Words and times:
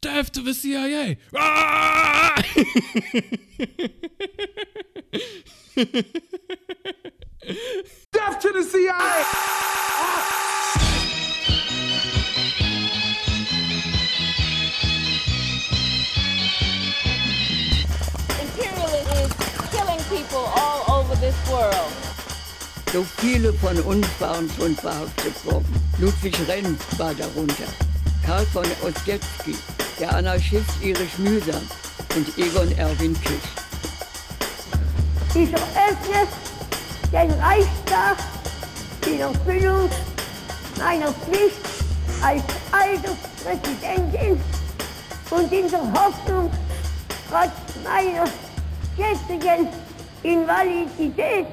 Death 0.00 0.30
to 0.30 0.42
the 0.42 0.54
CIA! 0.54 1.18
Ah! 1.34 2.36
Death 8.12 8.38
to 8.38 8.52
the 8.52 8.62
CIA! 8.62 9.24
Imperialism 18.40 19.18
is 19.18 19.32
killing 19.72 19.98
people 20.08 20.46
all 20.54 21.00
over 21.00 21.16
this 21.16 21.34
world. 21.50 21.92
So 22.92 23.02
viele 23.02 23.52
von 23.54 23.76
uns 23.80 24.06
waren 24.20 24.48
schon 24.56 24.76
verhaftet 24.76 25.44
worden. 25.44 25.74
Ludwig 25.98 26.36
Renn 26.46 26.78
war 26.98 27.14
darunter. 27.14 27.66
Karl 28.24 28.44
von 28.46 28.66
Ossietzky, 28.82 29.56
der 29.98 30.14
Anarchist 30.14 30.70
Erich 30.82 31.18
Mühsam 31.18 31.62
und 32.14 32.38
Egon 32.38 32.70
Erwin 32.78 33.16
Kisch. 33.20 33.32
Ich 35.34 35.52
eröffne 35.52 36.26
den 37.12 37.30
Reichstag 37.40 38.16
in 39.06 39.20
Erfüllung 39.20 39.90
meiner 40.78 41.12
Pflicht 41.12 41.56
als 42.22 42.42
Alterspräsidentin 42.70 44.40
und 45.30 45.52
in 45.52 45.68
der 45.68 45.80
Hoffnung, 45.92 46.50
trotz 47.28 47.52
meiner 47.84 48.24
jetzigen 48.96 49.68
Invalidität 50.22 51.46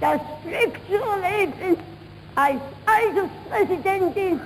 das 0.00 0.20
Glück 0.42 0.74
zu 0.88 0.94
erleben, 0.94 1.78
als 2.34 2.60
Alterspräsidentin 2.86 4.40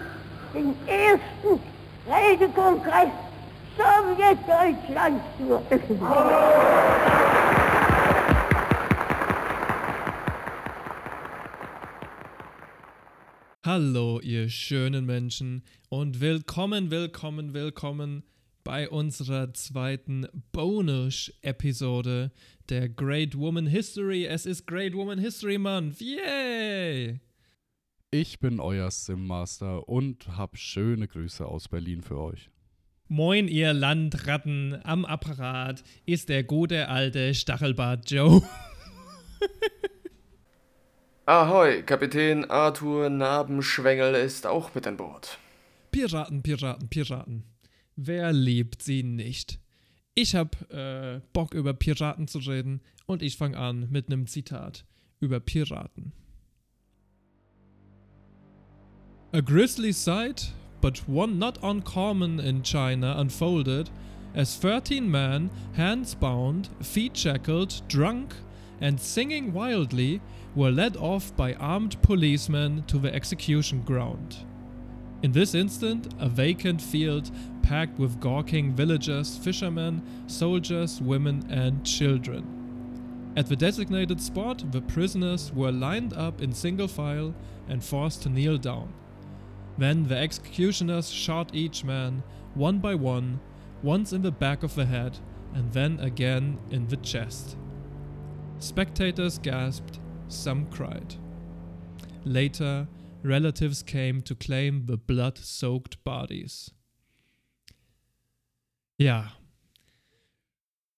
den 0.54 0.74
ersten 0.86 1.60
Redekongress 2.06 3.08
Sowjetdeutschlands 3.78 5.24
zu 5.38 5.52
eröffnen. 5.52 6.00
Hallo, 13.64 14.18
ihr 14.18 14.48
schönen 14.48 15.06
Menschen 15.06 15.62
und 15.90 16.20
willkommen, 16.20 16.90
willkommen, 16.90 17.54
willkommen 17.54 18.24
bei 18.64 18.90
unserer 18.90 19.54
zweiten 19.54 20.26
Bonus-Episode 20.50 22.32
der 22.68 22.88
Great 22.88 23.38
Woman 23.38 23.68
History. 23.68 24.24
Es 24.24 24.44
ist 24.44 24.66
Great 24.66 24.94
Woman 24.94 25.20
History 25.20 25.58
Month. 25.58 26.00
Yay! 26.00 27.20
Ich 28.10 28.40
bin 28.40 28.58
euer 28.58 28.90
Sim-Master 28.90 29.88
und 29.88 30.36
hab 30.36 30.56
schöne 30.56 31.06
Grüße 31.06 31.46
aus 31.46 31.68
Berlin 31.68 32.02
für 32.02 32.18
euch. 32.18 32.50
Moin, 33.10 33.48
ihr 33.48 33.72
Landratten. 33.72 34.78
Am 34.84 35.06
Apparat 35.06 35.82
ist 36.04 36.28
der 36.28 36.44
gute 36.44 36.88
alte 36.88 37.34
Stachelbart 37.34 38.10
Joe. 38.10 38.42
Ahoi, 41.24 41.82
Kapitän 41.84 42.44
Arthur 42.50 43.08
Narbenschwengel 43.08 44.14
ist 44.14 44.46
auch 44.46 44.74
mit 44.74 44.86
an 44.86 44.98
Bord. 44.98 45.38
Piraten, 45.90 46.42
Piraten, 46.42 46.90
Piraten. 46.90 47.44
Wer 47.96 48.34
liebt 48.34 48.82
sie 48.82 49.02
nicht? 49.02 49.58
Ich 50.14 50.34
hab 50.34 50.70
äh, 50.70 51.22
Bock 51.32 51.54
über 51.54 51.72
Piraten 51.72 52.28
zu 52.28 52.40
reden 52.40 52.82
und 53.06 53.22
ich 53.22 53.38
fange 53.38 53.56
an 53.56 53.88
mit 53.90 54.08
einem 54.08 54.26
Zitat 54.26 54.84
über 55.18 55.40
Piraten. 55.40 56.12
A 59.32 59.40
grisly 59.40 59.94
sight, 59.94 60.52
but 60.80 60.98
one 61.08 61.38
not 61.38 61.58
uncommon 61.62 62.40
in 62.40 62.62
China 62.62 63.14
unfolded 63.18 63.90
as 64.34 64.56
13 64.56 65.10
men, 65.10 65.50
hands 65.74 66.14
bound, 66.14 66.68
feet 66.80 67.16
shackled, 67.16 67.82
drunk, 67.88 68.34
and 68.80 69.00
singing 69.00 69.52
wildly, 69.52 70.20
were 70.54 70.70
led 70.70 70.96
off 70.96 71.34
by 71.36 71.54
armed 71.54 72.00
policemen 72.02 72.84
to 72.86 72.98
the 72.98 73.12
execution 73.12 73.82
ground. 73.82 74.36
In 75.22 75.32
this 75.32 75.54
instant, 75.54 76.14
a 76.20 76.28
vacant 76.28 76.80
field 76.80 77.30
packed 77.62 77.98
with 77.98 78.20
gawking 78.20 78.72
villagers, 78.74 79.36
fishermen, 79.36 80.02
soldiers, 80.28 81.00
women, 81.00 81.44
and 81.50 81.84
children. 81.84 83.32
At 83.36 83.46
the 83.46 83.56
designated 83.56 84.20
spot, 84.20 84.70
the 84.70 84.80
prisoners 84.80 85.52
were 85.52 85.72
lined 85.72 86.12
up 86.12 86.40
in 86.40 86.52
single 86.52 86.88
file 86.88 87.34
and 87.68 87.82
forced 87.82 88.22
to 88.22 88.28
kneel 88.28 88.58
down. 88.58 88.92
Then 89.78 90.08
the 90.08 90.16
executioners 90.16 91.08
shot 91.08 91.54
each 91.54 91.84
man, 91.84 92.22
one 92.54 92.80
by 92.80 92.94
one, 92.96 93.40
once 93.82 94.12
in 94.12 94.22
the 94.22 94.32
back 94.32 94.64
of 94.64 94.74
the 94.74 94.84
head, 94.84 95.18
and 95.54 95.72
then 95.72 96.00
again 96.00 96.58
in 96.70 96.88
the 96.88 96.96
chest. 96.96 97.56
Spectators 98.58 99.38
gasped, 99.38 100.00
some 100.26 100.66
cried. 100.66 101.14
Later, 102.24 102.88
relatives 103.22 103.82
came 103.84 104.20
to 104.22 104.34
claim 104.34 104.86
the 104.86 104.96
blood 104.96 105.38
soaked 105.38 106.02
bodies. 106.04 106.72
Ja. 108.98 109.32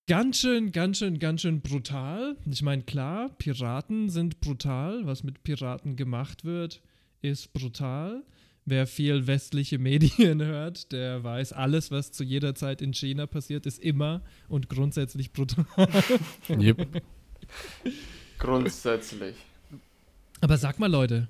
Ganz 0.08 0.38
schön, 0.38 0.72
ganz 0.72 0.98
schön, 0.98 1.19
ganz 1.19 1.42
schön 1.42 1.60
brutal. 1.60 2.36
Ich 2.50 2.62
meine, 2.62 2.82
klar, 2.82 3.28
Piraten 3.36 4.08
sind 4.08 4.40
brutal. 4.40 5.06
Was 5.06 5.22
mit 5.22 5.42
Piraten 5.44 5.96
gemacht 5.96 6.44
wird, 6.44 6.82
ist 7.20 7.52
brutal. 7.52 8.24
Wer 8.66 8.87
viel 8.87 9.26
westliche 9.26 9.78
Medien 9.78 10.43
hört, 10.44 10.93
der 10.93 11.25
weiß, 11.25 11.53
alles, 11.53 11.91
was 11.91 12.12
zu 12.12 12.25
jeder 12.25 12.54
Zeit 12.54 12.82
in 12.82 12.93
China 12.93 13.26
passiert, 13.26 13.66
ist 13.66 13.78
immer 13.78 14.22
und 14.48 14.69
grundsätzlich 14.69 15.32
brutal. 15.32 15.66
Yep. 16.48 17.03
Grundsätzlich. 18.38 19.37
Aber 20.41 20.56
sag 20.56 20.78
mal, 20.78 20.91
Leute, 20.91 21.28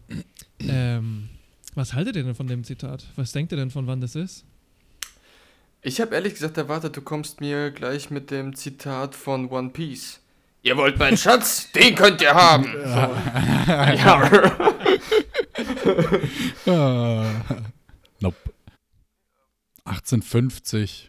ähm, 0.60 1.28
was 1.74 1.94
haltet 1.94 2.16
ihr 2.16 2.24
denn 2.24 2.34
von 2.34 2.46
dem 2.46 2.64
Zitat? 2.64 3.04
Was 3.16 3.32
denkt 3.32 3.52
ihr 3.52 3.58
denn 3.58 3.70
von 3.70 3.86
wann 3.86 4.00
das 4.00 4.14
ist? 4.14 4.44
Ich 5.82 6.00
habe 6.00 6.14
ehrlich 6.14 6.34
gesagt 6.34 6.58
erwartet, 6.58 6.96
du 6.96 7.00
kommst 7.00 7.40
mir 7.40 7.70
gleich 7.70 8.10
mit 8.10 8.30
dem 8.30 8.54
Zitat 8.54 9.14
von 9.14 9.48
One 9.48 9.70
Piece. 9.70 10.20
Ihr 10.62 10.76
wollt 10.76 10.98
meinen 10.98 11.16
Schatz? 11.16 11.72
Den 11.72 11.94
könnt 11.94 12.20
ihr 12.20 12.34
haben. 12.34 12.66
Ja. 13.66 14.22
Ah. 14.22 14.72
nope. 18.20 18.36
1850. 19.84 21.08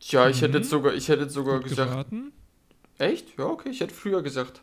Tja, 0.00 0.28
ich 0.28 0.40
hätte 0.42 0.50
Mhm. 0.50 0.56
jetzt 0.58 0.70
sogar, 0.70 0.94
ich 0.94 1.08
hätte 1.08 1.22
jetzt 1.24 1.34
sogar 1.34 1.58
Gut 1.60 1.68
gesagt. 1.70 1.90
geraten. 1.90 2.32
Echt? 2.98 3.36
Ja, 3.38 3.46
okay, 3.46 3.70
ich 3.70 3.80
hätte 3.80 3.94
früher 3.94 4.22
gesagt. 4.22 4.62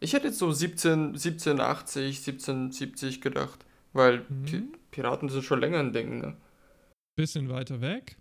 Ich 0.00 0.12
hätte 0.12 0.28
jetzt 0.28 0.38
so 0.38 0.52
17, 0.52 1.14
1780, 1.16 2.18
1770 2.18 3.20
gedacht. 3.20 3.64
Weil 3.92 4.24
Mhm. 4.28 4.44
Pi 4.44 4.62
Piraten 4.90 5.28
sind 5.28 5.42
schon 5.44 5.60
länger 5.60 5.78
ein 5.80 5.92
Ding, 5.92 6.20
ne? 6.20 6.36
Bisschen 7.16 7.48
weiter 7.48 7.80
weg. 7.80 8.16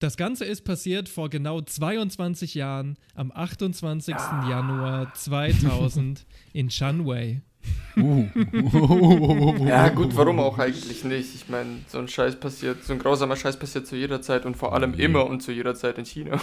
Das 0.00 0.16
Ganze 0.16 0.46
ist 0.46 0.64
passiert 0.64 1.08
vor 1.10 1.28
genau 1.28 1.60
22 1.60 2.54
Jahren, 2.54 2.96
am 3.14 3.30
28. 3.30 4.14
Januar 4.48 5.12
2000 5.14 6.26
in 6.54 6.70
Shanwei. 6.70 7.42
Uh. 7.96 8.26
Ja, 9.66 9.88
gut, 9.88 10.16
warum 10.16 10.38
auch 10.40 10.58
eigentlich 10.58 11.04
nicht? 11.04 11.34
Ich 11.34 11.48
meine, 11.48 11.80
so 11.88 11.98
ein 11.98 12.08
Scheiß 12.08 12.36
passiert, 12.36 12.84
so 12.84 12.92
ein 12.92 12.98
grausamer 12.98 13.36
Scheiß 13.36 13.58
passiert 13.58 13.86
zu 13.86 13.96
jeder 13.96 14.22
Zeit 14.22 14.46
und 14.46 14.56
vor 14.56 14.72
allem 14.74 14.94
immer 14.94 15.26
und 15.26 15.42
zu 15.42 15.52
jeder 15.52 15.74
Zeit 15.74 15.98
in 15.98 16.04
China. 16.04 16.40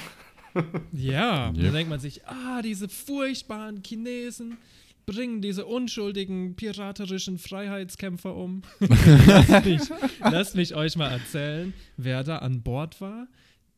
Ja, 0.91 1.51
da 1.51 1.61
Yep. 1.61 1.71
denkt 1.73 1.89
man 1.89 1.99
sich, 1.99 2.25
ah, 2.27 2.61
diese 2.61 2.89
furchtbaren 2.89 3.81
Chinesen 3.85 4.57
bringen 5.05 5.41
diese 5.41 5.65
unschuldigen 5.65 6.55
piraterischen 6.55 7.37
Freiheitskämpfer 7.37 8.35
um. 8.35 8.63
lasst, 8.79 9.65
mich, 9.65 9.81
lasst 10.19 10.55
mich 10.55 10.75
euch 10.75 10.95
mal 10.97 11.09
erzählen, 11.11 11.73
wer 11.95 12.23
da 12.23 12.39
an 12.39 12.61
Bord 12.63 12.99
war. 13.01 13.27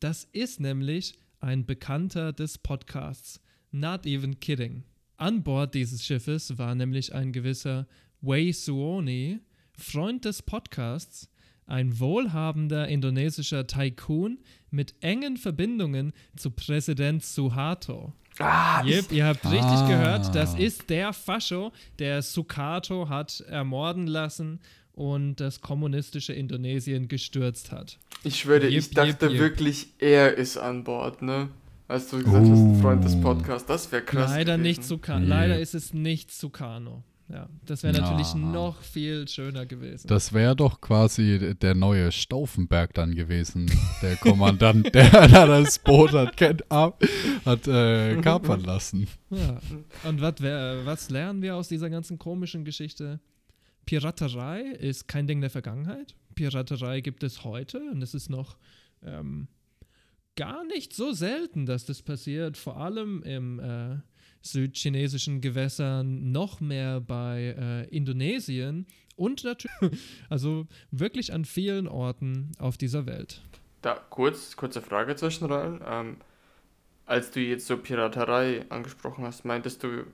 Das 0.00 0.24
ist 0.32 0.60
nämlich 0.60 1.18
ein 1.40 1.66
Bekannter 1.66 2.32
des 2.32 2.58
Podcasts. 2.58 3.40
Not 3.70 4.06
even 4.06 4.40
kidding. 4.40 4.82
An 5.20 5.42
Bord 5.42 5.74
dieses 5.74 6.02
Schiffes 6.02 6.56
war 6.56 6.74
nämlich 6.74 7.14
ein 7.14 7.30
gewisser 7.32 7.86
Wei 8.22 8.52
Suoni, 8.52 9.40
Freund 9.76 10.24
des 10.24 10.40
Podcasts, 10.40 11.28
ein 11.66 12.00
wohlhabender 12.00 12.88
indonesischer 12.88 13.66
Tycoon 13.66 14.38
mit 14.70 14.94
engen 15.02 15.36
Verbindungen 15.36 16.14
zu 16.36 16.50
Präsident 16.50 17.22
Suharto. 17.22 18.14
Ah, 18.38 18.82
Yep, 18.82 19.12
ihr 19.12 19.26
habt 19.26 19.44
richtig 19.44 19.62
Ah. 19.62 19.88
gehört, 19.88 20.34
das 20.34 20.54
ist 20.54 20.88
der 20.88 21.12
Fascho, 21.12 21.70
der 21.98 22.22
Sukarto 22.22 23.10
hat 23.10 23.40
ermorden 23.42 24.06
lassen 24.06 24.58
und 24.94 25.36
das 25.36 25.60
kommunistische 25.60 26.32
Indonesien 26.32 27.08
gestürzt 27.08 27.72
hat. 27.72 27.98
ich 28.24 28.38
schwöre, 28.38 28.68
Jep, 28.68 28.80
ich 28.80 28.90
dachte 28.90 29.26
jep, 29.26 29.32
jep. 29.32 29.40
wirklich, 29.40 29.88
er 29.98 30.34
ist 30.38 30.56
an 30.56 30.82
Bord, 30.84 31.20
ne? 31.20 31.50
Als 31.90 32.08
du 32.08 32.18
gesagt 32.22 32.46
hast, 32.48 32.58
ein 32.58 32.80
Freund 32.80 33.04
des 33.04 33.20
Podcasts, 33.20 33.66
das 33.66 33.90
wäre 33.90 34.02
krass. 34.02 34.30
leider 34.30 34.56
gewesen. 34.56 34.80
nicht. 34.90 35.08
Nee. 35.08 35.26
Leider 35.26 35.58
ist 35.58 35.74
es 35.74 35.92
nicht 35.92 36.30
Sukarno. 36.32 37.02
ja. 37.28 37.48
Das 37.66 37.82
wäre 37.82 38.00
natürlich 38.00 38.28
Ah. 38.28 38.38
noch 38.38 38.80
viel 38.82 39.26
schöner 39.26 39.66
gewesen. 39.66 40.06
Das 40.06 40.32
wäre 40.32 40.54
doch 40.54 40.80
quasi 40.80 41.56
der 41.60 41.74
neue 41.74 42.12
Stauffenberg 42.12 42.94
dann 42.94 43.14
gewesen. 43.16 43.68
Der 44.02 44.14
Kommandant, 44.16 44.94
der 44.94 45.10
da 45.28 45.46
das 45.46 45.80
Boot 45.80 46.12
hat, 46.12 46.36
kennt, 46.36 46.70
ab, 46.70 47.02
hat 47.44 47.66
äh, 47.66 48.16
kapern 48.20 48.60
lassen. 48.62 49.08
Ja. 49.30 49.58
Und 50.08 50.20
wat 50.20 50.40
wär, 50.40 50.86
was 50.86 51.10
lernen 51.10 51.42
wir 51.42 51.56
aus 51.56 51.66
dieser 51.68 51.90
ganzen 51.90 52.18
komischen 52.20 52.64
Geschichte? 52.64 53.18
Piraterei 53.84 54.60
ist 54.78 55.08
kein 55.08 55.26
Ding 55.26 55.40
der 55.40 55.50
Vergangenheit. 55.50 56.14
Piraterei 56.36 57.00
gibt 57.00 57.24
es 57.24 57.42
heute 57.42 57.80
und 57.92 58.00
es 58.02 58.14
ist 58.14 58.30
noch 58.30 58.56
ähm, 59.04 59.48
gar 60.40 60.64
nicht 60.64 60.94
so 60.94 61.12
selten, 61.12 61.66
dass 61.66 61.84
das 61.84 62.00
passiert. 62.00 62.56
Vor 62.56 62.78
allem 62.78 63.22
im 63.24 63.58
äh, 63.60 63.98
südchinesischen 64.40 65.42
Gewässern, 65.42 66.32
noch 66.32 66.60
mehr 66.60 66.98
bei 67.02 67.54
äh, 67.58 67.94
Indonesien 67.94 68.86
und 69.16 69.44
natürlich, 69.44 70.00
also 70.30 70.66
wirklich 70.90 71.34
an 71.34 71.44
vielen 71.44 71.86
Orten 71.86 72.52
auf 72.58 72.78
dieser 72.78 73.04
Welt. 73.04 73.42
Da, 73.82 73.94
kurz, 74.08 74.56
kurze 74.56 74.80
Frage 74.80 75.14
zwischenrein. 75.14 75.80
Ähm, 75.86 76.16
als 77.04 77.30
du 77.32 77.40
jetzt 77.40 77.66
so 77.66 77.76
Piraterei 77.76 78.64
angesprochen 78.70 79.24
hast, 79.24 79.44
meintest 79.44 79.82
du 79.82 80.06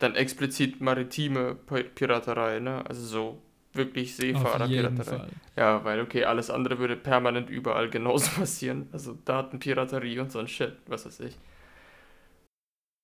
dann 0.00 0.16
explizit 0.16 0.80
maritime 0.80 1.54
Pi- 1.54 1.84
Piraterei, 1.84 2.58
ne? 2.58 2.84
Also 2.86 3.02
so 3.06 3.42
wirklich 3.72 4.12
Auf 4.14 4.22
jeden 4.22 4.36
Seefahrerpiraterei. 4.36 5.04
Fall. 5.18 5.30
Ja, 5.56 5.84
weil 5.84 6.00
okay, 6.00 6.24
alles 6.24 6.50
andere 6.50 6.78
würde 6.78 6.96
permanent 6.96 7.50
überall 7.50 7.88
genauso 7.90 8.30
passieren. 8.30 8.88
Also 8.92 9.14
Datenpiraterie 9.24 10.18
und 10.20 10.32
so 10.32 10.38
ein 10.38 10.48
Shit, 10.48 10.74
was 10.86 11.06
weiß 11.06 11.20
ich. 11.20 11.36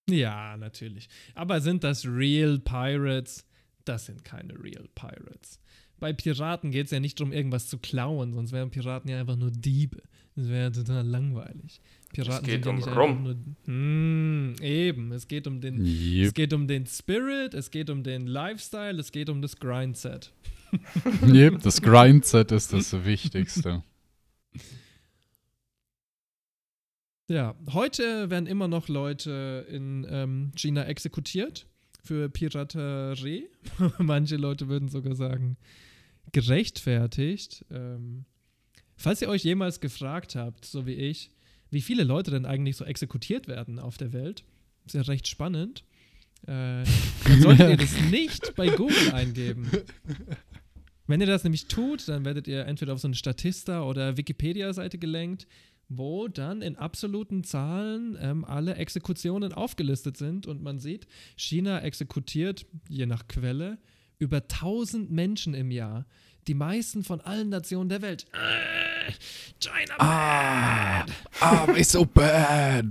Ja, 0.08 0.56
natürlich. 0.56 1.08
Aber 1.34 1.60
sind 1.60 1.82
das 1.82 2.06
Real 2.06 2.58
Pirates? 2.60 3.44
Das 3.84 4.06
sind 4.06 4.24
keine 4.24 4.54
Real 4.54 4.88
Pirates. 4.94 5.60
Bei 5.98 6.12
Piraten 6.12 6.70
geht 6.70 6.86
es 6.86 6.90
ja 6.92 7.00
nicht 7.00 7.18
darum, 7.18 7.32
irgendwas 7.32 7.68
zu 7.68 7.78
klauen, 7.78 8.34
sonst 8.34 8.52
wären 8.52 8.70
Piraten 8.70 9.10
ja 9.10 9.18
einfach 9.18 9.36
nur 9.36 9.50
Diebe. 9.50 10.02
Das 10.34 10.48
wäre 10.48 10.64
ja 10.64 10.70
total 10.70 11.06
langweilig. 11.06 11.80
Piraten 12.12 12.44
geht 12.44 12.64
sind 12.64 12.66
ja 12.66 12.70
um 12.70 12.76
nicht 12.76 12.88
Rum. 12.88 13.10
einfach 13.10 13.22
nur. 13.22 13.36
Hm, 13.64 14.54
eben. 14.60 15.12
Es 15.12 15.26
geht 15.26 15.46
um 15.46 15.60
den. 15.60 15.80
Es 15.80 15.88
Yep. 16.26 16.34
geht 16.34 16.52
um 16.52 16.68
den 16.68 16.86
Spirit, 16.86 17.54
es 17.54 17.70
geht 17.70 17.88
um 17.88 18.02
den 18.02 18.26
Lifestyle, 18.26 19.00
es 19.00 19.10
geht 19.10 19.30
um 19.30 19.40
das 19.40 19.56
Grindset. 19.56 20.32
yep. 21.26 21.62
Das 21.62 21.80
Grindset 21.80 22.52
ist 22.52 22.72
das 22.72 23.04
Wichtigste. 23.04 23.82
Ja, 27.28 27.56
heute 27.72 28.30
werden 28.30 28.46
immer 28.46 28.68
noch 28.68 28.88
Leute 28.88 29.66
in 29.68 30.06
ähm, 30.08 30.52
China 30.54 30.84
exekutiert 30.84 31.66
für 32.04 32.28
Piraterie. 32.28 33.48
Manche 33.98 34.36
Leute 34.36 34.68
würden 34.68 34.88
sogar 34.88 35.16
sagen, 35.16 35.56
gerechtfertigt. 36.30 37.64
Ähm, 37.70 38.26
falls 38.96 39.22
ihr 39.22 39.28
euch 39.28 39.42
jemals 39.42 39.80
gefragt 39.80 40.36
habt, 40.36 40.64
so 40.64 40.86
wie 40.86 40.94
ich, 40.94 41.32
wie 41.70 41.80
viele 41.80 42.04
Leute 42.04 42.30
denn 42.30 42.46
eigentlich 42.46 42.76
so 42.76 42.84
exekutiert 42.84 43.48
werden 43.48 43.80
auf 43.80 43.96
der 43.96 44.12
Welt, 44.12 44.44
ist 44.86 44.94
ja 44.94 45.02
recht 45.02 45.26
spannend. 45.26 45.82
Äh, 46.46 46.84
solltet 47.40 47.70
ihr 47.70 47.76
das 47.76 48.00
nicht 48.10 48.54
bei 48.54 48.68
Google 48.68 49.12
eingeben. 49.12 49.68
Wenn 51.06 51.20
ihr 51.20 51.26
das 51.26 51.44
nämlich 51.44 51.66
tut, 51.68 52.08
dann 52.08 52.24
werdet 52.24 52.48
ihr 52.48 52.66
entweder 52.66 52.92
auf 52.92 53.00
so 53.00 53.08
eine 53.08 53.14
Statista- 53.14 53.82
oder 53.82 54.16
Wikipedia-Seite 54.16 54.98
gelenkt, 54.98 55.46
wo 55.88 56.26
dann 56.26 56.62
in 56.62 56.76
absoluten 56.76 57.44
Zahlen 57.44 58.18
ähm, 58.20 58.44
alle 58.44 58.74
Exekutionen 58.74 59.52
aufgelistet 59.52 60.16
sind 60.16 60.46
und 60.46 60.62
man 60.62 60.80
sieht, 60.80 61.06
China 61.36 61.80
exekutiert, 61.82 62.66
je 62.88 63.06
nach 63.06 63.28
Quelle, 63.28 63.78
über 64.18 64.38
1000 64.38 65.10
Menschen 65.10 65.54
im 65.54 65.70
Jahr. 65.70 66.06
Die 66.48 66.54
meisten 66.54 67.02
von 67.04 67.20
allen 67.20 67.48
Nationen 67.48 67.88
der 67.88 68.02
Welt. 68.02 68.26
Äh, 68.32 69.12
China 69.60 69.94
Ah, 69.98 71.06
ah, 71.40 71.64
ist 71.72 71.92
so 71.92 72.04
bad. 72.04 72.86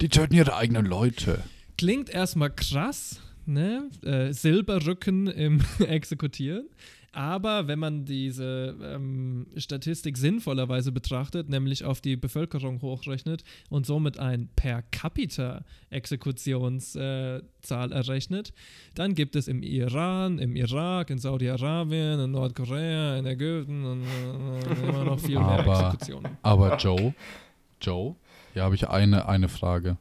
Die 0.00 0.08
töten 0.08 0.34
ihre 0.34 0.56
eigenen 0.56 0.86
Leute. 0.86 1.42
Klingt 1.76 2.08
erstmal 2.10 2.50
krass, 2.50 3.20
ne? 3.46 3.90
Äh, 4.02 4.32
Silberrücken 4.32 5.26
im 5.26 5.62
Exekutieren. 5.80 6.68
Aber 7.14 7.68
wenn 7.68 7.78
man 7.78 8.04
diese 8.04 8.76
ähm, 8.82 9.46
Statistik 9.56 10.16
sinnvollerweise 10.16 10.90
betrachtet, 10.90 11.48
nämlich 11.48 11.84
auf 11.84 12.00
die 12.00 12.16
Bevölkerung 12.16 12.82
hochrechnet 12.82 13.44
und 13.70 13.86
somit 13.86 14.18
ein 14.18 14.48
per 14.56 14.82
capita 14.82 15.64
Exekutionszahl 15.90 17.42
äh, 17.92 17.94
errechnet, 17.94 18.52
dann 18.94 19.14
gibt 19.14 19.36
es 19.36 19.46
im 19.46 19.62
Iran, 19.62 20.38
im 20.40 20.56
Irak, 20.56 21.10
in 21.10 21.18
Saudi-Arabien, 21.18 22.18
in 22.18 22.30
Nordkorea, 22.32 23.16
in 23.18 23.26
Ägypten 23.26 23.84
und 23.84 24.02
äh, 24.02 24.88
immer 24.88 25.04
noch 25.04 25.20
viel 25.20 25.38
mehr 25.38 25.46
Aber- 25.60 25.86
Exekutionen. 25.86 26.36
Aber 26.42 26.76
Joe, 26.78 27.14
Joe, 27.80 28.16
hier 28.54 28.62
habe 28.64 28.74
ich 28.74 28.88
eine, 28.88 29.28
eine 29.28 29.48
Frage. 29.48 29.98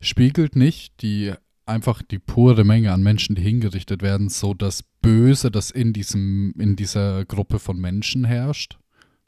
Spiegelt 0.00 0.56
nicht 0.56 1.02
die 1.02 1.32
einfach 1.64 2.02
die 2.02 2.18
pure 2.18 2.64
Menge 2.64 2.92
an 2.92 3.02
Menschen, 3.02 3.34
die 3.36 3.42
hingerichtet 3.42 4.02
werden, 4.02 4.28
so 4.28 4.54
das 4.54 4.82
Böse, 5.02 5.50
das 5.50 5.70
in 5.70 5.92
diesem, 5.92 6.54
in 6.58 6.76
dieser 6.76 7.24
Gruppe 7.24 7.58
von 7.58 7.78
Menschen 7.78 8.24
herrscht? 8.24 8.78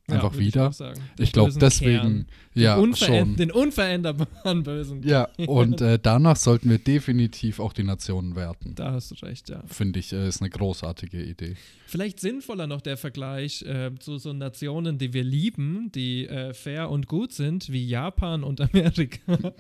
Einfach 0.09 0.33
würde 0.33 0.45
wieder? 0.45 0.71
Ich. 1.17 1.21
Ich, 1.21 1.33
glaube 1.33 1.53
deswegen, 1.53 2.01
Kern. 2.01 2.27
ja, 2.55 2.77
Unveränd 2.77 3.29
schon. 3.29 3.37
Den 3.37 3.53
unveränderbaren 3.53 4.63
Bösen. 4.65 5.03
Ja, 5.05 5.29
und 5.47 5.81
äh, 5.81 5.99
danach 6.03 6.37
sollten 6.37 6.71
wir 6.71 6.79
definitiv 6.79 7.61
auch 7.61 7.73
die 7.73 7.85
Nationen 7.85 8.35
werten. 8.35 8.75
Da 8.75 8.93
hast 8.93 9.13
du 9.13 9.15
recht, 9.25 9.49
ja. 9.49 9.63
Finde 9.67 10.01
ich, 10.01 10.13
äh, 10.13 10.27
ist 10.27 10.41
eine 10.41 10.51
großartige 10.51 11.23
Idee. 11.23 11.55
Vielleicht 11.87 12.19
sinnvoller 12.19 12.67
noch 12.67 12.81
der 12.81 12.97
Vergleich 12.97 13.63
äh, 13.63 13.93
zu 13.99 14.19
so 14.19 14.33
Nationen, 14.33 14.99
die 14.99 15.13
wir 15.13 15.23
lieben, 15.23 15.93
die 15.93 16.27
äh, 16.27 16.53
fair 16.53 16.91
und 16.91 17.07
gut 17.07 17.33
sind, 17.33 17.71
wie 17.71 17.87
Japan 17.87 18.43
und 18.43 18.61
Amerika. 18.75 19.55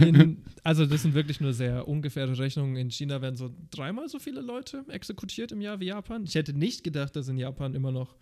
In, 0.00 0.42
also 0.62 0.84
das 0.84 1.02
sind 1.02 1.14
wirklich 1.14 1.40
nur 1.40 1.54
sehr 1.54 1.88
ungefähre 1.88 2.38
Rechnungen. 2.38 2.76
In 2.76 2.90
China 2.90 3.22
werden 3.22 3.36
so 3.36 3.50
dreimal 3.70 4.08
so 4.10 4.18
viele 4.18 4.42
Leute 4.42 4.84
exekutiert 4.88 5.52
im 5.52 5.62
Jahr 5.62 5.80
wie 5.80 5.86
Japan. 5.86 6.24
Ich 6.24 6.34
hätte 6.34 6.52
nicht 6.52 6.84
gedacht, 6.84 7.16
dass 7.16 7.28
in 7.28 7.38
Japan 7.38 7.74
immer 7.74 7.92
noch 7.92 8.14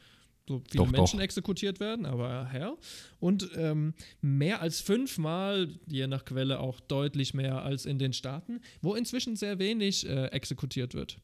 so 0.48 0.62
viele 0.70 0.84
Doch, 0.84 0.90
Menschen 0.90 1.18
doch. 1.18 1.24
exekutiert 1.24 1.80
werden, 1.80 2.06
aber 2.06 2.46
hell. 2.46 2.74
Und 3.20 3.50
ähm, 3.56 3.94
mehr 4.20 4.60
als 4.60 4.80
fünfmal, 4.80 5.68
je 5.86 6.06
nach 6.06 6.24
Quelle 6.24 6.60
auch 6.60 6.80
deutlich 6.80 7.34
mehr 7.34 7.62
als 7.62 7.86
in 7.86 7.98
den 7.98 8.12
Staaten, 8.12 8.60
wo 8.80 8.94
inzwischen 8.94 9.36
sehr 9.36 9.58
wenig 9.58 10.08
äh, 10.08 10.26
exekutiert 10.26 10.94
wird. 10.94 11.18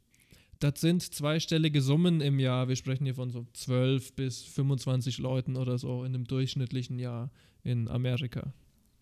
Das 0.60 0.80
sind 0.80 1.02
zweistellige 1.02 1.80
Summen 1.80 2.20
im 2.20 2.40
Jahr. 2.40 2.68
Wir 2.68 2.76
sprechen 2.76 3.04
hier 3.04 3.14
von 3.14 3.30
so 3.30 3.46
12 3.52 4.14
bis 4.14 4.42
25 4.42 5.18
Leuten 5.18 5.56
oder 5.56 5.78
so 5.78 6.02
in 6.04 6.14
einem 6.14 6.24
durchschnittlichen 6.24 6.98
Jahr 6.98 7.30
in 7.62 7.88
Amerika. 7.88 8.52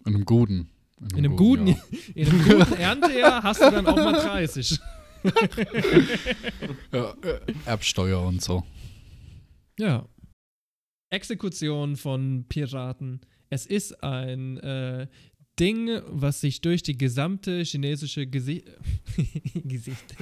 In 0.05 0.15
einem 0.15 0.25
guten. 0.25 0.69
In 1.13 1.19
einem 1.19 1.37
guten, 1.37 1.69
Jahr. 1.69 1.79
in 2.15 2.29
einem 2.29 2.45
guten 2.45 2.73
Erntejahr 2.75 3.43
hast 3.43 3.61
du 3.63 3.71
dann 3.71 3.87
auch 3.87 3.97
mal 3.97 4.13
30. 4.13 4.79
Ja, 6.93 7.15
äh, 7.23 7.41
Erbsteuer 7.65 8.23
und 8.23 8.41
so. 8.41 8.63
Ja. 9.79 10.09
Exekution 11.11 11.97
von 11.97 12.47
Piraten. 12.49 13.21
Es 13.49 13.67
ist 13.67 14.03
ein 14.03 14.59
äh, 14.59 15.07
Ding, 15.59 16.03
was 16.09 16.41
sich 16.41 16.61
durch 16.61 16.83
die 16.83 16.99
gesamte 16.99 17.63
chinesische 17.63 18.27
Gesi 18.27 18.65
Gesicht. 19.65 20.15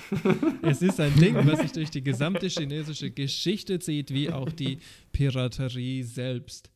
es 0.62 0.82
ist 0.82 1.00
ein 1.00 1.14
Ding, 1.16 1.34
was 1.34 1.60
sich 1.60 1.72
durch 1.72 1.90
die 1.90 2.04
gesamte 2.04 2.46
chinesische 2.48 3.10
Geschichte 3.10 3.78
zieht, 3.80 4.12
wie 4.12 4.30
auch 4.30 4.50
die 4.50 4.78
Piraterie 5.12 6.02
selbst. 6.02 6.70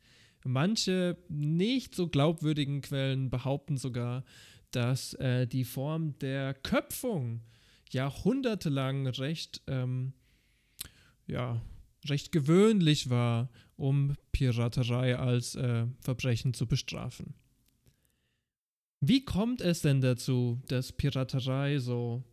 Manche 0.45 1.17
nicht 1.29 1.95
so 1.95 2.09
glaubwürdigen 2.09 2.81
Quellen 2.81 3.31
behaupten 3.31 3.77
sogar, 3.77 4.25
dass 4.71 5.15
äh, 5.15 5.47
die 5.47 5.65
Form 5.65 6.19
der 6.19 6.55
Köpfung 6.55 7.43
jahrhundertelang 7.91 9.07
recht, 9.07 9.63
ähm, 9.67 10.13
ja, 11.27 11.61
recht 12.11 12.33
gewöhnlich 12.33 13.11
war, 13.11 13.51
um 13.77 14.15
Piraterei 14.33 15.17
als 15.17 15.55
äh, 15.55 15.87
Verbrechen 16.01 16.55
zu 16.55 16.67
bestrafen. 16.67 17.35
Wie 19.01 19.25
kommt 19.25 19.61
es 19.61 19.83
denn 19.83 20.01
dazu, 20.01 20.61
dass 20.67 20.93
Piraterei 20.93 21.79
so 21.79 22.25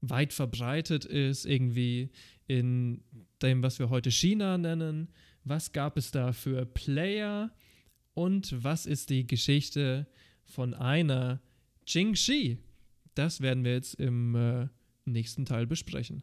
weit 0.00 0.32
verbreitet 0.32 1.04
ist, 1.04 1.44
irgendwie 1.44 2.10
in 2.46 3.02
dem, 3.42 3.62
was 3.62 3.78
wir 3.78 3.90
heute 3.90 4.10
China 4.10 4.58
nennen? 4.58 5.08
Was 5.44 5.72
gab 5.72 5.96
es 5.96 6.10
da 6.10 6.32
für 6.32 6.66
Player? 6.66 7.52
Und 8.14 8.52
was 8.62 8.86
ist 8.86 9.10
die 9.10 9.26
Geschichte 9.26 10.06
von 10.44 10.74
einer 10.74 11.40
Jingxi? 11.86 12.58
Das 13.14 13.40
werden 13.40 13.64
wir 13.64 13.74
jetzt 13.74 13.94
im 13.94 14.34
äh, 14.34 14.68
nächsten 15.04 15.44
Teil 15.44 15.66
besprechen. 15.66 16.22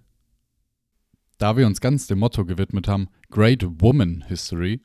Da 1.37 1.57
wir 1.57 1.67
uns 1.67 1.81
ganz 1.81 2.07
dem 2.07 2.19
Motto 2.19 2.45
gewidmet 2.45 2.87
haben, 2.87 3.09
Great 3.29 3.65
Woman 3.81 4.23
History, 4.27 4.81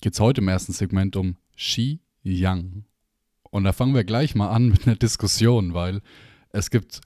geht 0.00 0.12
es 0.14 0.20
heute 0.20 0.40
im 0.40 0.48
ersten 0.48 0.72
Segment 0.72 1.16
um 1.16 1.36
Xi 1.56 2.00
Yang. 2.22 2.84
Und 3.50 3.64
da 3.64 3.72
fangen 3.72 3.94
wir 3.94 4.04
gleich 4.04 4.34
mal 4.34 4.50
an 4.50 4.68
mit 4.68 4.86
einer 4.86 4.96
Diskussion, 4.96 5.74
weil 5.74 6.00
es 6.50 6.70
gibt 6.70 7.00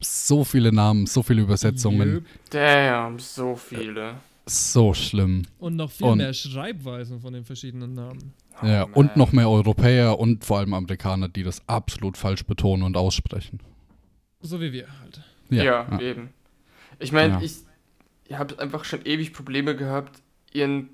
so 0.00 0.44
viele 0.44 0.72
Namen, 0.72 1.06
so 1.06 1.22
viele 1.22 1.42
Übersetzungen. 1.42 2.26
Damn, 2.50 3.18
so 3.18 3.56
viele. 3.56 4.14
So 4.46 4.92
schlimm. 4.94 5.42
Und 5.58 5.76
noch 5.76 5.90
viel 5.90 6.06
Und- 6.08 6.18
mehr 6.18 6.34
Schreibweisen 6.34 7.20
von 7.20 7.32
den 7.32 7.44
verschiedenen 7.44 7.94
Namen. 7.94 8.32
Ja, 8.62 8.86
man. 8.86 8.92
und 8.94 9.16
noch 9.16 9.32
mehr 9.32 9.48
Europäer 9.48 10.18
und 10.18 10.44
vor 10.44 10.58
allem 10.58 10.74
Amerikaner, 10.74 11.28
die 11.28 11.42
das 11.42 11.66
absolut 11.68 12.16
falsch 12.16 12.44
betonen 12.44 12.82
und 12.82 12.96
aussprechen. 12.96 13.60
So 14.40 14.60
wie 14.60 14.72
wir 14.72 14.86
halt. 15.00 15.22
Ja, 15.50 15.62
ja. 15.64 16.00
eben. 16.00 16.30
Ich 16.98 17.12
meine, 17.12 17.34
Ja. 17.34 17.40
ich, 17.40 17.56
ich 18.32 18.38
habe 18.38 18.58
einfach 18.58 18.84
schon 18.84 19.04
ewig 19.04 19.32
Probleme 19.32 19.76
gehabt, 19.76 20.22
ihren, 20.52 20.90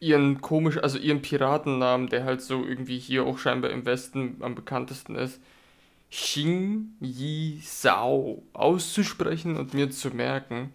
ihren 0.00 0.40
komisch, 0.42 0.76
also 0.78 0.98
ihren 0.98 1.22
Piratennamen, 1.22 2.08
der 2.08 2.24
halt 2.24 2.42
so 2.42 2.64
irgendwie 2.64 2.98
hier 2.98 3.24
auch 3.24 3.38
scheinbar 3.38 3.70
im 3.70 3.86
Westen 3.86 4.36
am 4.40 4.54
bekanntesten 4.54 5.16
ist, 5.16 5.40
Xing 6.10 6.90
Yi 7.00 7.60
Sao 7.62 8.42
auszusprechen 8.52 9.56
und 9.56 9.72
mir 9.72 9.90
zu 9.90 10.10
merken. 10.10 10.72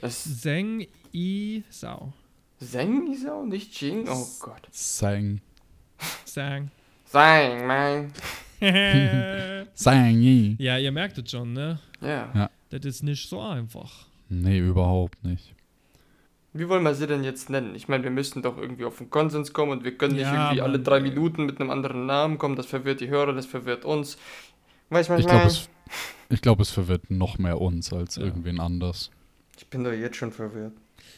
Es 0.00 0.40
Zeng 0.40 0.86
I 1.12 1.64
Sao. 1.68 2.12
Zeng 2.60 3.08
Yi 3.08 3.16
Sao, 3.16 3.44
nicht 3.44 3.72
Xing? 3.72 4.08
Oh 4.08 4.26
Gott. 4.38 4.68
Sang. 4.70 5.40
Sang. 6.24 6.70
Zeng, 7.06 7.66
man. 7.66 8.12
Sang. 9.74 10.20
yi. 10.20 10.54
ja, 10.60 10.78
ihr 10.78 10.92
merkt 10.92 11.18
es 11.18 11.28
schon, 11.28 11.54
ne? 11.54 11.80
Ja. 12.00 12.30
Ja. 12.34 12.50
Das 12.68 12.84
ist 12.84 13.02
nicht 13.02 13.28
so 13.28 13.40
einfach. 13.40 14.09
Nee, 14.30 14.58
überhaupt 14.58 15.22
nicht. 15.24 15.54
Wie 16.52 16.68
wollen 16.68 16.82
wir 16.82 16.94
sie 16.94 17.06
denn 17.06 17.22
jetzt 17.22 17.50
nennen? 17.50 17.74
Ich 17.74 17.86
meine, 17.88 18.02
wir 18.04 18.10
müssten 18.10 18.42
doch 18.42 18.56
irgendwie 18.58 18.84
auf 18.84 19.00
einen 19.00 19.10
Konsens 19.10 19.52
kommen 19.52 19.70
und 19.72 19.84
wir 19.84 19.96
können 19.96 20.14
nicht 20.14 20.22
Ja, 20.22 20.46
irgendwie 20.46 20.62
alle 20.62 20.80
drei 20.80 20.96
ey. 20.96 21.02
Minuten 21.02 21.46
mit 21.46 21.60
einem 21.60 21.70
anderen 21.70 22.06
Namen 22.06 22.38
kommen. 22.38 22.56
Das 22.56 22.66
verwirrt 22.66 23.00
die 23.00 23.08
Hörer, 23.08 23.32
das 23.34 23.46
verwirrt 23.46 23.84
uns. 23.84 24.16
Weiß 24.88 25.08
man 25.08 25.20
Ich 25.20 25.26
glaube, 25.26 25.46
es, 25.46 25.68
ich 26.28 26.40
glaub, 26.40 26.58
es 26.60 26.70
verwirrt 26.70 27.10
noch 27.10 27.38
mehr 27.38 27.60
uns 27.60 27.92
als 27.92 28.16
Ja. 28.16 28.22
irgendwen 28.24 28.58
anders. 28.60 29.10
ich 29.56 29.66
bin 29.66 29.84
doch 29.84 29.92
jetzt 29.92 30.16
schon 30.16 30.32
verwirrt. 30.32 30.72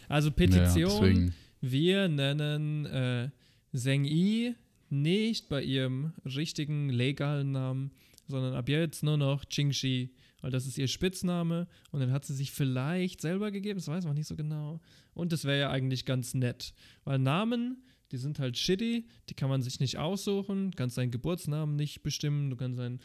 Also 0.08 0.28
Ja, 0.28 0.34
Petition. 0.34 0.90
deswegen. 1.00 1.34
Wir 1.60 2.08
nennen 2.08 2.86
äh, 2.86 3.28
Zeng 3.74 4.04
Yi 4.04 4.54
nicht 4.90 5.48
bei 5.48 5.62
ihrem 5.62 6.12
richtigen 6.26 6.90
legalen 6.90 7.52
Namen, 7.52 7.92
sondern 8.28 8.54
ab 8.54 8.68
jetzt 8.68 9.02
nur 9.02 9.16
noch 9.16 9.44
Qingxi, 9.48 10.10
weil 10.42 10.50
das 10.50 10.66
ist 10.66 10.76
ihr 10.76 10.88
Spitzname 10.88 11.66
und 11.90 12.00
den 12.00 12.12
hat 12.12 12.26
sie 12.26 12.34
sich 12.34 12.52
vielleicht 12.52 13.22
selber 13.22 13.50
gegeben, 13.50 13.78
das 13.78 13.88
weiß 13.88 14.04
man 14.04 14.14
nicht 14.14 14.26
so 14.26 14.36
genau. 14.36 14.80
Und 15.14 15.32
das 15.32 15.44
wäre 15.44 15.58
ja 15.58 15.70
eigentlich 15.70 16.04
ganz 16.04 16.34
nett, 16.34 16.74
weil 17.04 17.18
Namen, 17.18 17.82
die 18.10 18.18
sind 18.18 18.38
halt 18.38 18.58
shitty, 18.58 19.06
die 19.30 19.34
kann 19.34 19.48
man 19.48 19.62
sich 19.62 19.80
nicht 19.80 19.98
aussuchen, 19.98 20.72
du 20.72 20.76
kannst 20.76 20.96
seinen 20.96 21.10
Geburtsnamen 21.10 21.76
nicht 21.76 22.02
bestimmen, 22.02 22.50
du 22.50 22.56
kannst 22.56 22.76
seinen 22.76 23.00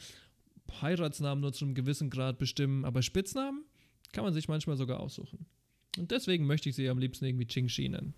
Heiratsnamen 0.82 1.42
nur 1.42 1.54
zu 1.54 1.64
einem 1.64 1.76
gewissen 1.76 2.10
Grad 2.10 2.40
bestimmen, 2.40 2.84
aber 2.84 3.02
Spitznamen 3.02 3.64
kann 4.12 4.26
man 4.26 4.34
sich 4.34 4.50
manchmal 4.50 4.76
sogar 4.76 5.00
aussuchen. 5.00 5.46
Und 5.98 6.12
deswegen 6.12 6.46
möchte 6.46 6.70
ich 6.70 6.76
sie 6.76 6.90
am 6.90 7.00
liebsten 7.00 7.26
irgendwie 7.26 7.46
Qingxi 7.46 7.88
nennen. 7.90 8.14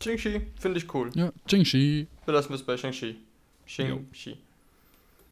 Qingxi, 0.00 0.42
finde 0.58 0.78
ich 0.78 0.92
cool. 0.92 1.10
Ja, 1.14 1.32
Jingxi. 1.48 2.08
Belassen 2.26 2.50
wir 2.50 2.56
es 2.56 2.62
bei 2.64 2.76
Shang-Chi. 2.76 3.16
Shang-Chi. 3.64 4.36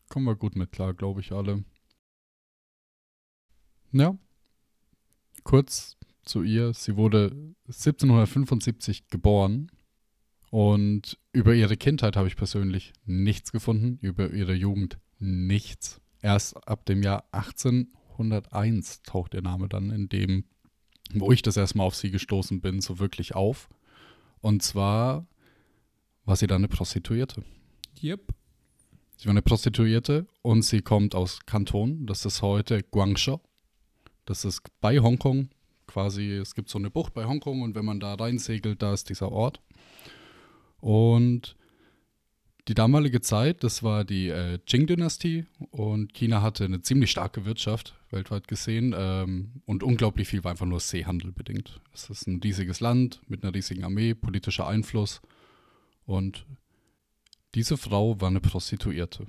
Kommen 0.09 0.27
wir 0.27 0.37
gut 0.37 0.57
mit 0.57 0.73
klar, 0.73 0.95
glaube 0.95 1.21
ich, 1.21 1.33
alle. 1.33 1.65
Ja. 3.93 4.17
Kurz 5.45 5.97
zu 6.25 6.43
ihr. 6.43 6.73
Sie 6.75 6.97
wurde 6.97 7.55
1775 7.67 9.09
geboren. 9.09 9.71
Und 10.51 11.19
über 11.33 11.55
ihre 11.55 11.77
Kindheit 11.77 12.17
habe 12.17 12.29
ich 12.29 12.37
persönlich 12.37 12.93
nichts 13.07 13.53
gefunden. 13.53 13.99
Über 14.01 14.31
ihre 14.31 14.55
Jugend 14.55 14.99
nichts. 15.19 16.01
Erst 16.21 16.57
ab 16.69 16.85
dem 16.87 17.03
Jahr 17.03 17.25
1801 17.33 19.03
taucht 19.03 19.35
ihr 19.35 19.43
Name 19.43 19.69
dann 19.69 19.91
in 19.91 20.09
dem, 20.09 20.45
wo 21.15 21.33
ich 21.33 21.43
das 21.43 21.57
erstmal 21.57 21.87
auf 21.87 21.97
sie 21.97 22.11
gestoßen 22.11 22.61
bin, 22.61 22.81
so 22.81 22.99
wirklich 22.99 23.35
auf. 23.35 23.69
Und 24.41 24.63
zwar 24.63 25.27
war 26.25 26.37
sie 26.37 26.47
dann 26.47 26.59
eine 26.59 26.69
Prostituierte. 26.69 27.43
Yep. 28.03 28.35
Sie 29.17 29.27
war 29.27 29.33
eine 29.33 29.43
Prostituierte 29.43 30.27
und 30.43 30.63
sie 30.63 30.83
kommt 30.83 31.15
aus 31.15 31.41
Kanton. 31.47 32.07
Das 32.07 32.25
ist 32.25 32.43
heute 32.43 32.83
Guangzhou. 32.83 33.41
Das 34.25 34.45
ist 34.45 34.63
bei 34.81 35.01
Hongkong. 35.01 35.49
Quasi, 35.87 36.31
es 36.31 36.55
gibt 36.55 36.69
so 36.69 36.79
eine 36.79 36.91
Bucht 36.91 37.13
bei 37.13 37.27
Hongkong 37.27 37.63
und 37.63 37.75
wenn 37.75 37.85
man 37.85 38.01
da 38.01 38.15
reinsegelt, 38.15 38.81
da 38.81 38.95
ist 38.95 39.09
dieser 39.09 39.31
Ort. 39.31 39.61
Und 40.81 41.57
die 42.69 42.75
damalige 42.75 43.21
Zeit, 43.21 43.65
das 43.65 43.83
war 43.83 44.05
die 44.05 44.29
äh, 44.29 44.59
Qing-Dynastie 44.65 45.47
und 45.71 46.15
China 46.15 46.43
hatte 46.43 46.65
eine 46.65 46.81
ziemlich 46.81 47.11
starke 47.11 47.45
Wirtschaft, 47.45 47.95
weltweit 48.11 48.47
gesehen. 48.47 48.95
Ähm, 48.97 49.63
und 49.67 49.83
unglaublich 49.83 50.29
viel 50.29 50.45
war 50.45 50.53
einfach 50.53 50.67
nur 50.67 50.79
Seehandel 50.79 51.33
bedingt. 51.33 51.81
Es 51.93 52.09
ist 52.09 52.29
ein 52.29 52.41
riesiges 52.43 52.79
Land 52.79 53.21
mit 53.27 53.43
einer 53.43 53.53
riesigen 53.53 53.85
Armee, 53.85 54.15
politischer 54.15 54.69
Einfluss. 54.69 55.21
Und 56.07 56.47
diese 57.55 57.77
Frau 57.77 58.21
war 58.21 58.29
eine 58.29 58.41
Prostituierte. 58.41 59.27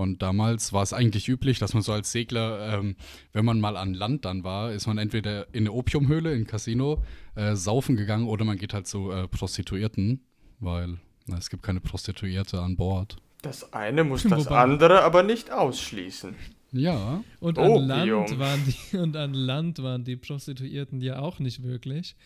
Und 0.00 0.22
damals 0.22 0.72
war 0.72 0.82
es 0.82 0.94
eigentlich 0.94 1.28
üblich, 1.28 1.58
dass 1.58 1.74
man 1.74 1.82
so 1.82 1.92
als 1.92 2.10
Segler, 2.10 2.78
ähm, 2.78 2.96
wenn 3.34 3.44
man 3.44 3.60
mal 3.60 3.76
an 3.76 3.92
Land 3.92 4.24
dann 4.24 4.44
war, 4.44 4.72
ist 4.72 4.86
man 4.86 4.96
entweder 4.96 5.46
in 5.54 5.64
eine 5.64 5.72
Opiumhöhle, 5.72 6.32
in 6.32 6.42
ein 6.42 6.46
Casino, 6.46 7.02
äh, 7.34 7.54
saufen 7.54 7.96
gegangen 7.96 8.26
oder 8.26 8.46
man 8.46 8.56
geht 8.56 8.72
halt 8.72 8.86
zu 8.86 9.10
äh, 9.10 9.28
Prostituierten, 9.28 10.20
weil 10.58 10.96
na, 11.26 11.36
es 11.36 11.50
gibt 11.50 11.62
keine 11.62 11.80
Prostituierte 11.80 12.62
an 12.62 12.76
Bord. 12.76 13.18
Das 13.42 13.74
eine 13.74 14.02
muss 14.04 14.22
das 14.28 14.46
Wobei- 14.46 14.56
andere 14.56 15.02
aber 15.02 15.22
nicht 15.22 15.50
ausschließen. 15.52 16.34
Ja, 16.72 17.22
Und 17.40 17.58
Oh, 17.58 17.76
an 17.76 17.84
Land 17.84 18.38
waren 18.38 18.60
die 18.64 18.96
und 19.04 19.16
an 19.18 19.34
Land 19.34 19.82
waren 19.82 20.04
die 20.04 20.16
Prostituierten 20.16 21.02
ja 21.02 21.18
auch 21.18 21.40
nicht 21.40 21.62
wirklich. 21.62 22.16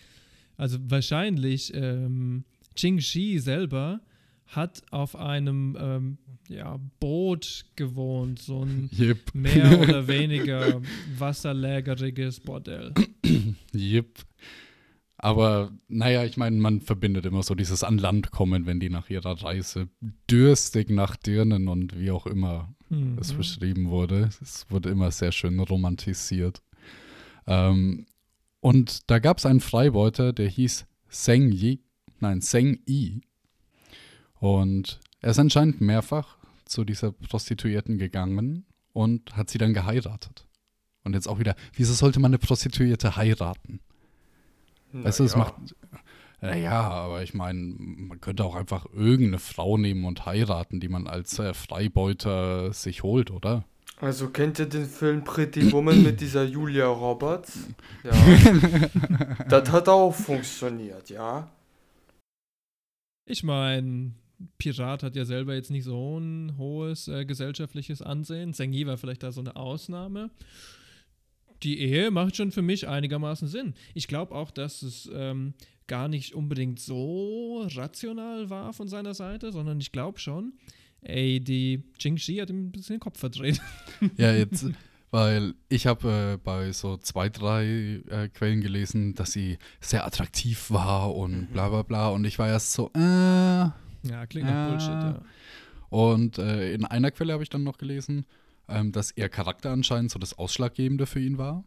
Also 0.57 0.79
wahrscheinlich 0.81 1.75
ähm, 1.75 2.45
Qingxi 2.77 3.41
selber 3.41 4.01
hat 4.47 4.83
auf 4.93 5.17
einem 5.17 5.77
ähm, 5.81 6.19
ja, 6.49 6.79
Boot 7.01 7.65
gewohnt, 7.77 8.41
so 8.41 8.65
ein 8.65 8.89
jip, 8.93 9.35
mehr 9.35 9.81
oder 9.81 10.07
weniger 10.09 10.81
wasserlägeriges 11.19 12.41
Bordell. 12.41 12.93
jip. 13.73 14.21
Aber 15.17 15.73
naja, 15.89 16.25
ich 16.25 16.37
meine, 16.37 16.57
man 16.57 16.81
verbindet 16.81 17.25
immer 17.25 17.43
so 17.43 17.55
dieses 17.55 17.83
an 17.83 17.97
Land 17.99 18.31
kommen, 18.31 18.67
wenn 18.67 18.79
die 18.81 18.91
nach 18.91 19.09
ihrer 19.09 19.43
Reise 19.43 19.89
dürstig 20.31 20.91
nach 20.91 21.17
Dirnen 21.17 21.69
und 21.69 21.99
wie 21.99 22.11
auch 22.11 22.27
immer 22.27 22.75
Mhm. 22.95 23.19
es 23.19 23.33
beschrieben 23.33 23.91
wurde. 23.91 24.31
Es 24.41 24.67
wurde 24.71 24.91
immer 24.91 25.11
sehr 25.11 25.33
schön 25.33 25.59
romantisiert. 25.59 26.63
Ähm, 27.47 28.07
und 28.61 29.11
da 29.11 29.19
gab 29.19 29.39
es 29.39 29.47
einen 29.47 29.61
Freibeuter, 29.61 30.33
der 30.33 30.49
hieß 30.49 30.87
Seng 31.09 31.51
Yi, 31.53 31.81
nein, 32.21 32.41
Seng 32.41 32.81
Yi. 32.87 33.21
Und 34.41 35.01
er 35.25 35.31
ist 35.31 35.39
anscheinend 35.39 35.81
mehrfach 35.81 36.37
zu 36.67 36.85
dieser 36.85 37.13
Prostituierten 37.13 37.97
gegangen 37.97 38.67
und 38.93 39.35
hat 39.35 39.49
sie 39.49 39.57
dann 39.57 39.73
geheiratet. 39.73 40.47
Und 41.03 41.15
jetzt 41.15 41.29
auch 41.29 41.39
wieder, 41.39 41.57
wieso 41.73 41.95
sollte 41.95 42.21
man 42.21 42.29
eine 42.29 42.39
Prostituierte 42.39 43.17
heiraten? 43.17 43.81
Weißt 44.93 45.21
du, 45.21 45.25
es 45.25 45.35
Naja. 45.35 45.45
macht. 45.47 45.75
Naja, 46.43 46.83
aber 46.91 47.23
ich 47.23 47.33
meine, 47.33 47.59
man 47.59 48.21
könnte 48.21 48.45
auch 48.45 48.55
einfach 48.55 48.85
irgendeine 48.93 49.39
Frau 49.39 49.79
nehmen 49.79 50.05
und 50.05 50.27
heiraten, 50.27 50.79
die 50.79 50.89
man 50.89 51.07
als 51.07 51.39
äh, 51.39 51.55
Freibeuter 51.55 52.75
sich 52.75 53.03
holt, 53.03 53.31
oder? 53.31 53.65
Also 54.03 54.29
kennt 54.29 54.59
ihr 54.59 54.67
den 54.67 54.85
Film 54.85 55.25
Pretty 55.25 55.73
Woman 55.73 56.03
mit 56.03 56.21
dieser 56.21 56.45
Julia 56.45 56.87
Roberts? 56.87 57.61
Ja. 58.03 58.13
das 59.49 59.71
hat 59.73 59.89
auch 59.89 60.13
funktioniert, 60.13 61.09
ja. 61.09 61.51
Ich 63.25 63.43
meine, 63.43 64.13
Pirat 64.59 65.03
hat 65.03 65.17
ja 65.17 65.25
selber 65.25 65.55
jetzt 65.55 65.71
nicht 65.71 65.85
so 65.85 66.19
ein 66.19 66.57
hohes 66.59 67.09
äh, 67.09 67.25
gesellschaftliches 67.25 68.03
Ansehen. 68.03 68.53
Zengi 68.55 68.87
war 68.87 68.97
vielleicht 68.97 69.23
da 69.23 69.33
so 69.33 69.41
eine 69.41 69.57
Ausnahme. 69.57 70.31
Die 71.63 71.79
Ehe 71.81 72.11
macht 72.11 72.37
schon 72.37 72.53
für 72.53 72.63
mich 72.63 72.89
einigermaßen 72.89 73.49
Sinn. 73.49 73.75
Ich 73.95 74.09
glaube 74.09 74.35
auch, 74.35 74.51
dass 74.51 74.83
es 74.83 75.11
ähm, 75.15 75.55
gar 75.87 76.09
nicht 76.09 76.35
unbedingt 76.35 76.81
so 76.81 77.67
rational 77.71 78.51
war 78.51 78.73
von 78.73 78.89
seiner 78.89 79.15
Seite, 79.15 79.53
sondern 79.53 79.81
ich 79.81 79.93
glaube 79.93 80.19
schon, 80.19 80.55
ey, 81.01 81.41
die 81.41 81.83
Jingxi 81.99 82.37
hat 82.37 82.51
ihm 82.51 82.67
ein 82.67 82.73
bisschen 82.73 82.97
den 82.97 83.01
Kopf 83.01 83.19
verdreht. 83.19 83.61
Ja, 84.17 84.33
jetzt, 84.33 84.67
weil 85.11 85.55
ich 85.69 85.87
habe 85.87 86.35
äh, 86.35 86.37
bei 86.43 86.73
so 86.73 86.97
zwei, 86.97 87.29
drei 87.29 88.03
äh, 88.09 88.29
Quellen 88.29 88.61
gelesen, 88.61 89.15
dass 89.15 89.33
sie 89.33 89.59
sehr 89.81 90.05
attraktiv 90.07 90.71
war 90.71 91.15
und 91.15 91.53
bla 91.53 91.69
bla 91.69 91.83
bla. 91.83 92.09
Und 92.09 92.25
ich 92.25 92.39
war 92.39 92.49
erst 92.49 92.73
so, 92.73 92.91
äh. 92.95 93.69
Ja, 94.11 94.27
klingt 94.27 94.49
nach. 94.49 94.69
Bullshit, 94.71 94.89
ja. 95.03 95.23
Und 95.91 96.39
äh, 96.39 96.73
in 96.75 96.85
einer 96.85 97.11
Quelle 97.11 97.33
habe 97.33 97.43
ich 97.43 97.51
dann 97.51 97.63
noch 97.65 97.79
gelesen, 97.79 98.27
ähm, 98.69 98.93
dass 98.93 99.13
ihr 99.17 99.29
Charakter 99.29 99.71
anscheinend 99.71 100.11
so 100.11 100.19
das 100.19 100.37
Ausschlaggebende 100.39 101.07
für 101.07 101.21
ihn 101.21 101.39
war. 101.39 101.65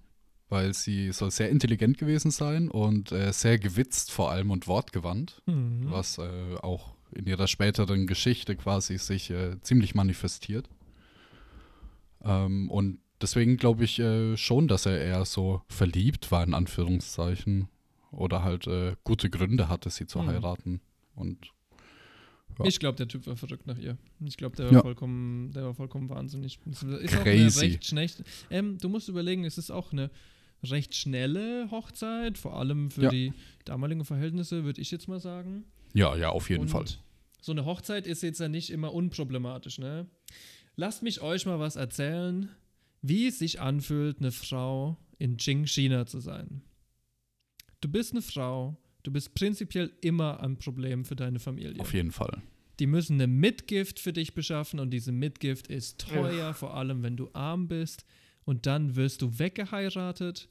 Weil 0.49 0.73
sie 0.73 1.11
soll 1.11 1.29
sehr 1.31 1.49
intelligent 1.49 1.97
gewesen 1.97 2.31
sein 2.31 2.69
und 2.69 3.11
äh, 3.11 3.33
sehr 3.33 3.59
gewitzt 3.59 4.11
vor 4.11 4.31
allem 4.31 4.49
und 4.51 4.65
wortgewandt. 4.67 5.41
Mhm. 5.45 5.87
was 5.91 6.17
äh, 6.19 6.55
auch 6.61 6.95
in 7.11 7.25
ihrer 7.25 7.47
späteren 7.47 8.07
Geschichte 8.07 8.55
quasi 8.55 8.97
sich 8.97 9.29
äh, 9.29 9.59
ziemlich 9.61 9.93
manifestiert. 9.95 10.69
Ähm, 12.23 12.69
und 12.69 12.99
deswegen 13.21 13.57
glaube 13.57 13.83
ich 13.83 13.99
äh, 13.99 14.37
schon, 14.37 14.67
dass 14.67 14.85
er 14.85 14.99
eher 15.01 15.25
so 15.25 15.61
verliebt 15.69 16.31
war, 16.31 16.43
in 16.43 16.53
Anführungszeichen. 16.53 17.67
Oder 18.11 18.41
halt 18.43 18.67
gute 19.03 19.29
Gründe 19.29 19.67
hatte, 19.67 19.89
sie 19.89 20.07
zu 20.07 20.19
Mhm. 20.19 20.27
heiraten. 20.27 20.81
Und 21.13 21.51
Ja. 22.59 22.65
Ich 22.65 22.79
glaube, 22.79 22.95
der 22.97 23.07
Typ 23.07 23.27
war 23.27 23.35
verrückt 23.35 23.67
nach 23.67 23.77
ihr. 23.77 23.97
Ich 24.25 24.35
glaube, 24.37 24.55
der 24.55 24.65
war 24.67 24.73
Ja. 24.73 24.81
vollkommen, 24.81 25.51
der 25.51 25.63
war 25.65 25.73
vollkommen 25.75 26.09
wahnsinnig. 26.09 26.59
Ist 26.65 26.81
Crazy. 27.07 27.59
recht 27.59 27.85
schnell. 27.85 28.09
Ähm, 28.49 28.77
du 28.79 28.89
musst 28.89 29.09
überlegen, 29.09 29.45
es 29.45 29.57
ist 29.59 29.69
auch 29.69 29.91
eine 29.91 30.09
recht 30.63 30.95
schnelle 30.95 31.69
Hochzeit, 31.69 32.37
vor 32.37 32.57
allem 32.57 32.89
für 32.89 33.03
Ja. 33.03 33.09
die 33.11 33.31
damaligen 33.65 34.05
Verhältnisse, 34.05 34.63
würde 34.63 34.81
ich 34.81 34.89
jetzt 34.91 35.07
mal 35.07 35.19
sagen. 35.19 35.65
ja, 35.93 36.15
ja, 36.15 36.29
auf 36.29 36.49
jeden 36.49 36.63
Und 36.63 36.69
Fall. 36.69 36.85
So 37.41 37.51
eine 37.51 37.65
Hochzeit 37.65 38.07
ist 38.07 38.23
jetzt 38.23 38.39
ja 38.39 38.49
nicht 38.49 38.71
immer 38.71 38.91
unproblematisch, 38.93 39.77
ne? 39.77 40.07
Lasst 40.75 41.03
mich 41.03 41.21
euch 41.21 41.45
mal 41.45 41.59
was 41.59 41.75
erzählen, 41.75 42.49
wie 43.03 43.27
es 43.27 43.37
sich 43.39 43.61
anfühlt, 43.61 44.19
eine 44.19 44.31
Frau 44.31 44.97
in 45.19 45.37
Jing, 45.37 45.65
China 45.67 46.05
zu 46.07 46.19
sein. 46.19 46.61
Du 47.81 47.89
bist 47.89 48.11
eine 48.13 48.21
Frau, 48.23 48.75
du 49.07 49.13
bist 49.13 49.33
prinzipiell 49.35 49.93
immer 50.01 50.41
ein 50.41 50.57
Problem 50.57 51.05
für 51.05 51.15
deine 51.15 51.39
Familie. 51.39 51.79
Auf 51.79 51.93
jeden 51.93 52.11
Fall. 52.11 52.41
Die 52.79 52.87
müssen 52.87 53.13
eine 53.13 53.27
Mitgift 53.27 54.01
für 54.01 54.11
dich 54.11 54.33
beschaffen 54.33 54.81
und 54.81 54.91
diese 54.91 55.13
Mitgift 55.13 55.67
ist 55.67 55.99
teuer, 55.99 56.53
vor 56.53 56.75
allem 56.75 57.03
wenn 57.03 57.15
du 57.15 57.29
arm 57.31 57.69
bist. 57.69 58.05
Und 58.43 58.65
dann 58.65 58.97
wirst 58.97 59.21
du 59.21 59.39
weggeheiratet. 59.39 60.49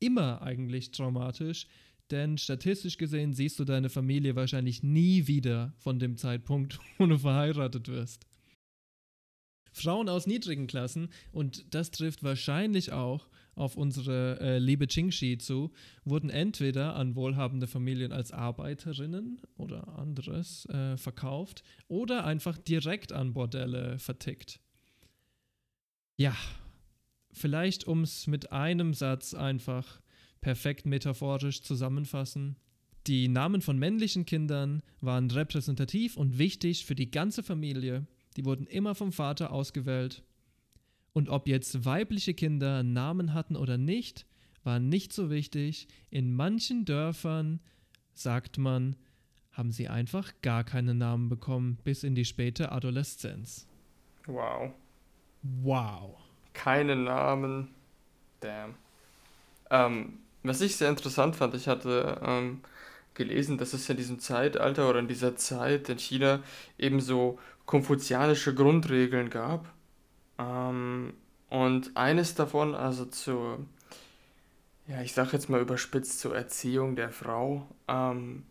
Immer 0.00 0.40
eigentlich 0.40 0.90
traumatisch, 0.90 1.66
denn 2.10 2.38
statistisch 2.38 2.96
gesehen 2.96 3.34
siehst 3.34 3.58
du 3.58 3.64
deine 3.64 3.90
Familie 3.90 4.36
wahrscheinlich 4.36 4.82
nie 4.82 5.26
wieder 5.26 5.74
von 5.76 5.98
dem 5.98 6.16
Zeitpunkt, 6.16 6.78
wo 6.96 7.06
du 7.06 7.18
verheiratet 7.18 7.88
wirst. 7.88 8.24
Frauen 9.70 10.08
aus 10.08 10.26
niedrigen 10.26 10.66
Klassen, 10.66 11.10
und 11.30 11.74
das 11.74 11.90
trifft 11.90 12.22
wahrscheinlich 12.22 12.92
auch 12.92 13.28
auf 13.58 13.76
unsere 13.76 14.40
äh, 14.40 14.58
liebe 14.58 14.86
Chingshi 14.86 15.38
zu, 15.38 15.70
wurden 16.04 16.30
entweder 16.30 16.96
an 16.96 17.14
wohlhabende 17.14 17.66
Familien 17.66 18.12
als 18.12 18.32
Arbeiterinnen 18.32 19.40
oder 19.56 19.98
anderes 19.98 20.66
äh, 20.66 20.96
verkauft 20.96 21.62
oder 21.88 22.24
einfach 22.24 22.56
direkt 22.56 23.12
an 23.12 23.34
Bordelle 23.34 23.98
vertickt. 23.98 24.60
Ja, 26.16 26.34
vielleicht 27.32 27.86
um 27.86 28.02
es 28.02 28.26
mit 28.26 28.52
einem 28.52 28.94
Satz 28.94 29.34
einfach 29.34 30.00
perfekt 30.40 30.86
metaphorisch 30.86 31.62
zusammenfassen. 31.62 32.56
Die 33.06 33.28
Namen 33.28 33.62
von 33.62 33.78
männlichen 33.78 34.26
Kindern 34.26 34.82
waren 35.00 35.30
repräsentativ 35.30 36.16
und 36.16 36.38
wichtig 36.38 36.84
für 36.84 36.94
die 36.94 37.10
ganze 37.10 37.42
Familie. 37.42 38.06
Die 38.36 38.44
wurden 38.44 38.66
immer 38.66 38.94
vom 38.94 39.12
Vater 39.12 39.52
ausgewählt. 39.52 40.22
Und 41.18 41.30
ob 41.30 41.48
jetzt 41.48 41.84
weibliche 41.84 42.32
Kinder 42.32 42.84
Namen 42.84 43.34
hatten 43.34 43.56
oder 43.56 43.76
nicht, 43.76 44.24
war 44.62 44.78
nicht 44.78 45.12
so 45.12 45.30
wichtig. 45.30 45.88
In 46.10 46.32
manchen 46.32 46.84
Dörfern, 46.84 47.58
sagt 48.14 48.56
man, 48.56 48.94
haben 49.50 49.72
sie 49.72 49.88
einfach 49.88 50.32
gar 50.42 50.62
keine 50.62 50.94
Namen 50.94 51.28
bekommen, 51.28 51.76
bis 51.82 52.04
in 52.04 52.14
die 52.14 52.24
späte 52.24 52.70
Adoleszenz. 52.70 53.66
Wow. 54.26 54.70
Wow. 55.42 56.20
Keine 56.52 56.94
Namen. 56.94 57.74
Damn. 58.38 58.76
Ähm, 59.70 60.20
was 60.44 60.60
ich 60.60 60.76
sehr 60.76 60.88
interessant 60.88 61.34
fand, 61.34 61.52
ich 61.56 61.66
hatte 61.66 62.20
ähm, 62.24 62.60
gelesen, 63.14 63.58
dass 63.58 63.72
es 63.72 63.90
in 63.90 63.96
diesem 63.96 64.20
Zeitalter 64.20 64.88
oder 64.88 65.00
in 65.00 65.08
dieser 65.08 65.34
Zeit 65.34 65.88
in 65.88 65.98
China 65.98 66.44
eben 66.78 67.00
so 67.00 67.40
konfuzianische 67.66 68.54
Grundregeln 68.54 69.30
gab. 69.30 69.66
Ähm, 70.38 71.14
und 71.50 71.96
eines 71.96 72.34
davon, 72.34 72.74
also 72.74 73.04
zur, 73.06 73.58
ja, 74.86 75.00
ich 75.02 75.12
sag 75.12 75.32
jetzt 75.32 75.48
mal 75.48 75.60
überspitzt 75.60 76.20
zur 76.20 76.36
Erziehung 76.36 76.96
der 76.96 77.10
Frau, 77.10 77.66
ähm, 77.88 78.44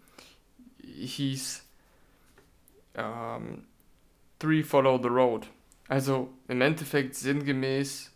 hieß 0.82 1.65
ähm, 2.96 3.65
Three 4.39 4.63
Follow 4.63 5.01
the 5.01 5.10
Road. 5.10 5.48
Also 5.88 6.34
im 6.47 6.62
Endeffekt 6.62 7.15
sinngemäß 7.15 8.12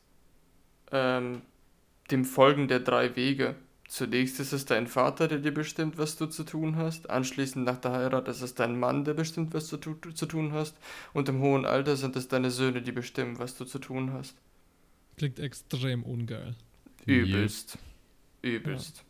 ähm, 0.92 1.42
dem 2.10 2.26
Folgen 2.26 2.68
der 2.68 2.82
drei 2.82 3.16
Wege. 3.16 3.56
Zunächst 3.92 4.40
ist 4.40 4.54
es 4.54 4.64
dein 4.64 4.88
Vater, 4.88 5.28
der 5.28 5.40
dir 5.40 5.54
bestimmt, 5.54 5.98
was 5.98 6.16
du 6.16 6.26
zu 6.26 6.46
tun 6.46 6.78
hast. 6.78 7.10
Anschließend 7.10 7.66
nach 7.66 7.76
der 7.76 7.92
Heirat 7.92 8.30
ist 8.30 8.42
es 8.42 8.56
dein 8.56 8.80
Mann, 8.80 9.04
der 9.04 9.14
bestimmt, 9.14 9.54
was 9.54 9.68
du 9.68 9.76
zu 9.76 10.26
tun 10.28 10.54
hast. 10.54 10.78
Und 11.12 11.28
im 11.28 11.42
hohen 11.42 11.66
Alter 11.66 11.98
sind 11.98 12.16
es 12.16 12.30
deine 12.30 12.52
Söhne, 12.52 12.82
die 12.82 12.94
bestimmen, 12.94 13.38
was 13.38 13.58
du 13.58 13.66
zu 13.66 13.80
tun 13.80 14.14
hast. 14.14 14.34
Klingt 15.18 15.40
extrem 15.40 16.04
ungeil. 16.04 16.56
Übelst. 17.06 17.80
Übelst. 18.42 19.04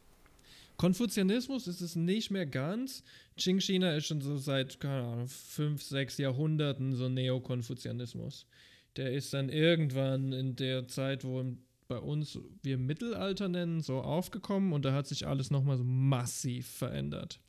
Konfuzianismus 0.78 1.67
ist 1.67 1.82
es 1.82 1.96
nicht 1.96 2.32
mehr 2.32 2.48
ganz. 2.48 3.04
Qing-China 3.38 3.96
ist 3.96 4.08
schon 4.08 4.22
so 4.22 4.38
seit, 4.38 4.80
keine 4.80 5.04
Ahnung, 5.04 5.28
fünf, 5.28 5.84
sechs 5.84 6.17
Jahrhunderten 6.17 6.96
so 6.96 7.08
Neokonfuzianismus. 7.08 8.48
Der 8.96 9.12
ist 9.13 9.32
dann 9.32 9.50
irgendwann 9.50 10.34
in 10.34 10.56
der 10.56 10.88
Zeit, 10.88 11.24
wo 11.24 11.46
bei 11.91 11.99
uns 11.99 12.39
wir 12.63 12.77
Mittelalter 12.77 13.49
nennen, 13.49 13.82
so 13.82 13.99
aufgekommen 13.99 14.71
und 14.71 14.86
da 14.86 14.93
hat 14.93 15.08
sich 15.08 15.27
alles 15.27 15.51
nochmal 15.51 15.75
so 15.75 15.84
massiv 15.84 16.65
verändert. 16.65 17.41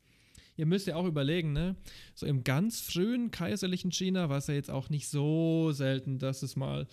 Ihr 0.57 0.65
müsst 0.65 0.85
ja 0.85 0.97
auch 0.97 1.05
überlegen, 1.05 1.53
ne? 1.53 1.77
So 2.13 2.25
im 2.25 2.43
ganz 2.43 2.81
frühen 2.81 3.31
kaiserlichen 3.31 3.93
China 3.93 4.27
war 4.27 4.39
es 4.39 4.47
ja 4.47 4.53
jetzt 4.53 4.69
auch 4.69 4.89
nicht 4.89 5.07
so 5.07 5.71
selten, 5.71 6.19
dass 6.19 6.43
es 6.43 6.57
mal 6.57 6.87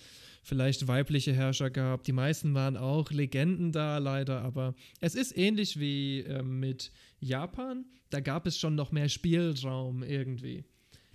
vielleicht 0.44 0.86
weibliche 0.86 1.32
Herrscher 1.32 1.70
gab. 1.70 2.04
Die 2.04 2.12
meisten 2.12 2.54
waren 2.54 2.76
auch 2.76 3.10
Legenden 3.10 3.72
da, 3.72 3.98
leider, 3.98 4.42
aber 4.42 4.76
es 5.00 5.16
ist 5.16 5.36
ähnlich 5.36 5.80
wie 5.80 6.20
ähm, 6.20 6.60
mit 6.60 6.92
Japan. 7.18 7.84
Da 8.10 8.20
gab 8.20 8.46
es 8.46 8.58
schon 8.58 8.76
noch 8.76 8.92
mehr 8.92 9.08
Spielraum 9.08 10.04
irgendwie. 10.04 10.64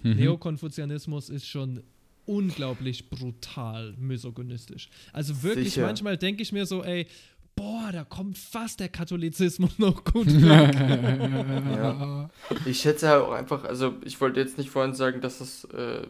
Neokonfuzianismus 0.04 1.30
ist 1.30 1.48
schon 1.48 1.82
unglaublich 2.26 3.10
brutal 3.10 3.94
misogynistisch. 3.98 4.90
Also 5.14 5.44
wirklich, 5.44 5.74
Sicher. 5.74 5.86
manchmal 5.86 6.18
denke 6.18 6.42
ich 6.42 6.52
mir 6.52 6.66
so, 6.66 6.84
ey, 6.84 7.08
boah, 7.56 7.90
da 7.92 8.04
kommt 8.04 8.38
fast 8.38 8.80
der 8.80 8.90
Katholizismus 8.90 9.72
noch 9.80 10.04
gut 10.04 10.28
weg. 10.28 10.76
Ja. 11.76 12.30
Ich 12.66 12.80
schätze 12.80 13.10
halt 13.10 13.24
auch 13.24 13.32
einfach, 13.32 13.64
also 13.64 13.96
ich 14.04 14.20
wollte 14.22 14.40
jetzt 14.40 14.58
nicht 14.58 14.70
vorhin 14.70 14.94
sagen, 14.94 15.22
dass 15.22 15.42
es, 15.42 15.66
äh, 15.66 16.08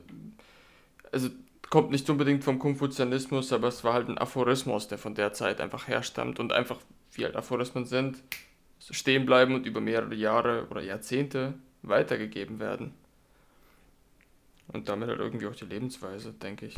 also 1.11 1.29
kommt 1.69 1.91
nicht 1.91 2.09
unbedingt 2.09 2.43
vom 2.43 2.59
Konfuzianismus, 2.59 3.51
aber 3.51 3.67
es 3.67 3.83
war 3.83 3.93
halt 3.93 4.09
ein 4.09 4.17
Aphorismus, 4.17 4.87
der 4.87 4.97
von 4.97 5.15
der 5.15 5.33
Zeit 5.33 5.59
einfach 5.61 5.87
herstammt 5.87 6.39
und 6.39 6.53
einfach, 6.53 6.77
wie 7.13 7.25
halt 7.25 7.35
Aphorismen 7.35 7.85
sind, 7.85 8.17
stehen 8.79 9.25
bleiben 9.25 9.55
und 9.55 9.65
über 9.65 9.81
mehrere 9.81 10.15
Jahre 10.15 10.67
oder 10.69 10.81
Jahrzehnte 10.81 11.55
weitergegeben 11.81 12.59
werden. 12.59 12.93
Und 14.67 14.89
damit 14.89 15.07
halt 15.09 15.19
irgendwie 15.19 15.45
auch 15.47 15.55
die 15.55 15.65
Lebensweise, 15.65 16.33
denke 16.33 16.67
ich. 16.67 16.75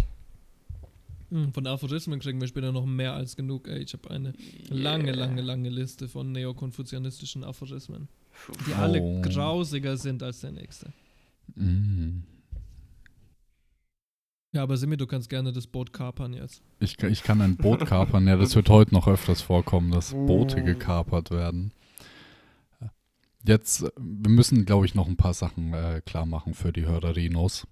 Hm, 1.30 1.54
Von 1.54 1.68
Aphorismen 1.68 2.20
kriegen 2.20 2.40
wir 2.40 2.48
später 2.48 2.72
noch 2.72 2.86
mehr 2.86 3.14
als 3.14 3.36
genug. 3.36 3.68
Ey, 3.68 3.80
ich 3.80 3.94
habe 3.94 4.10
eine 4.12 4.34
lange, 4.70 5.08
Yeah. 5.08 5.16
lange, 5.16 5.42
lange 5.42 5.70
Liste 5.70 6.08
von 6.08 6.32
neokonfuzianistischen 6.32 7.44
Aphorismen, 7.44 8.08
Puh. 8.46 8.54
die 8.68 8.74
alle 8.74 9.02
Oh. 9.02 9.22
grausiger 9.22 9.98
sind 9.98 10.24
als 10.24 10.40
der 10.42 10.52
nächste. 10.52 10.92
Mm. 11.56 12.24
Ja, 14.54 14.64
aber 14.64 14.78
Simi, 14.78 14.96
du 14.98 15.06
kannst 15.06 15.30
gerne 15.30 15.52
das 15.52 15.68
Boot 15.68 15.92
kapern 15.94 16.34
jetzt. 16.34 16.62
Ich, 16.80 16.96
kann- 16.98 17.12
ich 17.12 17.24
kann 17.24 17.42
ein 17.42 17.58
Boot 17.58 17.86
kapern. 17.86 18.26
Ja, 18.28 18.38
das 18.38 18.56
wird 18.56 18.70
heute 18.70 18.94
noch 18.94 19.08
öfters 19.08 19.42
vorkommen, 19.42 19.92
dass 19.92 20.12
Boote 20.12 20.62
Oh. 20.62 20.66
gekapert 20.66 21.32
werden. 21.32 21.74
Jetzt, 23.46 23.84
äh, 23.84 23.92
wir 23.98 24.32
müssen, 24.32 24.66
glaube 24.66 24.86
ich, 24.86 24.96
noch 24.96 25.08
ein 25.08 25.18
paar 25.18 25.34
Sachen 25.34 25.74
äh, 25.74 26.02
klar 26.06 26.26
machen 26.26 26.54
für 26.54 26.72
die 26.74 26.86
Hörerinos. 26.86 27.68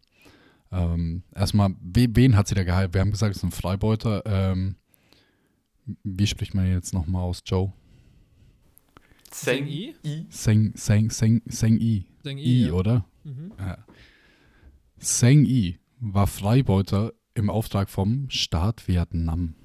Ähm, 0.75 1.23
erstmal, 1.33 1.75
we, 1.81 2.07
wen 2.11 2.35
hat 2.35 2.47
sie 2.47 2.55
da 2.55 2.63
geheiratet? 2.63 2.93
Wir 2.93 3.01
haben 3.01 3.11
gesagt, 3.11 3.31
es 3.31 3.37
ist 3.37 3.43
ein 3.43 3.51
Freibeuter. 3.51 4.23
Ähm, 4.25 4.75
wie 6.03 6.27
spricht 6.27 6.53
man 6.53 6.67
jetzt 6.67 6.93
nochmal 6.93 7.23
aus, 7.23 7.41
Joe? 7.45 7.71
Seng 9.31 9.67
I? 9.67 9.95
I? 10.03 10.25
Seng, 10.29 10.73
Seng, 10.75 11.09
Seng, 11.09 11.41
Seng 11.45 11.79
I. 11.79 12.05
Seng 12.23 12.37
I, 12.37 12.65
ja. 12.67 12.73
oder? 12.73 13.05
Mhm. 13.23 13.51
Ja. 13.59 13.77
Seng 14.97 15.45
I 15.45 15.77
war 15.99 16.27
Freibeuter 16.27 17.13
im 17.33 17.49
Auftrag 17.49 17.89
vom 17.89 18.29
Staat 18.29 18.87
Vietnam. 18.87 19.55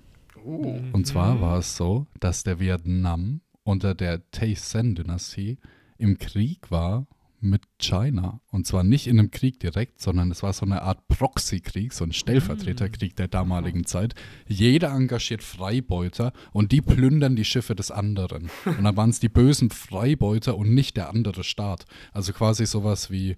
Uh. 0.44 0.80
Und 0.92 1.06
zwar 1.06 1.36
Mhm. 1.36 1.40
war 1.40 1.58
es 1.58 1.76
so, 1.76 2.06
dass 2.18 2.42
der 2.42 2.58
Vietnam 2.60 3.40
unter 3.62 3.94
der 3.94 4.28
Tay 4.30 4.54
Sen-Dynastie 4.54 5.58
im 5.98 6.18
Krieg 6.18 6.70
war 6.70 7.06
mit 7.40 7.62
China. 7.78 8.40
Und 8.50 8.66
zwar 8.66 8.84
nicht 8.84 9.06
in 9.06 9.18
einem 9.18 9.30
Krieg 9.30 9.60
direkt, 9.60 10.00
sondern 10.00 10.30
es 10.30 10.42
war 10.42 10.52
so 10.52 10.66
eine 10.66 10.82
Art 10.82 11.08
Proxy-Krieg, 11.08 11.92
so 11.92 12.04
ein 12.04 12.12
Stellvertreterkrieg 12.12 13.16
der 13.16 13.28
damaligen 13.28 13.86
Zeit. 13.86 14.14
Jeder 14.46 14.90
engagiert 14.90 15.42
Freibeuter 15.42 16.32
und 16.52 16.72
die 16.72 16.80
plündern 16.80 17.36
die 17.36 17.44
Schiffe 17.44 17.74
des 17.74 17.90
anderen. 17.90 18.50
Und 18.64 18.84
dann 18.84 18.96
waren 18.96 19.10
es 19.10 19.20
die 19.20 19.28
bösen 19.28 19.70
Freibeuter 19.70 20.56
und 20.56 20.74
nicht 20.74 20.96
der 20.96 21.08
andere 21.10 21.44
Staat. 21.44 21.86
Also 22.12 22.32
quasi 22.32 22.66
sowas 22.66 23.10
wie, 23.10 23.36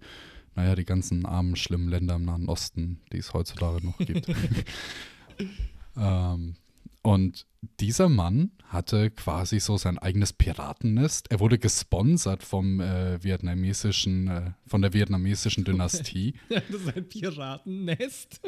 naja, 0.54 0.74
die 0.74 0.84
ganzen 0.84 1.24
armen, 1.24 1.56
schlimmen 1.56 1.88
Länder 1.88 2.16
im 2.16 2.24
Nahen 2.24 2.48
Osten, 2.48 3.00
die 3.12 3.18
es 3.18 3.32
heutzutage 3.32 3.84
noch 3.86 3.98
gibt. 3.98 4.28
ähm, 5.96 6.56
Und 7.02 7.46
dieser 7.80 8.08
Mann 8.08 8.52
hatte 8.68 9.10
quasi 9.10 9.60
so 9.60 9.76
sein 9.76 9.98
eigenes 9.98 10.32
Piratennest. 10.32 11.30
Er 11.30 11.40
wurde 11.40 11.58
gesponsert 11.58 12.42
vom 12.42 12.80
äh, 12.80 13.22
vietnamesischen, 13.22 14.28
äh, 14.28 14.50
von 14.66 14.82
der 14.82 14.92
vietnamesischen 14.92 15.64
Dynastie. 15.64 16.34
das 16.48 16.62
ist 16.70 16.96
ein 16.96 17.08
Piratennest. 17.08 18.40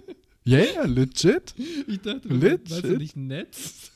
Ja, 0.44 0.58
yeah, 0.58 0.84
legit. 0.86 1.54
Ich 1.88 2.00
dachte, 2.00 2.28
Legit? 2.28 2.70
weißt 2.70 2.84
du 2.84 2.96
nicht 2.96 3.16
Netz? 3.16 3.90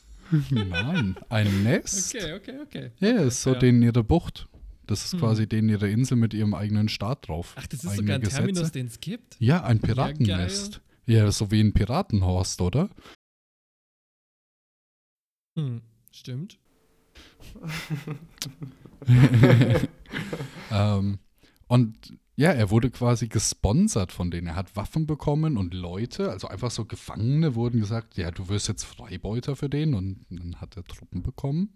Nein, 0.51 1.17
ein 1.29 1.63
Nest. 1.63 2.15
Okay, 2.15 2.33
okay, 2.35 2.59
okay. 2.63 2.91
Ja, 3.01 3.23
ist 3.23 3.43
so 3.43 3.53
Ja. 3.55 3.59
denen 3.59 3.83
ihre 3.83 4.05
Bucht. 4.05 4.49
Das 4.87 5.05
ist 5.05 5.13
Hm. 5.13 5.21
quasi 5.21 5.47
denen 5.47 5.69
ihre 5.69 5.89
Insel 5.91 6.17
mit 6.17 6.33
ihrem 6.35 6.55
eigenen 6.55 6.89
Staat 6.89 7.29
drauf. 7.29 7.55
Ach, 7.59 7.67
das 7.67 7.81
ist 7.85 7.91
Eigene 7.91 7.97
sogar 8.03 8.15
ein 8.17 8.21
Gesetze. 8.23 8.37
Terminus, 8.39 8.73
den 8.73 8.87
es 8.87 9.01
gibt? 9.01 9.37
Ja, 9.39 9.63
ein 9.65 9.81
Piratennest. 9.81 10.81
Ja, 11.07 11.31
so 11.31 11.51
wie 11.51 11.61
ein 11.61 11.73
Piratenhorst, 11.73 12.61
oder? 12.61 12.91
Hm, 15.59 15.83
stimmt. 16.13 16.57
ähm, 20.71 21.19
und 21.67 22.19
ja, 22.37 22.53
er 22.53 22.71
wurde 22.71 22.91
quasi 22.91 23.27
gesponsert 23.27 24.13
von 24.13 24.31
denen. 24.31 24.47
Er 24.47 24.55
hat 24.55 24.77
Waffen 24.77 25.09
bekommen 25.09 25.57
und 25.57 25.75
Leute, 25.75 26.31
also 26.31 26.47
einfach 26.47 26.71
so 26.71 26.85
Gefangene, 26.85 27.57
wurden 27.57 27.81
gesagt, 27.81 28.17
ja, 28.17 28.31
du 28.31 28.49
wirst 28.49 28.69
jetzt 28.69 28.85
Freibeuter 28.85 29.57
für 29.57 29.69
den 29.69 29.95
und 29.95 30.25
dann 30.31 30.61
hat 30.61 30.77
er 30.77 30.85
Truppen 30.85 31.25
bekommen. 31.25 31.75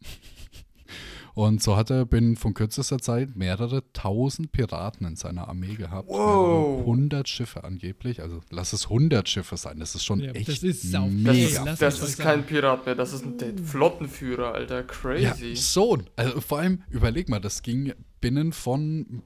Und 1.34 1.62
so 1.62 1.76
hat 1.76 1.88
er 1.90 2.04
binnen 2.04 2.36
von 2.36 2.52
kürzester 2.52 2.98
Zeit 2.98 3.36
mehrere 3.36 3.82
tausend 3.94 4.52
Piraten 4.52 5.06
in 5.06 5.16
seiner 5.16 5.48
Armee 5.48 5.76
gehabt. 5.76 6.08
Wow. 6.08 6.18
Mehrere 6.18 6.84
hundert 6.84 7.28
Schiffe 7.28 7.64
angeblich. 7.64 8.20
Also 8.20 8.40
lass 8.50 8.74
es 8.74 8.90
hundert 8.90 9.30
Schiffe 9.30 9.56
sein. 9.56 9.78
Das 9.78 9.94
ist 9.94 10.04
schon 10.04 10.20
Ja, 10.20 10.32
echt 10.32 10.48
das 10.48 10.62
ist 10.62 10.82
sau- 10.90 11.04
Das 11.04 11.10
mega. 11.12 11.70
ist, 11.72 11.80
das 11.80 12.00
ist 12.02 12.18
kein 12.18 12.44
Pirat 12.44 12.84
mehr, 12.84 12.94
das 12.94 13.14
ist 13.14 13.24
ein 13.24 13.38
der 13.38 13.56
Flottenführer, 13.64 14.52
Alter. 14.54 14.80
Ja, 14.80 14.82
Crazy. 14.82 15.56
so. 15.56 15.98
Also 16.16 16.40
vor 16.42 16.58
allem, 16.58 16.82
überleg 16.90 17.28
mal, 17.30 17.40
das 17.40 17.62
ging 17.62 17.94
binnen 18.20 18.52
von 18.52 19.22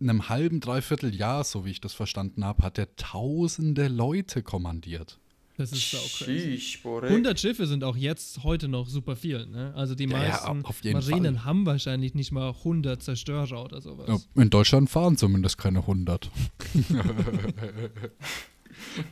einem 0.00 0.28
halben, 0.28 0.60
dreiviertel 0.60 1.14
Jahr, 1.14 1.44
so 1.44 1.64
wie 1.64 1.70
ich 1.70 1.80
das 1.80 1.94
verstanden 1.94 2.44
habe, 2.44 2.62
hat 2.64 2.78
er 2.78 2.94
tausende 2.96 3.88
Leute 3.88 4.42
kommandiert. 4.42 5.18
Das 5.56 5.70
ist 5.70 5.88
sau 5.90 5.98
crazy. 5.98 6.58
Sheesh, 6.58 6.82
Borek. 6.82 7.10
100 7.10 7.38
Schiffe 7.38 7.66
sind 7.68 7.84
auch 7.84 7.96
jetzt 7.96 8.42
heute 8.42 8.66
noch 8.66 8.88
super 8.88 9.14
viel. 9.14 9.46
Ne? 9.46 9.72
Also 9.76 9.94
die 9.94 10.04
Ja, 10.04 10.20
ja, 10.22 10.28
meisten 10.30 10.64
auf 10.64 10.82
jeden 10.82 10.98
Marinen 10.98 11.36
Fall. 11.36 11.44
haben 11.44 11.64
wahrscheinlich 11.64 12.14
nicht 12.14 12.32
mal 12.32 12.48
100 12.50 13.00
Zerstörer 13.00 13.64
oder 13.64 13.80
sowas. 13.80 14.08
Ja, 14.34 14.42
in 14.42 14.50
Deutschland 14.50 14.90
fahren 14.90 15.16
zumindest 15.16 15.56
keine 15.58 15.78
100. 15.80 16.28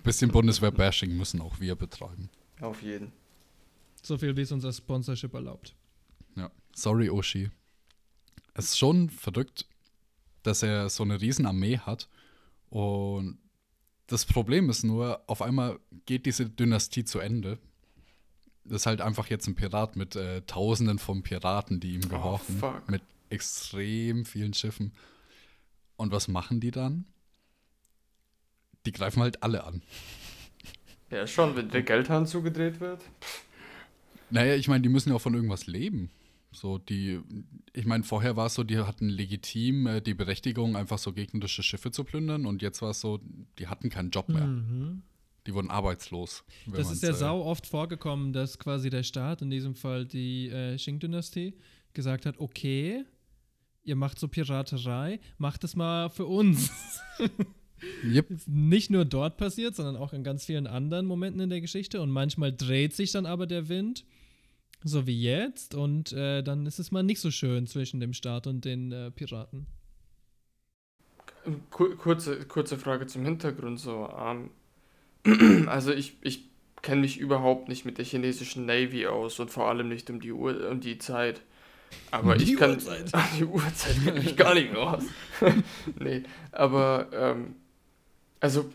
Bisschen 0.02 0.31
Bundeswehr-Bashing 0.31 1.16
müssen 1.16 1.40
auch 1.40 1.61
wir 1.61 1.74
betreiben. 1.76 2.28
Auf 2.61 2.83
jeden. 2.83 3.12
So 4.02 4.18
viel, 4.18 4.37
wie 4.37 4.42
es 4.42 4.52
unser 4.52 4.72
Sponsorship 4.72 5.33
erlaubt. 5.35 5.74
Ja. 6.37 6.50
Sorry, 6.74 7.09
Oshi. 7.09 7.50
Es 8.55 8.66
ist 8.66 8.78
schon 8.78 9.11
verrückt, 9.11 9.66
dass 10.42 10.62
er 10.62 10.88
so 10.88 11.05
eine 11.05 11.20
Riesenarmee 11.20 11.78
hat. 11.78 12.09
Und 12.68 13.38
das 14.12 14.27
Problem 14.27 14.68
ist 14.68 14.85
nur, 14.85 15.22
auf 15.27 15.40
einmal 15.40 15.79
geht 16.05 16.27
diese 16.27 16.48
Dynastie 16.48 17.05
zu 17.05 17.18
Ende. 17.18 17.59
Das 18.64 18.83
ist 18.83 18.87
halt 18.87 19.01
einfach 19.01 19.29
jetzt 19.29 19.46
ein 19.46 19.55
Pirat 19.55 19.96
mit 19.96 20.16
äh, 20.16 20.42
Tausenden 20.42 20.98
von 20.98 21.22
Piraten, 21.22 21.81
die 21.81 21.94
ihm 21.94 22.09
gehorchen. 22.09 22.59
fuck. 22.59 22.88
mit 22.90 23.03
extrem 23.31 24.27
vielen 24.27 24.53
Schiffen. 24.53 24.92
Und 25.96 26.12
was 26.12 26.29
machen 26.29 26.61
die 26.61 26.70
dann? 26.70 27.07
Die 28.85 28.92
greifen 28.92 29.22
halt 29.22 29.42
alle 29.42 29.64
an. 29.64 29.83
Ja, 31.11 31.27
schon, 31.27 31.57
wenn 31.57 31.70
der 31.70 31.83
Geldhahn 31.83 32.27
zugedreht 32.27 32.81
wird. 32.81 33.03
Naja, 34.29 34.57
ich 34.57 34.68
meine, 34.68 34.83
die 34.83 34.88
müssen 34.90 35.09
ja 35.09 35.14
auch 35.14 35.20
von 35.20 35.35
irgendwas 35.35 35.66
leben. 35.66 36.11
So, 36.53 36.79
die, 36.79 37.21
ich 37.73 37.87
meine, 37.87 38.05
vorher 38.05 38.37
war 38.37 38.47
es 38.47 38.55
so, 38.55 38.62
die 38.62 38.79
hatten 38.79 39.09
legitim 39.09 39.87
äh, 39.87 40.01
die 40.01 40.15
Berechtigung, 40.15 40.77
einfach 40.77 40.99
so 40.99 41.12
gegnerische 41.12 41.62
Schiffe 41.62 41.91
zu 41.91 42.05
plündern 42.05 42.47
und 42.47 42.62
jetzt 42.62 42.83
war 42.83 42.91
es 42.91 43.01
so, 43.01 43.21
die 43.59 43.69
hatten 43.69 43.88
keinen 43.88 44.11
Job 44.11 44.29
mehr. 44.29 44.47
Mhm. 44.47 45.03
Die 45.47 45.55
wurden 45.55 45.71
arbeitslos. 45.71 46.45
Das 46.67 46.93
ist 46.93 47.03
ja 47.03 47.11
äh, 47.11 47.15
sau 47.15 47.43
oft 47.43 47.67
vorgekommen, 47.67 48.33
dass 48.33 48.59
quasi 48.59 48.91
der 48.91 49.03
Staat, 49.03 49.43
in 49.43 49.51
diesem 49.51 49.75
Fall 49.75 50.07
die 50.07 50.49
äh, 50.49 50.77
Qing-Dynastie, 50.77 51.55
gesagt 51.95 52.27
hat, 52.27 52.38
okay, 52.38 53.05
ihr 53.83 53.97
macht 53.97 54.19
so 54.19 54.29
Piraterei, 54.29 55.19
macht 55.38 55.65
es 55.65 55.75
mal 55.75 56.11
für 56.11 56.27
uns. 56.27 56.71
Yep. 58.05 58.47
Nicht 58.47 58.91
nur 58.91 59.05
dort 59.05 59.37
passiert, 59.37 59.75
sondern 59.75 59.97
auch 59.97 60.12
in 60.12 60.23
ganz 60.23 60.45
vielen 60.45 60.67
anderen 60.67 61.07
Momenten 61.07 61.41
in 61.41 61.51
der 61.51 61.61
Geschichte. 61.61 62.01
Und 62.01 62.11
manchmal 62.11 62.53
dreht 62.53 62.95
sich 62.95 63.11
dann 63.11 63.27
aber 63.27 63.47
der 63.47 63.69
Wind, 63.69 64.05
so 64.85 65.07
wie 65.07 65.21
jetzt, 65.21 65.75
und 65.75 66.12
äh, 66.12 66.42
dann 66.42 66.66
ist 66.66 66.79
es 66.79 66.90
mal 66.90 67.03
nicht 67.03 67.21
so 67.21 67.31
schön 67.31 67.66
zwischen 67.66 68.01
dem 68.01 68.12
Staat 68.12 68.47
und 68.47 68.64
den 68.64 68.92
äh, 68.92 69.11
Piraten. 69.11 69.66
Kur 71.71 71.97
kurze, 71.97 72.45
kurze 72.47 72.79
Frage 72.79 73.07
zum 73.07 73.25
Hintergrund. 73.25 73.81
So, 73.81 74.09
ähm, 74.16 74.51
also 75.68 75.92
ich, 75.92 76.16
ich 76.23 76.45
kenne 76.83 77.01
mich 77.01 77.18
überhaupt 77.18 77.68
nicht 77.68 77.85
mit 77.85 77.99
der 77.99 78.05
chinesischen 78.05 78.66
Navy 78.66 79.07
aus 79.07 79.38
und 79.40 79.51
vor 79.51 79.68
allem 79.68 79.88
nicht 79.88 80.11
um 80.11 80.21
die 80.21 80.33
Uhr, 80.33 80.68
um 80.71 80.81
die 80.81 80.99
Zeit. 80.99 81.42
Aber 82.11 82.37
Die 82.37 82.53
ich 82.53 82.57
kann 82.57 82.71
Uhrzeit. 82.73 83.12
die 83.38 83.45
Uhrzeit 83.45 84.03
kenne 84.05 84.21
ich 84.21 84.37
gar 84.37 84.55
nicht 84.55 84.73
mehr 84.73 84.81
aus. 84.81 85.05
nee, 85.99 86.23
aber 86.51 87.09
ähm, 87.12 87.57
also 88.40 88.71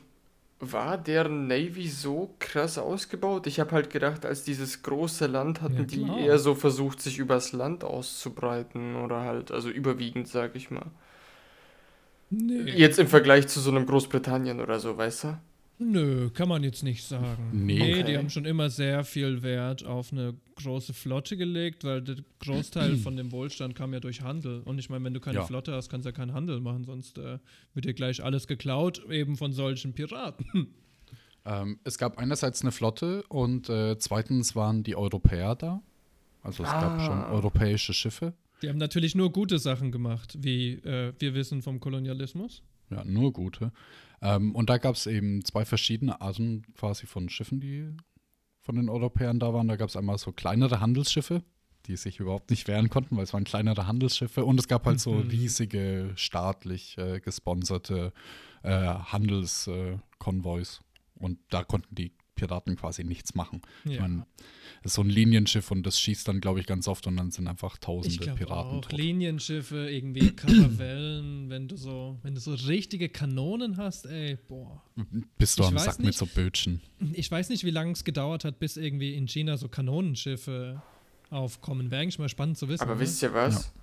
war 0.59 0.97
deren 0.97 1.47
Navy 1.47 1.87
so 1.87 2.35
krass 2.39 2.77
ausgebaut? 2.77 3.47
Ich 3.47 3.59
habe 3.59 3.71
halt 3.71 3.89
gedacht, 3.89 4.25
als 4.25 4.43
dieses 4.43 4.83
große 4.83 5.27
Land 5.27 5.61
hatten 5.61 5.81
Ja, 5.81 5.85
die 5.85 6.17
eher 6.17 6.39
so 6.39 6.55
versucht, 6.55 7.01
sich 7.01 7.19
übers 7.19 7.53
Land 7.53 7.83
auszubreiten 7.83 8.95
oder 8.95 9.21
halt, 9.21 9.51
also 9.51 9.69
überwiegend, 9.69 10.27
sag 10.27 10.55
ich 10.55 10.71
mal. 10.71 10.91
Nee. 12.29 12.71
Jetzt 12.71 12.99
im 12.99 13.07
Vergleich 13.07 13.47
zu 13.47 13.59
so 13.59 13.71
einem 13.71 13.85
Großbritannien 13.85 14.59
oder 14.59 14.79
so, 14.79 14.97
weißt 14.97 15.23
du? 15.25 15.37
Nö, 15.79 16.31
kann 16.31 16.49
man 16.49 16.63
jetzt 16.63 16.81
nicht 16.83 17.03
sagen. 17.03 17.51
Nee. 17.53 17.77
Nee, 17.77 17.93
Okay. 17.93 18.03
die 18.11 18.17
haben 18.17 18.29
schon 18.31 18.45
immer 18.45 18.69
sehr 18.71 19.03
viel 19.03 19.43
Wert 19.43 19.85
auf 19.85 20.11
eine 20.11 20.33
große 20.55 20.91
Flotte 20.93 21.37
gelegt, 21.37 21.83
weil 21.83 22.01
der 22.01 22.15
Großteil 22.39 22.97
von 22.97 23.15
dem 23.15 23.31
Wohlstand 23.31 23.75
kam 23.75 23.93
ja 23.93 23.99
durch 23.99 24.21
Handel. 24.23 24.61
Und 24.61 24.79
ich 24.79 24.89
meine, 24.89 25.05
wenn 25.05 25.13
du 25.13 25.19
keine 25.19 25.37
Ja. 25.37 25.43
Flotte 25.45 25.73
hast, 25.73 25.89
kannst 25.89 26.05
du 26.05 26.09
ja 26.09 26.15
keinen 26.15 26.33
Handel 26.33 26.59
machen, 26.61 26.83
sonst 26.83 27.19
äh, 27.19 27.37
wird 27.75 27.85
dir 27.85 27.93
gleich 27.93 28.23
alles 28.23 28.47
geklaut, 28.47 29.05
eben 29.09 29.37
von 29.37 29.53
solchen 29.53 29.93
Piraten. 29.93 30.67
Ähm, 31.49 31.79
es 31.85 31.97
gab 31.97 32.17
einerseits 32.17 32.61
eine 32.61 32.73
Flotte 32.73 33.23
und 33.29 33.69
äh, 33.69 33.97
zweitens 33.99 34.53
waren 34.57 34.83
die 34.83 34.97
Europäer 34.97 35.55
da. 35.55 35.81
Also 36.43 36.63
es 36.63 36.69
gab 36.69 36.99
Ah. 36.99 37.05
schon 37.05 37.23
europäische 37.23 37.93
Schiffe. 37.93 38.33
Die 38.61 38.67
haben 38.67 38.75
natürlich 38.77 39.15
nur 39.15 39.31
gute 39.31 39.57
Sachen 39.57 39.93
gemacht, 39.93 40.35
wie 40.41 40.73
äh, 40.73 41.13
wir 41.19 41.35
wissen 41.35 41.61
vom 41.61 41.79
Kolonialismus. 41.79 42.63
Ja, 42.89 43.05
nur 43.05 43.31
gute. 43.31 43.71
Ähm, 44.21 44.55
und 44.55 44.69
da 44.69 44.77
gab 44.77 44.95
es 44.95 45.05
eben 45.07 45.43
zwei 45.45 45.65
verschiedene 45.65 46.21
Arten 46.21 46.63
quasi 46.75 47.05
von 47.05 47.29
Schiffen, 47.29 47.59
die 47.59 47.87
von 48.61 48.75
den 48.75 48.89
Europäern 48.89 49.39
da 49.39 49.53
waren. 49.53 49.67
Da 49.67 49.75
gab 49.75 49.89
es 49.89 49.95
einmal 49.95 50.17
so 50.17 50.31
kleinere 50.31 50.81
Handelsschiffe, 50.81 51.43
die 51.85 51.95
sich 51.95 52.19
überhaupt 52.19 52.49
nicht 52.49 52.67
wehren 52.67 52.89
konnten, 52.89 53.15
weil 53.15 53.23
es 53.23 53.33
waren 53.33 53.45
kleinere 53.45 53.87
Handelsschiffe. 53.87 54.43
Und 54.43 54.59
es 54.59 54.67
gab 54.67 54.85
halt 54.85 54.99
so 54.99 55.13
Mhm. 55.13 55.29
riesige, 55.29 56.11
staatlich 56.15 56.97
äh, 56.97 57.19
gesponserte 57.19 58.11
äh, 58.63 58.71
Handelskonvois. 58.71 60.79
und 61.19 61.39
da 61.49 61.63
konnten 61.63 61.95
die 61.95 62.11
Piraten 62.37 62.77
quasi 62.77 63.03
nichts 63.03 63.35
machen. 63.35 63.61
Ich 63.83 63.95
Ja. 63.95 64.01
meine, 64.01 64.25
das 64.83 64.91
ist 64.91 64.93
so 64.95 65.01
ein 65.01 65.09
Linienschiff 65.09 65.69
und 65.71 65.83
das 65.85 65.99
schießt 65.99 66.25
dann, 66.29 66.39
glaube 66.39 66.61
ich, 66.61 66.65
ganz 66.65 66.87
oft 66.87 67.05
und 67.07 67.17
dann 67.17 67.31
sind 67.31 67.47
einfach 67.49 67.73
Ich 67.73 67.79
tausende 67.81 68.17
glaube 68.23 68.37
Piraten 68.37 68.77
auch. 68.77 68.81
tot. 68.85 68.97
Linienschiffe, 68.97 69.89
irgendwie 69.89 70.31
Karavellen, 70.35 71.49
wenn 71.49 71.67
du 71.67 71.75
so, 71.75 72.17
wenn 72.23 72.33
du 72.35 72.39
so 72.39 72.53
richtige 72.53 73.09
Kanonen 73.09 73.75
hast, 73.77 74.05
ey, 74.05 74.37
boah. 74.47 74.81
Bist 75.37 75.59
du 75.59 75.63
Ich 75.63 75.69
am 75.69 75.77
Sack 75.77 75.97
mit 75.99 76.07
nicht. 76.07 76.17
so 76.19 76.25
Bötchen. 76.25 76.81
Ich 77.13 77.29
weiß 77.29 77.49
nicht, 77.49 77.65
wie 77.65 77.71
lange 77.71 77.91
es 77.91 78.03
gedauert 78.05 78.45
hat, 78.45 78.59
bis 78.59 78.77
irgendwie 78.77 79.15
in 79.15 79.27
China 79.27 79.57
so 79.57 79.67
Kanonenschiffe 79.67 80.81
aufkommen. 81.29 81.91
Wäre 81.91 82.03
eigentlich 82.03 82.19
mal 82.19 82.29
spannend 82.29 82.57
zu 82.57 82.69
wissen. 82.69 82.83
Aber 82.83 82.95
ne? 82.95 83.01
wisst 83.01 83.21
ihr 83.21 83.33
was? 83.33 83.73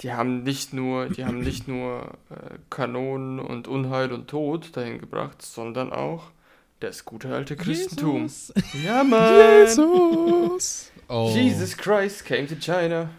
Die 0.00 0.12
haben 0.12 0.42
nicht 0.42 0.72
nur, 0.72 1.08
die 1.08 1.24
haben 1.24 1.38
nicht 1.40 1.68
nur 1.68 2.18
äh, 2.28 2.58
Kanonen 2.68 3.38
und 3.38 3.68
Unheil 3.68 4.12
und 4.12 4.28
Tod 4.28 4.76
dahin 4.76 4.98
gebracht, 4.98 5.40
sondern 5.40 5.92
auch 5.92 6.32
das 6.80 7.04
gute 7.04 7.34
alte 7.34 7.56
Christentum. 7.56 8.22
Jesus. 8.22 8.52
Ja, 8.84 9.04
Mann! 9.04 9.34
Jesus! 9.34 10.90
Oh. 11.08 11.32
Jesus 11.34 11.76
Christ 11.76 12.24
came 12.24 12.46
to 12.46 12.56
China. 12.56 13.10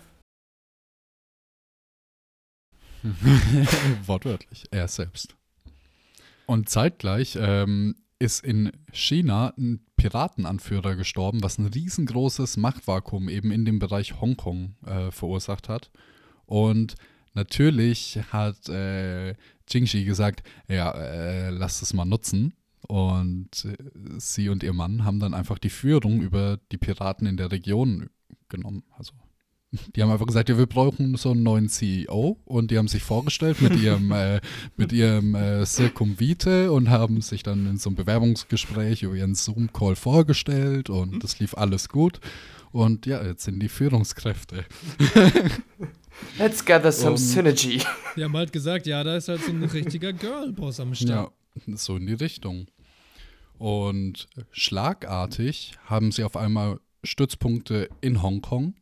Wortwörtlich, 4.05 4.65
er 4.71 4.87
selbst. 4.87 5.35
Und 6.47 6.69
zeitgleich 6.69 7.37
ähm, 7.39 7.95
ist 8.19 8.43
in 8.43 8.71
China 8.91 9.53
ein 9.57 9.85
Piratenanführer 9.97 10.95
gestorben, 10.95 11.43
was 11.43 11.57
ein 11.57 11.67
riesengroßes 11.67 12.57
Machtvakuum 12.57 13.29
eben 13.29 13.51
in 13.51 13.65
dem 13.65 13.79
Bereich 13.79 14.19
Hongkong 14.19 14.75
äh, 14.85 15.11
verursacht 15.11 15.69
hat. 15.69 15.91
Und 16.45 16.95
natürlich 17.33 18.19
hat 18.31 18.69
äh, 18.69 19.35
Jingxi 19.67 20.03
gesagt, 20.05 20.43
ja, 20.67 20.91
äh, 20.91 21.49
lass 21.49 21.81
es 21.81 21.93
mal 21.93 22.05
nutzen. 22.05 22.53
Und 22.87 23.65
äh, 23.65 23.75
sie 24.19 24.49
und 24.49 24.63
ihr 24.63 24.73
Mann 24.73 25.03
haben 25.05 25.19
dann 25.19 25.33
einfach 25.33 25.57
die 25.59 25.69
Führung 25.69 26.21
über 26.21 26.59
die 26.71 26.77
Piraten 26.77 27.27
in 27.27 27.37
der 27.37 27.51
Region 27.51 28.09
genommen. 28.49 28.83
Also 28.97 29.13
die 29.95 30.01
haben 30.01 30.11
einfach 30.11 30.27
gesagt, 30.27 30.49
ja, 30.49 30.57
wir 30.57 30.67
brauchen 30.67 31.15
so 31.15 31.31
einen 31.31 31.43
neuen 31.43 31.67
CEO 31.69 32.39
und 32.45 32.71
die 32.71 32.77
haben 32.77 32.87
sich 32.87 33.03
vorgestellt 33.03 33.61
mit 33.61 33.75
ihrem, 33.79 34.11
äh, 34.11 34.39
mit 34.77 34.93
ihrem 34.93 35.35
äh, 35.35 35.65
Circumvite 35.65 36.71
und 36.71 36.89
haben 36.89 37.21
sich 37.21 37.43
dann 37.43 37.65
in 37.67 37.77
so 37.77 37.89
einem 37.89 37.95
Bewerbungsgespräch 37.97 39.03
über 39.03 39.15
ihren 39.15 39.35
Zoom-Call 39.35 39.95
vorgestellt 39.95 40.89
und 40.89 41.23
das 41.23 41.39
lief 41.39 41.55
alles 41.55 41.89
gut. 41.89 42.19
Und 42.71 43.05
ja, 43.05 43.23
jetzt 43.23 43.45
sind 43.45 43.61
die 43.61 43.69
Führungskräfte. 43.69 44.65
Let's 46.37 46.63
gather 46.63 46.91
some 46.91 47.11
Und- 47.11 47.17
synergy. 47.17 47.81
Die 48.15 48.23
haben 48.23 48.35
halt 48.35 48.51
gesagt, 48.51 48.85
ja, 48.87 49.03
da 49.03 49.15
ist 49.17 49.27
halt 49.29 49.41
so 49.43 49.51
ein 49.51 49.63
richtiger 49.63 50.13
Girlboss 50.13 50.79
am 50.79 50.93
Start. 50.93 51.31
Ja, 51.67 51.77
so 51.77 51.95
in 51.97 52.05
die 52.07 52.13
Richtung. 52.13 52.67
Und 53.57 54.27
schlagartig 54.51 55.77
haben 55.85 56.11
sie 56.11 56.23
auf 56.23 56.35
einmal 56.35 56.79
Stützpunkte 57.03 57.89
in 58.01 58.21
Hongkong 58.21 58.75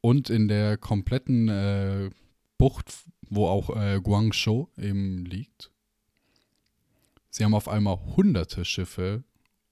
und 0.00 0.30
in 0.30 0.48
der 0.48 0.76
kompletten 0.76 1.48
äh, 1.48 2.10
Bucht, 2.58 2.92
wo 3.28 3.48
auch 3.48 3.74
äh, 3.76 4.00
Guangzhou 4.00 4.68
eben 4.76 5.24
liegt. 5.24 5.70
Sie 7.30 7.44
haben 7.44 7.54
auf 7.54 7.68
einmal 7.68 7.98
hunderte 8.16 8.64
Schiffe 8.64 9.24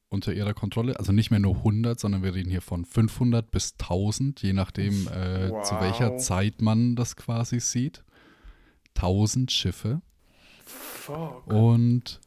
unter 0.08 0.34
ihrer 0.34 0.52
Kontrolle, 0.52 0.98
also 0.98 1.12
nicht 1.12 1.30
mehr 1.30 1.40
nur 1.40 1.56
100, 1.58 1.98
sondern 1.98 2.22
wir 2.22 2.34
reden 2.34 2.50
hier 2.50 2.60
von 2.60 2.84
500 2.84 3.50
bis 3.50 3.74
1000, 3.80 4.42
je 4.42 4.52
nachdem, 4.52 5.06
äh, 5.08 5.48
zu 5.62 5.80
welcher 5.80 6.12
Wow. 6.12 6.20
Zeit 6.20 6.60
man 6.60 6.96
das 6.96 7.16
quasi 7.16 7.60
sieht. 7.60 8.04
1000 8.94 9.50
Schiffe. 9.50 10.02
Fuck. 10.64 11.46
Und 11.46 12.20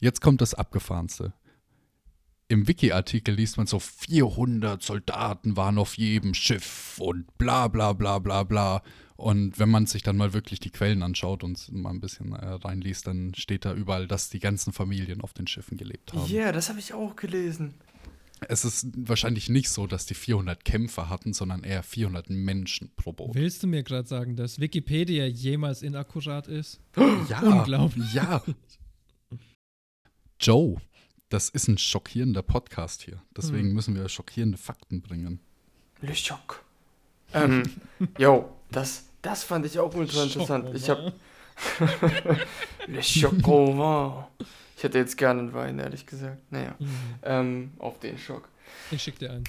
jetzt 0.00 0.20
kommt 0.20 0.40
das 0.40 0.54
Abgefahrenste. 0.54 1.32
Im 2.50 2.66
Wiki-Artikel 2.66 3.34
liest 3.34 3.58
man 3.58 3.66
so, 3.66 3.78
400 3.78 4.82
Soldaten 4.82 5.56
waren 5.56 5.76
auf 5.76 5.98
jedem 5.98 6.32
Schiff 6.32 6.98
und 6.98 7.36
bla 7.36 7.68
bla 7.68 7.92
bla 7.92 8.18
bla 8.18 8.42
bla. 8.42 8.82
Und 9.16 9.58
wenn 9.58 9.68
man 9.68 9.86
sich 9.86 10.02
dann 10.02 10.16
mal 10.16 10.32
wirklich 10.32 10.60
die 10.60 10.70
Quellen 10.70 11.02
anschaut 11.02 11.44
und 11.44 11.70
mal 11.72 11.90
ein 11.90 12.00
bisschen 12.00 12.32
äh, 12.32 12.46
reinliest, 12.46 13.06
dann 13.06 13.34
steht 13.34 13.64
da 13.64 13.74
überall, 13.74 14.06
dass 14.06 14.30
die 14.30 14.38
ganzen 14.38 14.72
Familien 14.72 15.20
auf 15.20 15.34
den 15.34 15.46
Schiffen 15.46 15.76
gelebt 15.76 16.12
haben. 16.12 16.32
Ja, 16.32 16.52
das 16.52 16.68
habe 16.68 16.78
ich 16.78 16.94
auch 16.94 17.16
gelesen. 17.16 17.74
Es 18.46 18.64
ist 18.64 18.86
wahrscheinlich 18.96 19.48
nicht 19.48 19.70
so, 19.70 19.86
dass 19.86 20.06
die 20.06 20.14
400 20.14 20.64
Kämpfer 20.64 21.08
hatten, 21.08 21.32
sondern 21.32 21.64
eher 21.64 21.82
400 21.82 22.30
Menschen 22.30 22.92
pro 22.94 23.12
Boot. 23.12 23.34
Willst 23.34 23.62
du 23.62 23.66
mir 23.66 23.82
gerade 23.82 24.06
sagen, 24.06 24.36
dass 24.36 24.60
Wikipedia 24.60 25.26
jemals 25.26 25.82
inakkurat 25.82 26.46
ist? 26.46 26.80
Ja, 27.28 27.40
Unglaublich. 27.42 28.12
Ja. 28.14 28.42
Joe, 30.40 30.76
das 31.28 31.48
ist 31.48 31.68
ein 31.68 31.78
schockierender 31.78 32.42
Podcast 32.42 33.02
hier. 33.02 33.20
Deswegen 33.36 33.72
müssen 33.72 33.94
wir 33.94 34.08
schockierende 34.08 34.56
Fakten 34.58 35.00
bringen. 35.02 35.40
Le 36.00 36.12
Choc. 36.14 36.62
Ähm, 37.34 37.64
yo, 38.18 38.48
das, 38.70 39.04
das 39.20 39.42
fand 39.44 39.66
ich 39.66 39.78
auch 39.78 39.94
ultra 39.94 40.22
interessant. 40.22 40.74
Ich 40.74 40.88
habe 40.88 41.12
Le 42.86 43.00
Choc 43.02 43.46
au 43.48 44.26
vin. 44.38 44.46
Ich 44.76 44.84
hätte 44.84 44.98
jetzt 44.98 45.16
gerne 45.18 45.40
einen 45.40 45.52
Wein, 45.54 45.78
ehrlich 45.80 46.06
gesagt. 46.06 46.40
Naja, 46.52 46.74
Mhm. 46.78 46.88
ähm, 47.24 47.72
auf 47.80 47.98
den 47.98 48.16
Schock. 48.16 48.48
Ich 48.92 49.02
schick 49.02 49.18
dir 49.18 49.30
einen. 49.32 49.44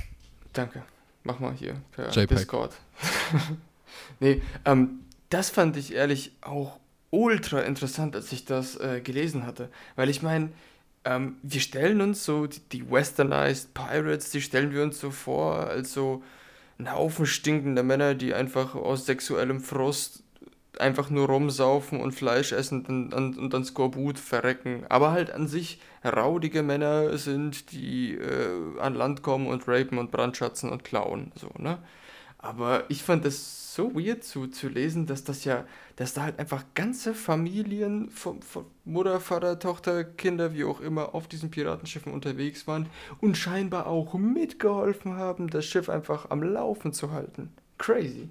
Danke. 0.54 0.82
Mach 1.24 1.40
mal 1.40 1.54
hier 1.54 1.76
per 1.92 2.10
JPEG. 2.10 2.30
Discord. 2.30 2.74
nee, 4.20 4.42
ähm, 4.66 5.02
das 5.30 5.52
fand 5.52 5.78
ich 5.78 5.94
ehrlich 5.94 6.32
auch 6.42 6.80
ultra 7.12 7.62
interessant, 7.62 8.16
als 8.16 8.32
ich 8.32 8.46
das 8.46 8.76
äh, 8.78 9.02
gelesen 9.02 9.46
hatte. 9.46 9.70
Weil 9.96 10.10
ich 10.10 10.24
meine, 10.24 10.50
ähm, 11.06 11.38
wir 11.44 11.62
stellen 11.62 12.02
uns 12.02 12.26
so, 12.26 12.48
die, 12.48 12.60
die 12.72 12.92
Westernized 12.92 13.74
Pirates, 13.74 14.32
die 14.32 14.42
stellen 14.42 14.74
wir 14.74 14.84
uns 14.84 15.00
so 15.00 15.12
vor, 15.12 15.68
als 15.68 15.94
so 15.94 16.24
ein 16.78 16.94
Haufen 16.94 17.26
stinkender 17.26 17.84
Männer, 17.84 18.16
die 18.16 18.34
einfach 18.34 18.76
aus 18.76 19.06
sexuellem 19.06 19.62
Frust 19.62 20.24
einfach 20.78 21.10
nur 21.10 21.28
rumsaufen 21.28 22.00
und 22.00 22.14
Fleisch 22.14 22.52
essen 22.52 22.86
und, 22.86 23.14
und, 23.14 23.38
und 23.38 23.54
dann 23.54 23.66
Skorbut 23.66 24.18
verrecken. 24.18 24.86
Aber 24.88 25.12
halt 25.12 25.32
an 25.32 25.48
sich 25.48 25.82
raudige 26.06 26.64
Männer 26.64 27.18
sind, 27.18 27.72
die 27.72 28.16
äh, 28.16 28.80
an 28.80 28.94
Land 28.94 29.22
kommen 29.22 29.48
und 29.48 29.68
rapen 29.68 29.98
und 29.98 30.12
brandschatzen 30.12 30.70
und 30.70 30.84
klauen. 30.84 31.32
So, 31.36 31.50
ne? 31.58 31.80
Aber 32.42 32.90
ich 32.90 33.04
fand 33.04 33.26
das 33.26 33.76
so 33.76 33.94
weird 33.96 34.24
zu, 34.24 34.48
zu 34.48 34.70
lesen, 34.70 35.06
dass 35.06 35.26
das 35.26 35.44
ja, 35.44 35.66
dass 35.98 36.14
da 36.14 36.24
halt 36.24 36.40
einfach 36.40 36.64
ganze 36.74 37.14
Familien 37.14 38.10
von, 38.10 38.42
von 38.42 38.66
Mutter, 38.86 39.20
Vater, 39.20 39.60
Tochter, 39.60 40.06
Kinder, 40.06 40.54
wie 40.54 40.64
auch 40.64 40.80
immer, 40.80 41.14
auf 41.14 41.28
diesen 41.28 41.52
Piratenschiffen 41.52 42.14
unterwegs 42.14 42.66
waren 42.66 42.88
und 43.20 43.38
scheinbar 43.38 43.88
auch 43.88 44.14
mitgeholfen 44.14 45.16
haben, 45.16 45.50
das 45.50 45.66
Schiff 45.66 45.90
einfach 45.90 46.30
am 46.30 46.42
Laufen 46.42 46.94
zu 46.94 47.12
halten. 47.12 47.52
Crazy. 47.78 48.30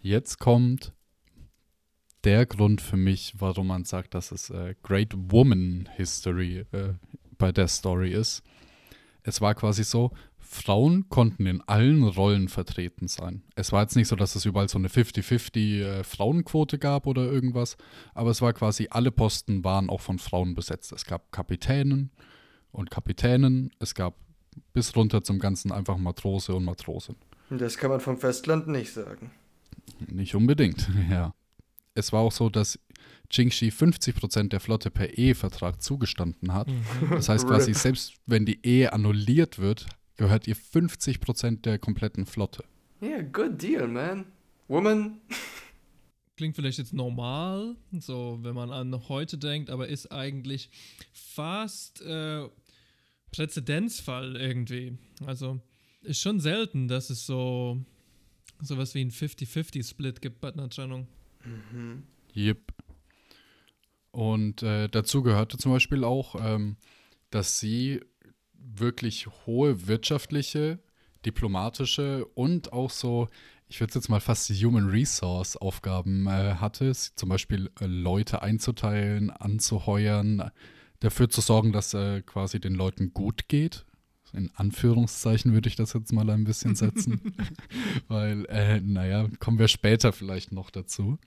Jetzt 0.00 0.38
kommt 0.38 0.92
der 2.22 2.46
Grund 2.46 2.80
für 2.80 2.96
mich, 2.96 3.34
warum 3.38 3.66
man 3.66 3.84
sagt, 3.84 4.14
dass 4.14 4.30
es 4.30 4.50
äh, 4.50 4.76
Great 4.84 5.14
Woman 5.16 5.88
History 5.96 6.64
äh, 6.70 6.94
bei 7.38 7.50
der 7.50 7.66
Story 7.66 8.12
ist. 8.12 8.42
Es 9.24 9.40
war 9.40 9.54
quasi 9.54 9.82
so, 9.82 10.12
Frauen 10.46 11.08
konnten 11.08 11.46
in 11.46 11.60
allen 11.62 12.04
Rollen 12.04 12.48
vertreten 12.48 13.08
sein. 13.08 13.42
Es 13.56 13.72
war 13.72 13.82
jetzt 13.82 13.96
nicht 13.96 14.08
so, 14.08 14.16
dass 14.16 14.36
es 14.36 14.44
überall 14.44 14.68
so 14.68 14.78
eine 14.78 14.88
50-50 14.88 15.80
äh, 15.80 16.04
Frauenquote 16.04 16.78
gab 16.78 17.06
oder 17.06 17.22
irgendwas, 17.22 17.76
aber 18.14 18.30
es 18.30 18.42
war 18.42 18.52
quasi, 18.52 18.88
alle 18.90 19.10
Posten 19.10 19.64
waren 19.64 19.88
auch 19.88 20.00
von 20.00 20.18
Frauen 20.18 20.54
besetzt. 20.54 20.92
Es 20.92 21.04
gab 21.04 21.32
Kapitänen 21.32 22.10
und 22.72 22.90
Kapitänen, 22.90 23.70
es 23.78 23.94
gab 23.94 24.14
bis 24.72 24.94
runter 24.94 25.22
zum 25.22 25.38
Ganzen 25.38 25.72
einfach 25.72 25.96
Matrose 25.96 26.54
und 26.54 26.64
Matrosin. 26.64 27.16
Das 27.50 27.76
kann 27.76 27.90
man 27.90 28.00
vom 28.00 28.18
Festland 28.18 28.68
nicht 28.68 28.92
sagen. 28.92 29.30
Nicht 30.06 30.34
unbedingt, 30.34 30.88
ja. 31.10 31.34
Es 31.94 32.12
war 32.12 32.20
auch 32.20 32.32
so, 32.32 32.50
dass 32.50 32.78
Jingxi 33.30 33.68
50% 33.68 34.48
der 34.48 34.60
Flotte 34.60 34.90
per 34.90 35.16
Ehevertrag 35.16 35.80
zugestanden 35.80 36.52
hat. 36.52 36.68
Das 37.10 37.28
heißt 37.28 37.46
quasi, 37.48 37.72
selbst 37.74 38.14
wenn 38.26 38.44
die 38.44 38.64
Ehe 38.66 38.92
annulliert 38.92 39.58
wird, 39.58 39.86
gehört 40.16 40.46
ihr 40.46 40.56
50% 40.56 41.62
der 41.62 41.78
kompletten 41.78 42.26
Flotte. 42.26 42.64
Yeah, 43.02 43.22
good 43.22 43.60
deal, 43.60 43.88
man. 43.88 44.26
Woman. 44.68 45.20
Klingt 46.36 46.56
vielleicht 46.56 46.78
jetzt 46.78 46.92
normal, 46.92 47.76
so 48.00 48.38
wenn 48.42 48.54
man 48.54 48.70
an 48.72 49.08
heute 49.08 49.38
denkt, 49.38 49.70
aber 49.70 49.88
ist 49.88 50.10
eigentlich 50.10 50.70
fast 51.12 52.00
äh, 52.02 52.48
Präzedenzfall 53.30 54.36
irgendwie. 54.36 54.98
Also 55.26 55.60
ist 56.02 56.20
schon 56.20 56.40
selten, 56.40 56.88
dass 56.88 57.10
es 57.10 57.24
so 57.26 57.84
sowas 58.60 58.94
wie 58.94 59.04
ein 59.04 59.10
50-50-Split 59.10 60.20
gibt 60.22 60.40
bei 60.40 60.52
einer 60.52 60.68
Trennung. 60.70 61.06
Yep. 62.36 62.72
Und 64.10 64.62
äh, 64.62 64.88
dazu 64.88 65.22
gehörte 65.22 65.58
zum 65.58 65.72
Beispiel 65.72 66.04
auch, 66.04 66.36
ähm, 66.38 66.76
dass 67.30 67.58
sie 67.58 68.00
wirklich 68.64 69.26
hohe 69.46 69.86
wirtschaftliche, 69.86 70.78
diplomatische 71.24 72.24
und 72.34 72.72
auch 72.72 72.90
so, 72.90 73.28
ich 73.68 73.80
würde 73.80 73.94
jetzt 73.94 74.08
mal 74.08 74.20
fast 74.20 74.50
Human 74.50 74.88
Resource 74.88 75.56
Aufgaben 75.56 76.26
äh, 76.26 76.54
hatte, 76.56 76.92
zum 76.92 77.28
Beispiel 77.28 77.70
äh, 77.80 77.86
Leute 77.86 78.42
einzuteilen, 78.42 79.30
anzuheuern, 79.30 80.50
dafür 81.00 81.28
zu 81.28 81.40
sorgen, 81.40 81.72
dass 81.72 81.94
äh, 81.94 82.22
quasi 82.22 82.60
den 82.60 82.74
Leuten 82.74 83.12
gut 83.12 83.48
geht. 83.48 83.84
In 84.32 84.50
Anführungszeichen 84.54 85.52
würde 85.52 85.68
ich 85.68 85.76
das 85.76 85.92
jetzt 85.92 86.12
mal 86.12 86.28
ein 86.30 86.44
bisschen 86.44 86.74
setzen, 86.74 87.34
weil, 88.08 88.46
äh, 88.46 88.80
naja, 88.80 89.28
kommen 89.38 89.58
wir 89.58 89.68
später 89.68 90.12
vielleicht 90.12 90.52
noch 90.52 90.70
dazu. 90.70 91.18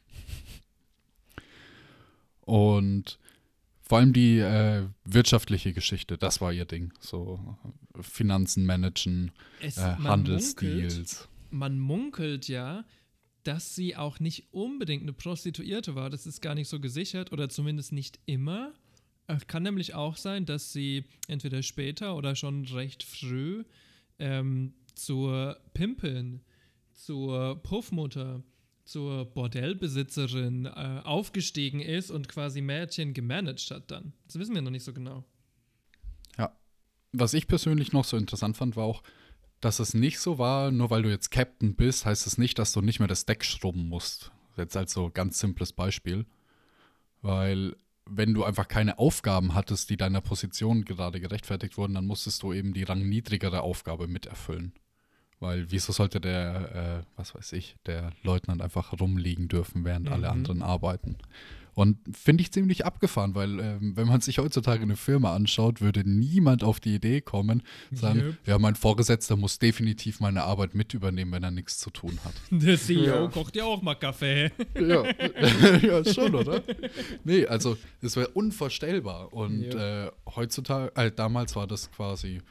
Und 2.42 3.20
vor 3.88 4.00
allem 4.00 4.14
die 4.14 4.40
äh, 4.40 4.84
wirtschaftliche 5.06 5.74
Geschichte, 5.74 6.18
das 6.18 6.42
war 6.42 6.52
ihr 6.52 6.66
Ding. 6.66 6.94
So 7.00 7.58
äh, 7.98 8.04
Finanzen 8.04 8.66
managen, 8.66 9.32
Es, 9.62 9.78
äh, 9.78 9.82
man 9.82 9.94
munkelt, 9.96 10.08
Handelsdeals. 10.10 11.28
man 11.52 11.80
munkelt 11.80 12.48
ja, 12.48 12.86
dass 13.44 13.76
sie 13.76 13.96
auch 13.96 14.20
nicht 14.20 14.52
unbedingt 14.52 15.04
eine 15.04 15.14
Prostituierte 15.14 15.96
war. 15.96 16.10
Das 16.10 16.28
ist 16.28 16.42
gar 16.42 16.54
nicht 16.54 16.68
so 16.68 16.80
gesichert 16.82 17.32
oder 17.32 17.48
zumindest 17.48 17.94
nicht 17.94 18.20
immer. 18.26 18.74
Es 19.28 19.48
kann 19.48 19.64
nämlich 19.64 19.94
auch 19.94 20.18
sein, 20.18 20.46
dass 20.46 20.74
sie 20.74 21.06
entweder 21.28 21.64
später 21.64 22.16
oder 22.16 22.36
schon 22.36 22.66
recht 22.66 23.04
früh 23.04 23.64
ähm, 24.20 24.74
zur 24.96 25.60
Pimpin, 25.74 26.42
zur 26.94 27.62
Puffmutter, 27.64 28.44
zur 28.88 29.26
Bordellbesitzerin 29.26 30.66
äh, 30.66 31.02
aufgestiegen 31.04 31.80
ist 31.80 32.10
und 32.10 32.28
quasi 32.28 32.62
Mädchen 32.62 33.14
gemanagt 33.14 33.70
hat 33.72 33.92
dann. 33.92 34.14
Das 34.26 34.40
wissen 34.40 34.56
wir 34.56 34.62
noch 34.62 34.72
nicht 34.72 34.84
so 34.84 34.94
genau. 34.94 35.26
Was 37.14 37.34
ich 37.34 37.48
persönlich 37.48 37.94
noch 37.94 38.06
so 38.06 38.18
interessant 38.18 38.58
fand, 38.58 38.76
war 38.76 38.86
auch, 38.86 39.02
dass 39.62 39.80
es 39.80 39.94
nicht 39.94 40.20
so 40.20 40.38
war, 40.38 40.72
nur 40.72 40.90
weil 40.90 41.02
du 41.02 41.10
jetzt 41.10 41.32
Captain 41.32 41.76
bist, 41.76 42.06
heißt 42.06 42.28
es 42.28 42.38
nicht, 42.38 42.60
dass 42.60 42.74
du 42.74 42.82
nicht 42.82 43.00
mehr 43.00 43.08
das 43.08 43.26
Deck 43.26 43.44
schrubben 43.44 43.88
musst. 43.88 44.32
Jetzt 44.56 44.78
als 44.78 44.94
so 44.94 45.10
ganz 45.10 45.40
simples 45.40 45.74
Beispiel. 45.74 46.26
Weil 47.22 47.76
wenn 48.06 48.34
du 48.34 48.44
einfach 48.44 48.68
keine 48.68 49.00
Aufgaben 49.00 49.54
hattest, 49.54 49.90
die 49.90 49.98
deiner 49.98 50.22
Position 50.22 50.86
gerade 50.86 51.20
gerechtfertigt 51.20 51.78
wurden, 51.78 51.96
dann 51.96 52.06
musstest 52.06 52.44
du 52.44 52.54
eben 52.54 52.74
die 52.74 52.84
rangniedrigere 52.84 53.62
Aufgabe 53.62 54.08
miterfüllen. 54.08 54.74
Weil 55.40 55.70
wieso 55.70 55.92
sollte 55.94 56.20
der, 56.20 57.04
äh, 57.06 57.06
was 57.16 57.36
weiß 57.36 57.54
ich, 57.54 57.76
der 57.86 58.12
Leutnant 58.24 58.62
einfach 58.62 59.00
rumliegen 59.00 59.48
dürfen, 59.48 59.86
während 59.86 60.10
alle 60.10 60.28
Mhm. 60.28 60.34
anderen 60.34 60.62
arbeiten? 60.64 61.18
Und 61.76 62.00
finde 62.12 62.42
ich 62.42 62.52
ziemlich 62.52 62.88
abgefahren, 62.88 63.36
weil 63.36 63.60
ähm, 63.60 63.96
wenn 63.96 64.08
man 64.08 64.20
sich 64.20 64.40
heutzutage 64.40 64.82
eine 64.82 64.96
Firma 64.96 65.36
anschaut, 65.36 65.80
würde 65.80 66.02
niemand 66.10 66.64
auf 66.64 66.80
die 66.80 66.96
Idee 66.96 67.22
kommen, 67.22 67.62
sagen, 67.94 68.22
Yep. 68.22 68.36
ja, 68.48 68.58
mein 68.58 68.74
Vorgesetzter 68.74 69.36
muss 69.36 69.60
definitiv 69.60 70.20
meine 70.20 70.42
Arbeit 70.42 70.74
mit 70.74 70.96
übernehmen, 70.96 71.32
wenn 71.34 71.44
er 71.44 71.52
nichts 71.52 71.78
zu 71.78 71.92
tun 71.92 72.18
hat. 72.24 72.34
Der 72.50 72.80
CEO 72.80 73.04
Ja. 73.04 73.28
kocht 73.28 73.56
ja 73.56 73.66
auch 73.66 73.84
mal 73.84 73.94
Kaffee. 73.94 74.52
Ja, 74.74 75.04
ja 75.84 76.04
schon, 76.04 76.34
oder? 76.34 76.64
Nee, 77.24 77.46
also 77.46 77.78
das 78.02 78.16
wäre 78.16 78.30
unvorstellbar. 78.30 79.32
Und 79.32 79.66
äh, 79.76 80.10
heutzutage, 80.36 80.92
äh, 80.96 81.12
damals 81.12 81.56
war 81.56 81.68
das 81.68 81.92
quasi 81.92 82.42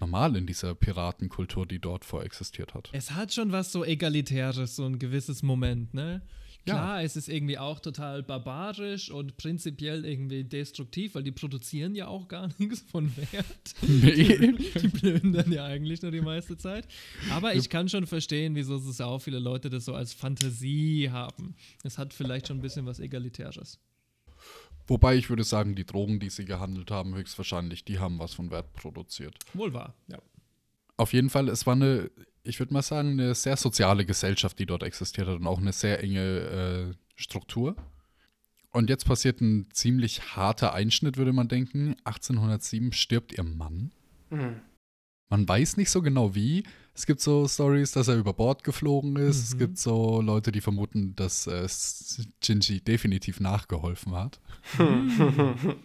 normal 0.00 0.36
in 0.36 0.46
dieser 0.46 0.74
Piratenkultur, 0.74 1.66
die 1.66 1.78
dort 1.78 2.04
vorexistiert 2.04 2.74
hat. 2.74 2.90
Es 2.92 3.12
hat 3.12 3.32
schon 3.32 3.52
was 3.52 3.72
so 3.72 3.84
Egalitäres, 3.84 4.76
so 4.76 4.84
ein 4.84 4.98
gewisses 4.98 5.42
Moment, 5.42 5.94
ne? 5.94 6.22
Ja. 6.66 6.74
Klar, 6.74 7.02
es 7.02 7.16
ist 7.16 7.28
irgendwie 7.28 7.56
auch 7.56 7.80
total 7.80 8.22
barbarisch 8.22 9.10
und 9.10 9.38
prinzipiell 9.38 10.04
irgendwie 10.04 10.44
destruktiv, 10.44 11.14
weil 11.14 11.22
die 11.22 11.32
produzieren 11.32 11.94
ja 11.94 12.06
auch 12.06 12.28
gar 12.28 12.50
nichts 12.58 12.82
von 12.82 13.10
Wert. 13.16 13.74
Nee. 13.80 14.52
Die 14.80 14.88
plündern 14.88 15.50
ja 15.50 15.64
eigentlich 15.64 16.02
nur 16.02 16.10
die 16.10 16.20
meiste 16.20 16.56
Zeit. 16.56 16.86
Aber 17.30 17.54
ich 17.54 17.70
kann 17.70 17.88
schon 17.88 18.06
verstehen, 18.06 18.54
wieso 18.54 18.76
es 18.76 19.00
auch 19.00 19.20
viele 19.20 19.38
Leute 19.38 19.70
das 19.70 19.86
so 19.86 19.94
als 19.94 20.12
Fantasie 20.12 21.08
haben. 21.10 21.54
Es 21.82 21.96
hat 21.98 22.12
vielleicht 22.12 22.48
schon 22.48 22.58
ein 22.58 22.62
bisschen 22.62 22.86
was 22.86 23.00
Egalitäres. 23.00 23.78
Wobei 24.90 25.14
ich 25.14 25.30
würde 25.30 25.44
sagen, 25.44 25.76
die 25.76 25.86
Drogen, 25.86 26.18
die 26.18 26.30
sie 26.30 26.44
gehandelt 26.44 26.90
haben, 26.90 27.14
höchstwahrscheinlich, 27.14 27.84
die 27.84 28.00
haben 28.00 28.18
was 28.18 28.34
von 28.34 28.50
Wert 28.50 28.72
produziert. 28.72 29.38
Wohl 29.54 29.72
wahr, 29.72 29.94
ja. 30.08 30.18
Auf 30.96 31.12
jeden 31.12 31.30
Fall, 31.30 31.48
es 31.48 31.64
war 31.64 31.74
eine, 31.74 32.10
ich 32.42 32.58
würde 32.58 32.72
mal 32.72 32.82
sagen, 32.82 33.10
eine 33.10 33.36
sehr 33.36 33.56
soziale 33.56 34.04
Gesellschaft, 34.04 34.58
die 34.58 34.66
dort 34.66 34.82
existiert 34.82 35.28
hat 35.28 35.36
und 35.36 35.46
auch 35.46 35.60
eine 35.60 35.72
sehr 35.72 36.02
enge 36.02 36.20
äh, 36.20 36.94
Struktur. 37.14 37.76
Und 38.72 38.90
jetzt 38.90 39.06
passiert 39.06 39.40
ein 39.40 39.68
ziemlich 39.72 40.34
harter 40.34 40.74
Einschnitt, 40.74 41.16
würde 41.16 41.32
man 41.32 41.46
denken. 41.46 41.94
1807 42.02 42.90
stirbt 42.90 43.38
ihr 43.38 43.44
Mann. 43.44 43.92
Hm. 44.30 44.60
Man 45.30 45.48
weiß 45.48 45.76
nicht 45.76 45.90
so 45.90 46.02
genau 46.02 46.34
wie. 46.34 46.64
Es 46.92 47.06
gibt 47.06 47.20
so 47.20 47.46
Stories, 47.48 47.92
dass 47.92 48.08
er 48.08 48.16
über 48.16 48.32
Bord 48.34 48.64
geflogen 48.64 49.16
ist. 49.16 49.44
Es 49.44 49.54
Mhm. 49.54 49.58
gibt 49.58 49.78
so 49.78 50.20
Leute, 50.20 50.50
die 50.52 50.60
vermuten, 50.60 51.14
dass 51.16 51.46
äh, 51.46 51.66
Shinji 52.44 52.80
definitiv 52.80 53.40
nachgeholfen 53.40 54.14
hat. 54.14 54.40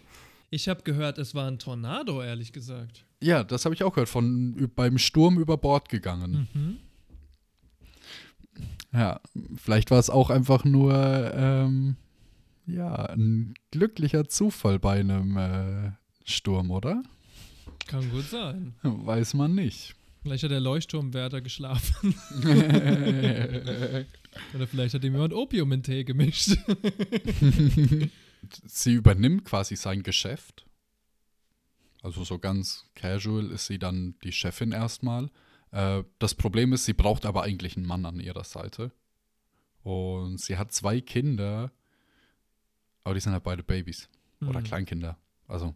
Ich 0.48 0.68
habe 0.68 0.82
gehört, 0.84 1.18
es 1.18 1.34
war 1.34 1.48
ein 1.48 1.58
Tornado, 1.58 2.22
ehrlich 2.22 2.52
gesagt. 2.52 3.04
Ja, 3.20 3.42
das 3.42 3.64
habe 3.64 3.74
ich 3.74 3.82
auch 3.82 3.92
gehört, 3.92 4.08
von 4.08 4.70
beim 4.76 4.96
Sturm 4.96 5.40
über 5.40 5.56
Bord 5.56 5.88
gegangen. 5.88 6.46
Mhm. 6.54 6.76
Ja, 8.92 9.20
vielleicht 9.56 9.90
war 9.90 9.98
es 9.98 10.08
auch 10.08 10.30
einfach 10.30 10.64
nur 10.64 10.94
ähm, 11.34 11.96
ja, 12.66 12.94
ein 12.94 13.54
glücklicher 13.72 14.28
Zufall 14.28 14.78
bei 14.78 15.00
einem 15.00 15.36
äh, 15.36 15.90
Sturm, 16.24 16.70
oder? 16.70 17.02
Kann 17.86 18.10
gut 18.10 18.24
sein. 18.24 18.74
Weiß 18.82 19.34
man 19.34 19.54
nicht. 19.54 19.94
Vielleicht 20.22 20.42
hat 20.44 20.50
der 20.50 20.60
Leuchtturmwärter 20.60 21.40
geschlafen. 21.40 22.14
Oder 24.54 24.66
vielleicht 24.66 24.94
hat 24.94 25.04
ihm 25.04 25.12
jemand 25.14 25.32
Opium 25.32 25.70
in 25.72 25.82
Tee 25.82 26.04
gemischt. 26.04 26.56
sie 28.66 28.92
übernimmt 28.92 29.44
quasi 29.44 29.76
sein 29.76 30.02
Geschäft. 30.02 30.66
Also 32.02 32.24
so 32.24 32.38
ganz 32.38 32.84
casual 32.94 33.50
ist 33.50 33.66
sie 33.66 33.78
dann 33.78 34.14
die 34.24 34.32
Chefin 34.32 34.72
erstmal. 34.72 35.30
Äh, 35.70 36.02
das 36.18 36.34
Problem 36.34 36.72
ist, 36.72 36.84
sie 36.84 36.92
braucht 36.92 37.24
aber 37.24 37.42
eigentlich 37.42 37.76
einen 37.76 37.86
Mann 37.86 38.04
an 38.04 38.20
ihrer 38.20 38.44
Seite. 38.44 38.92
Und 39.82 40.40
sie 40.40 40.56
hat 40.58 40.72
zwei 40.72 41.00
Kinder, 41.00 41.70
aber 43.04 43.14
die 43.14 43.20
sind 43.20 43.32
halt 43.32 43.44
beide 43.44 43.62
Babys 43.62 44.08
oder 44.40 44.58
Hm. 44.58 44.64
Kleinkinder. 44.64 45.16
Also 45.46 45.74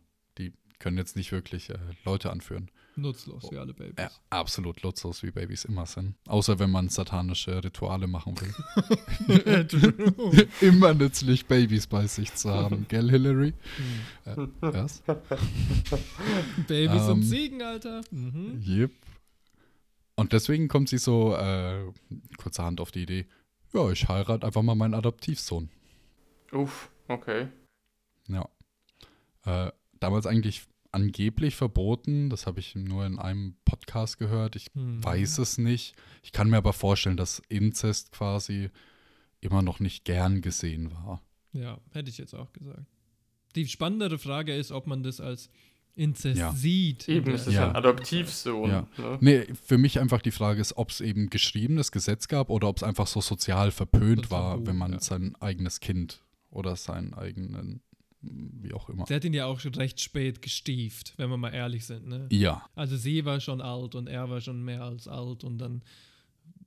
können 0.80 0.98
jetzt 0.98 1.14
nicht 1.14 1.30
wirklich 1.30 1.70
äh, 1.70 1.78
Leute 2.04 2.30
anführen. 2.30 2.70
Nutzlos 2.96 3.50
wie 3.52 3.56
alle 3.56 3.72
Babys. 3.72 3.94
Ja, 3.98 4.10
absolut 4.30 4.82
nutzlos, 4.82 5.22
wie 5.22 5.30
Babys 5.30 5.64
immer 5.64 5.86
sind. 5.86 6.16
Außer 6.26 6.58
wenn 6.58 6.70
man 6.70 6.88
satanische 6.88 7.62
Rituale 7.62 8.08
machen 8.08 8.34
will. 8.40 9.68
immer 10.60 10.92
nützlich, 10.92 11.46
Babys 11.46 11.86
bei 11.86 12.06
sich 12.08 12.34
zu 12.34 12.50
haben. 12.50 12.86
Gell, 12.88 13.08
Hillary? 13.08 13.54
Äh, 14.24 14.36
was? 14.60 15.02
Babys 16.66 17.02
und 17.02 17.22
Ähm. 17.22 17.22
Ziegen, 17.22 17.62
Alter. 17.62 18.00
Mhm. 18.10 18.60
Yep. 18.66 18.90
Und 20.16 20.32
deswegen 20.32 20.68
kommt 20.68 20.88
sie 20.88 20.98
so 20.98 21.36
äh, 21.36 21.84
kurzerhand 22.36 22.80
auf 22.80 22.90
die 22.90 23.02
Idee, 23.02 23.26
ja, 23.72 23.88
ich 23.90 24.08
heirate 24.08 24.44
einfach 24.46 24.62
mal 24.62 24.74
meinen 24.74 24.94
Adoptivsohn. 24.94 25.70
Uff, 26.52 26.90
okay. 27.06 27.48
Ja. 28.28 28.48
Äh, 29.44 29.70
damals 30.00 30.26
eigentlich 30.26 30.66
angeblich 30.92 31.54
verboten, 31.56 32.30
das 32.30 32.46
habe 32.46 32.60
ich 32.60 32.74
nur 32.74 33.06
in 33.06 33.18
einem 33.18 33.54
Podcast 33.64 34.18
gehört, 34.18 34.56
ich 34.56 34.66
Hm. 34.74 35.02
weiß 35.04 35.38
es 35.38 35.58
nicht. 35.58 35.94
Ich 36.22 36.32
kann 36.32 36.50
mir 36.50 36.56
aber 36.58 36.72
vorstellen, 36.72 37.16
dass 37.16 37.40
Inzest 37.48 38.12
quasi 38.12 38.70
immer 39.40 39.62
noch 39.62 39.80
nicht 39.80 40.04
gern 40.04 40.40
gesehen 40.42 40.92
war. 40.92 41.22
Ja, 41.52 41.78
hätte 41.92 42.10
ich 42.10 42.18
jetzt 42.18 42.34
auch 42.34 42.52
gesagt. 42.52 42.84
Die 43.56 43.66
spannendere 43.66 44.18
Frage 44.18 44.54
ist, 44.54 44.70
ob 44.70 44.86
man 44.86 45.02
das 45.02 45.20
als 45.20 45.50
Inzest 45.96 46.38
Ja. 46.38 46.52
sieht. 46.52 47.08
Eben, 47.08 47.32
es 47.32 47.46
ist 47.48 47.54
Ja. 47.54 47.68
ein 47.70 47.76
Adoptivsohn. 47.76 48.70
Ja. 48.70 48.86
Ne? 48.96 49.18
Nee, 49.20 49.46
für 49.54 49.76
mich 49.76 49.98
einfach 49.98 50.22
die 50.22 50.30
Frage 50.30 50.60
ist, 50.60 50.76
ob 50.76 50.90
es 50.90 51.00
eben 51.00 51.30
geschriebenes 51.30 51.90
Gesetz 51.90 52.28
gab 52.28 52.48
oder 52.48 52.68
ob 52.68 52.76
es 52.76 52.82
einfach 52.84 53.06
so 53.08 53.20
sozial 53.20 53.70
verpönt 53.72 54.24
Das 54.24 54.30
war, 54.30 54.54
Tabu, 54.54 54.66
wenn 54.66 54.76
man 54.76 54.92
ja. 54.92 55.00
sein 55.00 55.34
eigenes 55.40 55.80
Kind 55.80 56.22
oder 56.50 56.76
seinen 56.76 57.12
eigenen, 57.14 57.82
wie 58.22 58.72
auch 58.74 58.88
immer. 58.90 59.04
Der 59.06 59.16
hat 59.16 59.24
ihn 59.24 59.32
ja 59.34 59.46
auch 59.46 59.60
schon 59.60 59.74
recht 59.74 60.00
spät 60.00 60.42
gestieft, 60.42 61.14
wenn 61.16 61.30
wir 61.30 61.36
mal 61.38 61.54
ehrlich 61.54 61.86
sind. 61.86 62.06
Ne? 62.06 62.26
Ja, 62.30 62.66
Also 62.74 62.96
sie 62.96 63.24
war 63.24 63.40
schon 63.40 63.60
alt 63.60 63.94
und 63.94 64.08
er 64.08 64.28
war 64.28 64.40
schon 64.40 64.62
mehr 64.64 64.82
als 64.82 65.08
alt 65.08 65.42
und 65.44 65.58
dann 65.58 65.82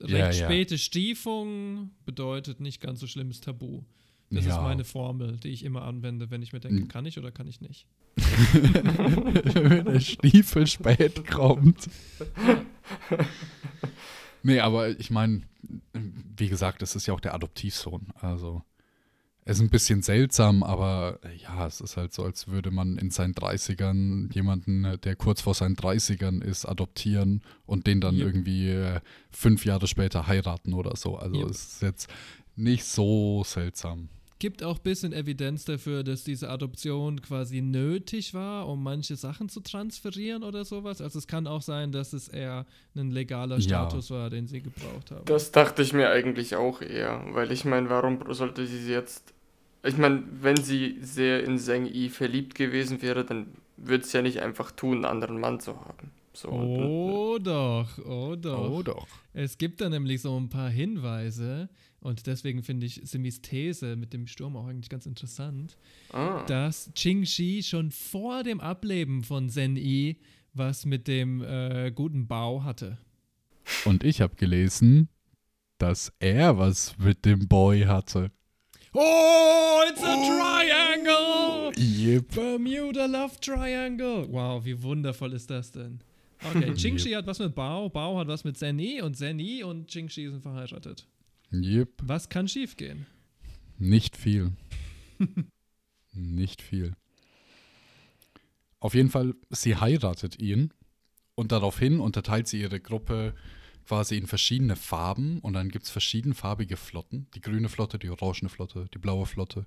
recht 0.02 0.12
Ja, 0.12 0.32
ja. 0.32 0.34
späte 0.46 0.78
Stiefung 0.80 1.92
bedeutet 2.06 2.60
nicht 2.60 2.82
ganz 2.82 3.00
so 3.00 3.08
schlimmes 3.08 3.39
Tabu. 3.42 3.84
Das 4.32 4.46
Ja. 4.46 4.56
ist 4.56 4.62
meine 4.63 4.84
Formel, 4.84 5.38
die 5.38 5.50
ich 5.50 5.63
immer 5.63 5.84
anwende, 5.84 6.32
wenn 6.32 6.42
ich 6.42 6.54
mir 6.54 6.60
denke, 6.60 6.82
Mhm. 6.82 6.88
kann 6.88 7.06
ich 7.06 7.20
oder 7.20 7.32
kann 7.32 7.48
ich 7.48 7.62
nicht. 7.62 7.86
wenn 8.54 9.86
der 9.86 10.00
Stiefel 10.00 10.66
spät 10.66 11.30
kommt. 11.30 11.88
nee, 14.44 14.60
aber 14.60 14.89
ich 15.00 15.10
meine, 15.12 15.42
wie 15.94 16.50
gesagt, 16.50 16.82
es 16.82 16.96
ist 16.96 17.06
ja 17.08 17.13
auch 17.13 17.20
der 17.20 17.34
Adoptivsohn. 17.36 18.08
Also, 18.16 18.63
ist 19.45 19.60
ein 19.60 19.69
bisschen 19.69 20.01
seltsam, 20.01 20.63
aber 20.63 21.19
äh, 21.23 21.36
ja, 21.36 21.67
es 21.67 21.82
ist 21.82 21.97
halt 21.97 22.13
so, 22.13 22.23
als 22.23 22.47
würde 22.47 22.71
man 22.71 22.97
in 22.97 23.10
seinen 23.12 23.34
30ern 23.34 24.34
jemanden, 24.34 24.86
äh, 24.86 24.97
der 24.97 25.15
kurz 25.15 25.41
vor 25.41 25.53
seinen 25.53 25.75
30ern 25.75 26.41
ist, 26.41 26.65
adoptieren 26.65 27.41
und 27.65 27.88
den 27.88 27.99
dann 28.01 28.15
Yep. 28.15 28.25
irgendwie 28.25 28.69
äh, 28.69 28.99
fünf 29.32 29.65
Jahre 29.65 29.88
später 29.88 30.27
heiraten 30.27 30.73
oder 30.73 30.95
so. 30.95 31.17
Also, 31.17 31.38
Yep. 31.41 31.49
es 31.49 31.73
ist 31.73 31.82
jetzt 31.82 32.10
nicht 32.56 32.86
so 32.86 33.43
seltsam. 33.45 34.10
Gibt 34.39 34.62
auch 34.62 34.75
ein 34.77 34.84
bisschen 34.84 35.13
Evidenz 35.13 35.63
dafür, 35.63 36.03
dass 36.03 36.25
diese 36.25 36.49
Adoption 36.49 37.21
quasi 37.21 37.62
nötig 37.62 38.34
war, 38.34 38.67
um 38.67 38.84
manche 38.84 39.15
Sachen 39.15 39.47
zu 39.47 39.62
transferieren 39.62 40.43
oder 40.43 40.65
sowas. 40.65 40.99
Also 40.99 41.17
es 41.19 41.27
kann 41.27 41.47
auch 41.47 41.62
sein, 41.62 41.93
dass 41.93 42.12
es 42.12 42.27
eher 42.27 42.65
ein 42.93 43.12
legaler 43.12 43.56
Ja. 43.56 43.62
Status 43.62 44.10
war, 44.12 44.29
den 44.29 44.47
sie 44.47 44.62
gebraucht 44.62 45.12
haben. 45.12 45.23
Das 45.25 45.51
dachte 45.53 45.82
ich 45.82 45.93
mir 45.93 46.10
eigentlich 46.10 46.58
auch 46.58 46.82
eher, 46.82 47.23
weil 47.32 47.53
ich 47.53 47.63
meine, 47.63 47.89
warum 47.89 48.19
sollte 48.34 48.67
sie 48.67 48.91
jetzt. 48.91 49.33
Ich 49.86 49.98
meine, 49.98 50.24
wenn 50.41 50.58
sie 50.58 50.98
sehr 51.02 51.43
in 51.43 51.58
Zheng 51.60 51.86
Yi 51.86 52.10
verliebt 52.10 52.56
gewesen 52.56 53.02
wäre, 53.02 53.26
dann 53.26 53.48
würde 53.78 54.06
sie 54.06 54.17
ja 54.17 54.22
nicht 54.22 54.39
einfach 54.41 54.72
tun, 54.72 54.98
einen 54.98 55.06
anderen 55.06 55.39
Mann 55.39 55.60
zu 55.60 55.76
haben. 55.80 56.12
So, 56.34 56.48
und- 56.50 56.80
Oh 56.80 57.38
doch, 57.39 57.98
oh 58.06 58.36
doch. 58.36 58.69
Oh 58.72 58.82
doch. 58.82 59.08
Es 59.34 59.58
gibt 59.58 59.82
da 59.82 59.89
nämlich 59.89 60.22
so 60.22 60.39
ein 60.39 60.49
paar 60.49 60.70
Hinweise 60.70 61.70
und 61.99 62.26
deswegen 62.28 62.64
finde 62.64 62.86
ich 62.86 63.01
Simis 63.03 63.41
These 63.41 63.95
mit 63.95 64.14
dem 64.14 64.26
Sturm 64.28 64.55
auch 64.55 64.68
eigentlich 64.68 64.89
ganz 64.89 65.05
interessant, 65.05 65.78
ah, 66.12 66.43
dass 66.47 66.89
Qing 66.95 67.26
Shi 67.26 67.62
schon 67.64 67.91
vor 67.91 68.43
dem 68.43 68.62
Ableben 68.62 69.24
von 69.24 69.49
Zen 69.49 69.76
Yi 69.76 70.18
was 70.55 70.86
mit 70.86 71.07
dem 71.07 71.41
äh, 71.41 71.91
guten 71.93 72.28
Bau 72.28 72.64
hatte. 72.64 72.97
Und 73.86 74.03
ich 74.03 74.22
habe 74.22 74.36
gelesen, 74.36 75.10
dass 75.80 76.14
er 76.20 76.57
was 76.57 76.97
mit 76.99 77.26
dem 77.26 77.47
Boy 77.47 77.82
hatte. 77.82 78.32
Oh, 78.96 79.84
it's 79.88 80.04
a 80.04 80.16
triangle! 80.16 81.72
Yep. 81.76 82.36
Bermuda 82.36 83.08
Love 83.08 83.39
Triangle. 83.39 84.28
Wow, 84.30 84.64
wie 84.66 84.82
wundervoll 84.84 85.34
ist 85.34 85.50
das 85.50 85.72
denn? 85.72 86.00
Okay, 86.44 86.74
Qing 86.78 87.00
Shi 87.00 87.12
hat 87.14 87.26
was 87.26 87.39
mit 87.39 87.56
Bao, 87.56 87.89
Bao 87.89 88.20
hat 88.20 88.28
was 88.28 88.44
mit 88.44 88.58
Zen 88.58 88.78
Yi 88.78 89.02
und 89.02 89.16
Zen 89.16 89.39
Yi 89.39 89.64
und 89.64 89.88
Qing 89.88 90.10
Shi 90.10 90.30
sind 90.30 90.41
verheiratet. 90.41 91.08
Yep. 91.52 91.89
Was 92.04 92.30
kann 92.30 92.48
schiefgehen? 92.48 93.08
Nicht 93.80 94.16
viel. 94.16 94.52
Nicht 96.14 96.62
viel. 96.62 96.94
Auf 98.80 98.94
jeden 98.94 99.10
Fall, 99.10 99.34
sie 99.50 99.76
heiratet 99.76 100.39
ihn 100.39 100.72
und 101.36 101.52
daraufhin 101.52 102.00
unterteilt 102.00 102.48
sie 102.48 102.62
ihre 102.62 102.80
Gruppe 102.80 103.34
quasi 103.88 104.17
in 104.17 104.27
verschiedene 104.27 104.75
Farben 104.75 105.39
und 105.39 105.53
dann 105.53 105.69
gibt 105.69 105.86
es 105.86 105.91
verschiedenfarbige 105.91 106.77
Flotten. 106.77 107.27
Die 107.36 107.41
grüne 107.41 107.69
Flotte, 107.69 107.99
die 107.99 108.09
orangene 108.09 108.49
Flotte, 108.49 108.88
die 108.93 108.99
blaue 108.99 109.25
Flotte. 109.25 109.65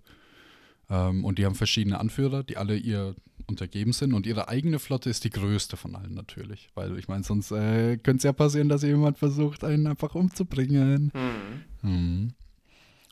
Ähm, 0.88 1.24
und 1.24 1.38
die 1.38 1.44
haben 1.44 1.54
verschiedene 1.54 1.98
Anführer, 1.98 2.42
die 2.42 2.56
alle 2.56 2.76
ihr 2.76 3.14
untergeben 3.46 3.92
sind. 3.92 4.14
Und 4.14 4.26
ihre 4.26 4.48
eigene 4.48 4.78
Flotte 4.78 5.10
ist 5.10 5.24
die 5.24 5.30
größte 5.30 5.76
von 5.76 5.94
allen 5.94 6.14
natürlich. 6.14 6.70
Weil 6.74 6.98
ich 6.98 7.08
meine, 7.08 7.24
sonst 7.24 7.50
äh, 7.50 7.96
könnte 7.96 8.18
es 8.18 8.22
ja 8.24 8.32
passieren, 8.32 8.68
dass 8.68 8.82
jemand 8.82 9.18
versucht, 9.18 9.64
einen 9.64 9.86
einfach 9.86 10.14
umzubringen. 10.14 11.12
Hm. 11.12 11.90
Mhm. 11.90 12.28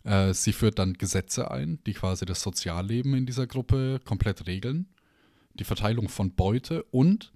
Äh, 0.04 0.34
sie 0.34 0.52
führt 0.52 0.78
dann 0.78 0.94
Gesetze 0.94 1.50
ein, 1.50 1.78
die 1.86 1.94
quasi 1.94 2.26
das 2.26 2.42
Sozialleben 2.42 3.14
in 3.14 3.26
dieser 3.26 3.46
Gruppe 3.46 4.00
komplett 4.04 4.46
regeln. 4.46 4.86
Die 5.54 5.64
Verteilung 5.64 6.08
von 6.08 6.32
Beute 6.32 6.82
und, 6.90 7.32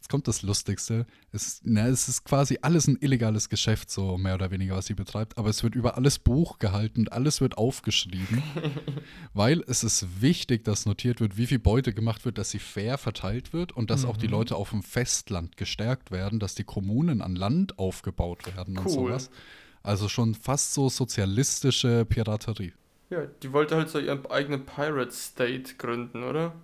jetzt 0.00 0.08
kommt 0.08 0.26
das 0.28 0.40
Lustigste, 0.42 1.06
es, 1.30 1.60
na, 1.62 1.86
es 1.86 2.08
ist 2.08 2.24
quasi 2.24 2.58
alles 2.62 2.88
ein 2.88 2.96
illegales 3.00 3.50
Geschäft, 3.50 3.90
so 3.90 4.16
mehr 4.16 4.34
oder 4.34 4.50
weniger, 4.50 4.74
was 4.76 4.86
sie 4.86 4.94
betreibt, 4.94 5.36
aber 5.36 5.50
es 5.50 5.62
wird 5.62 5.74
über 5.74 5.96
alles 5.96 6.18
Buch 6.18 6.58
gehalten 6.58 7.00
und 7.00 7.12
alles 7.12 7.40
wird 7.42 7.58
aufgeschrieben, 7.58 8.46
weil 9.34 9.62
es 9.66 9.84
ist 9.84 10.22
wichtig, 10.22 10.64
dass 10.64 10.86
notiert 10.86 11.20
wird, 11.20 11.36
wie 11.36 11.46
viel 11.46 11.58
Beute 11.58 11.92
gemacht 11.92 12.24
wird, 12.24 12.38
dass 12.38 12.50
sie 12.50 12.58
fair 12.58 12.96
verteilt 12.98 13.52
wird 13.52 13.72
und 13.72 13.90
dass 13.90 14.04
auch 14.06 14.16
die 14.16 14.26
Mhm. 14.26 14.32
Leute 14.32 14.56
auf 14.56 14.70
dem 14.70 14.82
Festland 14.82 15.56
gestärkt 15.58 16.10
werden, 16.10 16.40
dass 16.40 16.54
die 16.54 16.64
Kommunen 16.64 17.20
an 17.20 17.36
Land 17.36 17.78
aufgebaut 17.78 18.46
werden 18.46 18.78
und 18.78 18.86
Cool. 18.86 18.90
sowas. 18.90 19.30
Also 19.82 20.08
schon 20.08 20.34
fast 20.34 20.74
so 20.74 20.88
sozialistische 20.88 22.04
Piraterie. 22.06 22.72
Ja, 23.10 23.26
die 23.26 23.52
wollte 23.52 23.76
halt 23.76 23.90
so 23.90 23.98
ihren 23.98 24.24
eigenen 24.26 24.64
Pirate 24.64 25.12
State 25.12 25.74
gründen, 25.76 26.22
oder? 26.24 26.54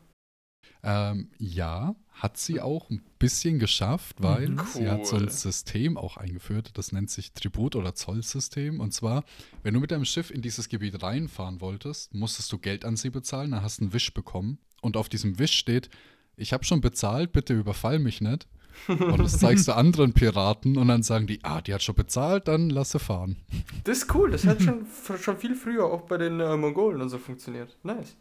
Ähm, 0.82 1.30
ja, 1.38 1.94
hat 2.18 2.38
sie 2.38 2.60
auch 2.62 2.88
ein 2.90 3.02
bisschen 3.18 3.58
geschafft, 3.58 4.16
weil 4.20 4.48
Mhm. 4.48 4.60
sie 4.72 4.88
hat 4.88 5.06
so 5.06 5.16
ein 5.16 5.24
Cool. 5.24 5.30
System 5.30 5.96
auch 5.98 6.16
eingeführt, 6.16 6.70
das 6.74 6.90
nennt 6.92 7.10
sich 7.10 7.32
Tribut- 7.32 7.76
oder 7.76 7.94
Zollsystem. 7.94 8.80
Und 8.80 8.92
zwar, 8.92 9.24
wenn 9.62 9.74
du 9.74 9.80
mit 9.80 9.90
deinem 9.90 10.06
Schiff 10.06 10.30
in 10.30 10.40
dieses 10.40 10.68
Gebiet 10.70 11.02
reinfahren 11.02 11.60
wolltest, 11.60 12.14
musstest 12.14 12.50
du 12.52 12.58
Geld 12.58 12.84
an 12.86 12.96
sie 12.96 13.10
bezahlen, 13.10 13.50
dann 13.50 13.62
hast 13.62 13.78
du 13.80 13.84
einen 13.84 13.92
Wisch 13.92 14.14
bekommen. 14.14 14.58
Und 14.80 14.96
auf 14.96 15.08
diesem 15.10 15.38
Wisch 15.38 15.52
steht, 15.58 15.90
ich 16.36 16.52
habe 16.54 16.64
schon 16.64 16.80
bezahlt, 16.80 17.32
bitte 17.32 17.52
überfall 17.54 17.98
mich 17.98 18.20
nicht. 18.22 18.46
Und 18.88 19.18
das 19.18 19.38
zeigst 19.38 19.68
du 19.68 19.72
anderen 19.76 20.12
Piraten 20.12 20.76
und 20.76 20.88
dann 20.88 21.02
sagen 21.02 21.26
die, 21.26 21.42
ah, 21.44 21.60
die 21.62 21.72
hat 21.74 21.82
schon 21.82 21.94
bezahlt, 21.94 22.46
dann 22.48 22.68
lass 22.70 22.92
sie 22.92 22.98
fahren. 22.98 23.36
Das 23.84 23.98
ist 23.98 24.14
cool, 24.14 24.30
das 24.30 24.46
hat 24.46 24.60
schon, 24.62 24.86
schon 25.18 25.38
viel 25.38 25.54
früher 25.54 25.84
auch 25.84 26.02
bei 26.02 26.16
den 26.18 26.40
äh, 26.40 26.56
Mongolen 26.56 27.00
und 27.02 27.08
so 27.10 27.18
funktioniert. 27.18 27.76
Nice. 27.82 28.16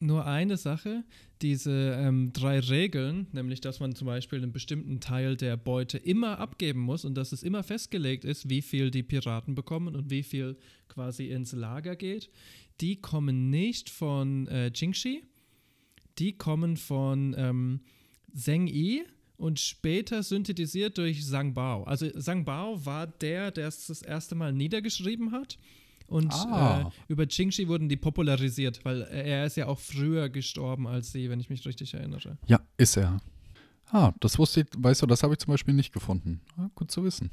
Nur 0.00 0.26
eine 0.26 0.56
Sache, 0.56 1.02
diese 1.42 1.96
ähm, 1.98 2.32
drei 2.32 2.60
Regeln, 2.60 3.26
nämlich 3.32 3.60
dass 3.60 3.80
man 3.80 3.96
zum 3.96 4.06
Beispiel 4.06 4.40
einen 4.40 4.52
bestimmten 4.52 5.00
Teil 5.00 5.36
der 5.36 5.56
Beute 5.56 5.98
immer 5.98 6.38
abgeben 6.38 6.80
muss 6.80 7.04
und 7.04 7.16
dass 7.16 7.32
es 7.32 7.42
immer 7.42 7.64
festgelegt 7.64 8.24
ist, 8.24 8.48
wie 8.48 8.62
viel 8.62 8.92
die 8.92 9.02
Piraten 9.02 9.56
bekommen 9.56 9.96
und 9.96 10.08
wie 10.08 10.22
viel 10.22 10.56
quasi 10.88 11.26
ins 11.30 11.52
Lager 11.52 11.96
geht, 11.96 12.30
die 12.80 13.00
kommen 13.00 13.50
nicht 13.50 13.90
von 13.90 14.46
äh, 14.46 14.70
Jingxi, 14.72 15.24
die 16.18 16.38
kommen 16.38 16.76
von 16.76 17.34
ähm, 17.36 17.80
Zheng 18.32 18.68
Yi 18.68 19.02
und 19.36 19.58
später 19.58 20.22
synthetisiert 20.22 20.98
durch 20.98 21.24
Zhang 21.24 21.54
Bao. 21.54 21.84
Also 21.84 22.08
Zhang 22.10 22.44
Bao 22.44 22.84
war 22.84 23.06
der, 23.06 23.50
der 23.50 23.68
es 23.68 23.86
das 23.86 24.02
erste 24.02 24.34
Mal 24.34 24.52
niedergeschrieben 24.52 25.32
hat. 25.32 25.58
Und 26.08 26.32
Ah. 26.32 26.80
äh, 26.88 27.12
über 27.12 27.24
Jingxi 27.24 27.68
wurden 27.68 27.88
die 27.88 27.96
popularisiert, 27.96 28.84
weil 28.84 29.02
er 29.02 29.44
ist 29.46 29.56
ja 29.56 29.66
auch 29.66 29.78
früher 29.78 30.28
gestorben 30.30 30.86
als 30.88 31.12
sie, 31.12 31.28
wenn 31.30 31.38
ich 31.38 31.50
mich 31.50 31.64
richtig 31.66 31.94
erinnere. 31.94 32.38
Ja, 32.46 32.60
ist 32.78 32.96
er. 32.96 33.20
Ah, 33.90 34.12
das 34.20 34.38
wusste 34.38 34.62
ich, 34.62 34.66
weißt 34.76 35.02
du, 35.02 35.06
das 35.06 35.22
habe 35.22 35.34
ich 35.34 35.38
zum 35.38 35.52
Beispiel 35.52 35.74
nicht 35.74 35.92
gefunden. 35.92 36.40
Ah, 36.56 36.68
gut 36.74 36.90
zu 36.90 37.04
wissen. 37.04 37.30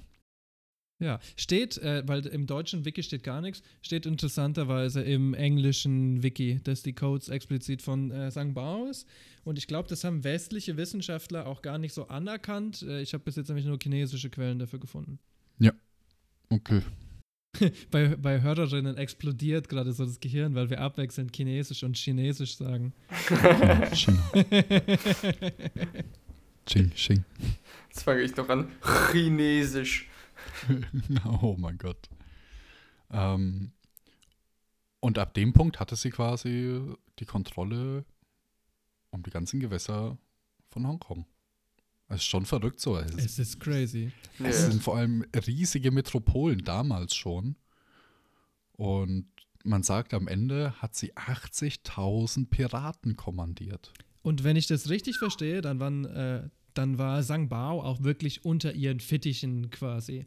Ja, 0.99 1.19
steht, 1.35 1.77
äh, 1.79 2.03
weil 2.05 2.25
im 2.27 2.47
deutschen 2.47 2.85
Wiki 2.85 3.03
steht 3.03 3.23
gar 3.23 3.41
nichts, 3.41 3.61
steht 3.81 4.05
interessanterweise 4.05 5.01
im 5.01 5.33
englischen 5.33 6.23
Wiki, 6.23 6.61
dass 6.63 6.83
die 6.83 6.93
Codes 6.93 7.27
explizit 7.27 7.81
von 7.81 8.11
äh, 8.11 8.31
Zhang 8.31 8.53
Bao 8.53 8.85
ist. 8.85 9.05
Und 9.43 9.57
ich 9.57 9.67
glaube, 9.67 9.89
das 9.89 10.05
haben 10.05 10.23
westliche 10.23 10.77
Wissenschaftler 10.77 11.47
auch 11.47 11.61
gar 11.61 11.77
nicht 11.79 11.93
so 11.93 12.07
anerkannt. 12.07 12.81
Äh, 12.83 13.01
ich 13.01 13.13
habe 13.13 13.25
bis 13.25 13.35
jetzt 13.35 13.49
nämlich 13.49 13.65
nur 13.65 13.77
chinesische 13.81 14.29
Quellen 14.29 14.57
dafür 14.59 14.79
gefunden. 14.79 15.19
Okay. 16.49 16.81
Bei, 17.91 18.15
bei 18.15 18.41
Hörerinnen 18.41 18.97
explodiert 18.97 19.69
gerade 19.69 19.93
so 19.93 20.05
das 20.05 20.19
Gehirn, 20.19 20.55
weil 20.55 20.69
wir 20.69 20.81
abwechselnd 20.81 21.35
Chinesisch 21.35 21.83
und 21.83 21.95
Chinesisch 21.97 22.57
sagen. 22.57 22.93
Ching, 26.65 26.91
Ching. 26.95 27.23
Jetzt 27.89 28.03
fange 28.03 28.21
ich 28.21 28.35
noch 28.35 28.49
an. 28.49 28.71
Chinesisch. 29.11 30.09
oh 31.41 31.55
mein 31.57 31.77
Gott. 31.77 32.09
Ähm, 33.11 33.71
und 34.99 35.19
ab 35.19 35.33
dem 35.33 35.53
Punkt 35.53 35.79
hatte 35.79 35.95
sie 35.95 36.09
quasi 36.09 36.81
die 37.19 37.25
Kontrolle 37.25 38.05
um 39.11 39.23
die 39.23 39.29
ganzen 39.29 39.59
Gewässer 39.59 40.17
von 40.69 40.87
Hongkong. 40.87 41.25
Es 42.07 42.17
ist 42.17 42.25
schon 42.25 42.45
verrückt 42.45 42.79
so. 42.79 42.97
Es, 42.97 43.13
Es 43.13 43.39
ist 43.39 43.59
crazy. 43.59 44.11
Ja. 44.39 44.45
es 44.47 44.65
sind 44.65 44.83
vor 44.83 44.97
allem 44.97 45.25
riesige 45.47 45.91
Metropolen 45.91 46.59
damals 46.63 47.15
schon. 47.15 47.55
Und 48.73 49.27
man 49.63 49.83
sagt, 49.83 50.13
am 50.13 50.27
Ende 50.27 50.73
hat 50.81 50.95
sie 50.95 51.13
80.000 51.13 52.49
Piraten 52.49 53.15
kommandiert. 53.15 53.93
Und 54.21 54.43
wenn 54.43 54.55
ich 54.55 54.67
das 54.67 54.89
richtig 54.89 55.17
verstehe, 55.17 55.61
dann, 55.61 55.79
waren, 55.79 56.05
äh, 56.05 56.49
dann 56.73 56.97
war 56.97 57.21
Zhang 57.23 57.49
Bao 57.49 57.81
auch 57.81 58.03
wirklich 58.03 58.45
unter 58.45 58.73
ihren 58.73 58.99
Fittichen 58.99 59.69
quasi. 59.69 60.25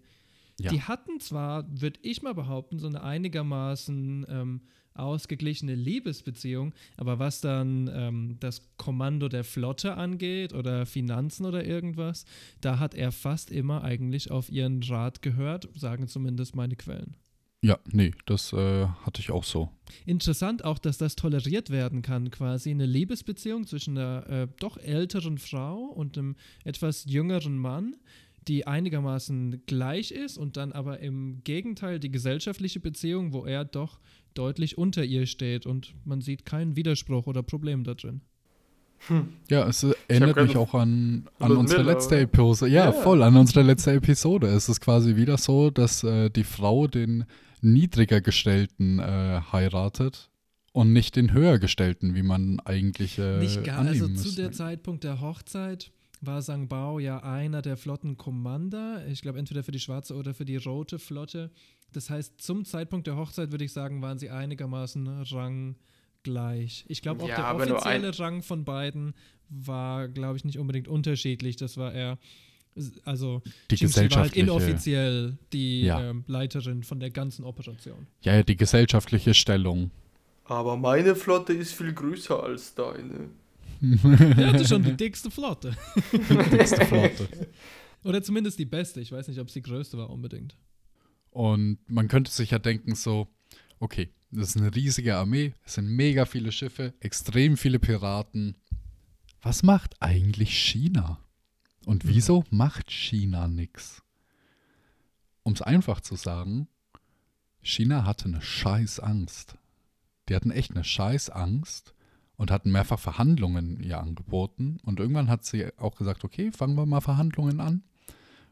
Ja. 0.60 0.70
Die 0.70 0.82
hatten 0.82 1.20
zwar, 1.20 1.66
würde 1.80 2.00
ich 2.02 2.22
mal 2.22 2.34
behaupten, 2.34 2.78
so 2.78 2.88
eine 2.88 3.02
einigermaßen 3.02 4.26
ähm, 4.28 4.60
ausgeglichene 4.98 5.74
Liebesbeziehung, 5.74 6.74
aber 6.96 7.18
was 7.18 7.40
dann 7.40 7.90
ähm, 7.92 8.36
das 8.40 8.62
Kommando 8.76 9.28
der 9.28 9.44
Flotte 9.44 9.94
angeht 9.94 10.52
oder 10.52 10.86
Finanzen 10.86 11.46
oder 11.46 11.64
irgendwas, 11.64 12.24
da 12.60 12.78
hat 12.78 12.94
er 12.94 13.12
fast 13.12 13.50
immer 13.50 13.82
eigentlich 13.84 14.30
auf 14.30 14.50
ihren 14.50 14.82
Rat 14.82 15.22
gehört, 15.22 15.68
sagen 15.74 16.08
zumindest 16.08 16.56
meine 16.56 16.76
Quellen. 16.76 17.14
Ja, 17.60 17.78
nee, 17.90 18.12
das 18.26 18.52
äh, 18.52 18.86
hatte 18.86 19.20
ich 19.20 19.32
auch 19.32 19.42
so. 19.42 19.70
Interessant 20.06 20.64
auch, 20.64 20.78
dass 20.78 20.96
das 20.96 21.16
toleriert 21.16 21.70
werden 21.70 22.02
kann, 22.02 22.30
quasi 22.30 22.70
eine 22.70 22.86
Liebesbeziehung 22.86 23.66
zwischen 23.66 23.98
einer 23.98 24.28
äh, 24.28 24.48
doch 24.60 24.76
älteren 24.76 25.38
Frau 25.38 25.76
und 25.76 26.16
einem 26.16 26.36
etwas 26.62 27.04
jüngeren 27.06 27.58
Mann, 27.58 27.96
die 28.46 28.66
einigermaßen 28.66 29.64
gleich 29.66 30.12
ist 30.12 30.38
und 30.38 30.56
dann 30.56 30.72
aber 30.72 31.00
im 31.00 31.42
Gegenteil 31.42 31.98
die 31.98 32.12
gesellschaftliche 32.12 32.78
Beziehung, 32.78 33.32
wo 33.32 33.44
er 33.44 33.64
doch 33.64 33.98
deutlich 34.34 34.78
unter 34.78 35.04
ihr 35.04 35.26
steht 35.26 35.66
und 35.66 35.94
man 36.04 36.20
sieht 36.20 36.44
keinen 36.44 36.76
Widerspruch 36.76 37.26
oder 37.26 37.42
Problem 37.42 37.84
da 37.84 37.94
drin. 37.94 38.20
Ja, 39.48 39.68
es 39.68 39.86
erinnert 40.08 40.36
mich 40.36 40.56
auch 40.56 40.74
an, 40.74 41.28
an 41.38 41.52
100 41.52 41.58
unsere 41.58 41.80
Mille, 41.84 41.92
letzte? 41.92 42.18
Episode. 42.18 42.70
Ja, 42.72 42.86
Ja. 42.86 42.92
voll, 42.92 43.22
an 43.22 43.36
unsere 43.36 43.62
letzte 43.62 43.92
Episode. 43.92 44.48
Es 44.48 44.68
ist 44.68 44.80
quasi 44.80 45.14
wieder 45.14 45.38
so, 45.38 45.70
dass 45.70 46.02
äh, 46.02 46.30
die 46.30 46.42
Frau 46.42 46.88
den 46.88 47.24
niedriger 47.60 48.20
gestellten 48.20 48.98
äh, 48.98 49.40
heiratet 49.52 50.30
und 50.72 50.92
nicht 50.92 51.14
den 51.14 51.32
höher 51.32 51.58
gestellten, 51.60 52.16
wie 52.16 52.22
man 52.24 52.58
eigentlich 52.60 53.18
äh, 53.20 53.38
Nicht 53.38 53.62
gar, 53.62 53.78
annehmen 53.78 53.94
also 54.02 54.06
zu 54.06 54.12
müsste. 54.26 54.42
der 54.42 54.52
Zeitpunkt 54.52 55.04
der 55.04 55.20
Hochzeit 55.20 55.92
war 56.20 56.42
Sang 56.42 56.68
Bao 56.68 56.98
ja 56.98 57.22
einer 57.22 57.62
der 57.62 57.76
Flottenkommander. 57.76 59.06
Ich 59.08 59.22
glaube, 59.22 59.38
entweder 59.38 59.62
für 59.62 59.72
die 59.72 59.80
schwarze 59.80 60.14
oder 60.14 60.34
für 60.34 60.44
die 60.44 60.56
rote 60.56 60.98
Flotte. 60.98 61.50
Das 61.92 62.10
heißt, 62.10 62.40
zum 62.40 62.64
Zeitpunkt 62.64 63.06
der 63.06 63.16
Hochzeit 63.16 63.50
würde 63.50 63.64
ich 63.64 63.72
sagen, 63.72 64.02
waren 64.02 64.18
sie 64.18 64.30
einigermaßen 64.30 65.06
ranggleich. 65.22 66.84
Ich 66.88 67.02
glaube, 67.02 67.24
auch 67.24 67.28
Ja, 67.28 67.54
der 67.54 67.72
offizielle 67.74 68.18
Rang 68.18 68.42
von 68.42 68.64
beiden 68.64 69.14
war, 69.48 70.08
glaube 70.08 70.36
ich, 70.36 70.44
nicht 70.44 70.58
unbedingt 70.58 70.88
unterschiedlich. 70.88 71.56
Das 71.56 71.76
war 71.76 71.92
eher, 71.92 72.18
also 73.04 73.42
Die 73.70 73.76
Shi 73.78 73.84
war 73.84 73.88
halt 73.88 73.94
gesellschaftliche, 74.10 74.40
inoffiziell 74.44 75.38
die 75.52 75.82
Ja. 75.82 76.10
ähm, 76.10 76.24
Leiterin 76.26 76.82
von 76.82 77.00
der 77.00 77.10
ganzen 77.10 77.44
Operation. 77.44 78.06
ja, 78.20 78.34
ja, 78.36 78.42
die 78.42 78.56
gesellschaftliche 78.56 79.34
Stellung. 79.34 79.90
Aber 80.44 80.76
meine 80.76 81.14
Flotte 81.14 81.52
ist 81.52 81.72
viel 81.74 81.92
größer 81.92 82.42
als 82.42 82.74
deine. 82.74 83.28
Er 84.36 84.52
hatte 84.52 84.66
schon 84.66 84.82
die 84.82 84.96
dickste 84.96 85.30
Flotte. 85.30 85.76
Dickste 86.12 86.84
Flotte. 86.86 87.28
Oder 88.04 88.22
zumindest 88.22 88.58
die 88.58 88.64
beste. 88.64 89.00
Ich 89.00 89.12
weiß 89.12 89.28
nicht, 89.28 89.40
ob 89.40 89.48
es 89.48 89.54
die 89.54 89.62
größte 89.62 89.98
war 89.98 90.10
unbedingt. 90.10 90.56
Und 91.30 91.78
man 91.88 92.08
könnte 92.08 92.30
sich 92.30 92.50
ja 92.50 92.58
denken 92.58 92.94
so, 92.94 93.28
okay, 93.80 94.10
das 94.30 94.50
ist 94.50 94.56
eine 94.56 94.74
riesige 94.74 95.16
Armee, 95.16 95.54
es 95.64 95.74
sind 95.74 95.88
mega 95.88 96.24
viele 96.26 96.52
Schiffe, 96.52 96.94
extrem 97.00 97.56
viele 97.56 97.78
Piraten. 97.78 98.56
Was 99.42 99.62
macht 99.62 99.94
eigentlich 100.00 100.56
China? 100.58 101.20
Und 101.86 102.04
Hm. 102.04 102.10
wieso 102.10 102.44
macht 102.50 102.90
China 102.90 103.48
nichts? 103.48 104.02
Um 105.42 105.52
es 105.54 105.62
einfach 105.62 106.00
zu 106.00 106.16
sagen, 106.16 106.68
China 107.62 108.04
hatte 108.04 108.26
eine 108.26 108.42
scheiß 108.42 109.00
Angst. 109.00 109.56
Die 110.28 110.34
hatten 110.34 110.50
echt 110.50 110.72
eine 110.72 110.84
scheiß 110.84 111.30
Angst, 111.30 111.94
und 112.38 112.50
hatten 112.52 112.70
mehrfach 112.70 112.98
Verhandlungen 112.98 113.80
ihr 113.82 113.98
angeboten. 113.98 114.78
Und 114.84 115.00
irgendwann 115.00 115.28
hat 115.28 115.44
sie 115.44 115.66
auch 115.76 115.96
gesagt, 115.96 116.24
okay, 116.24 116.50
fangen 116.52 116.76
wir 116.76 116.86
mal 116.86 117.00
Verhandlungen 117.00 117.60
an. 117.60 117.82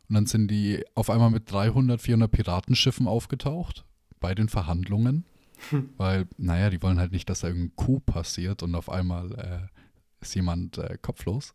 Und 0.09 0.15
dann 0.15 0.27
sind 0.27 0.49
die 0.51 0.85
auf 0.95 1.09
einmal 1.09 1.31
mit 1.31 1.51
300, 1.51 2.01
400 2.01 2.31
Piratenschiffen 2.31 3.07
aufgetaucht 3.07 3.85
bei 4.21 4.35
den 4.35 4.49
Verhandlungen. 4.49 5.25
Weil, 5.97 6.29
naja, 6.37 6.69
die 6.69 6.83
wollen 6.83 6.99
halt 6.99 7.13
nicht, 7.13 7.31
dass 7.31 7.41
da 7.41 7.49
irgendein 7.49 7.77
Coup 7.77 8.05
passiert 8.05 8.63
und 8.63 8.75
auf 8.75 8.91
einmal 8.91 9.33
äh, 9.33 9.81
ist 10.21 10.35
jemand 10.35 10.79
äh, 10.79 10.99
kopflos. 11.01 11.55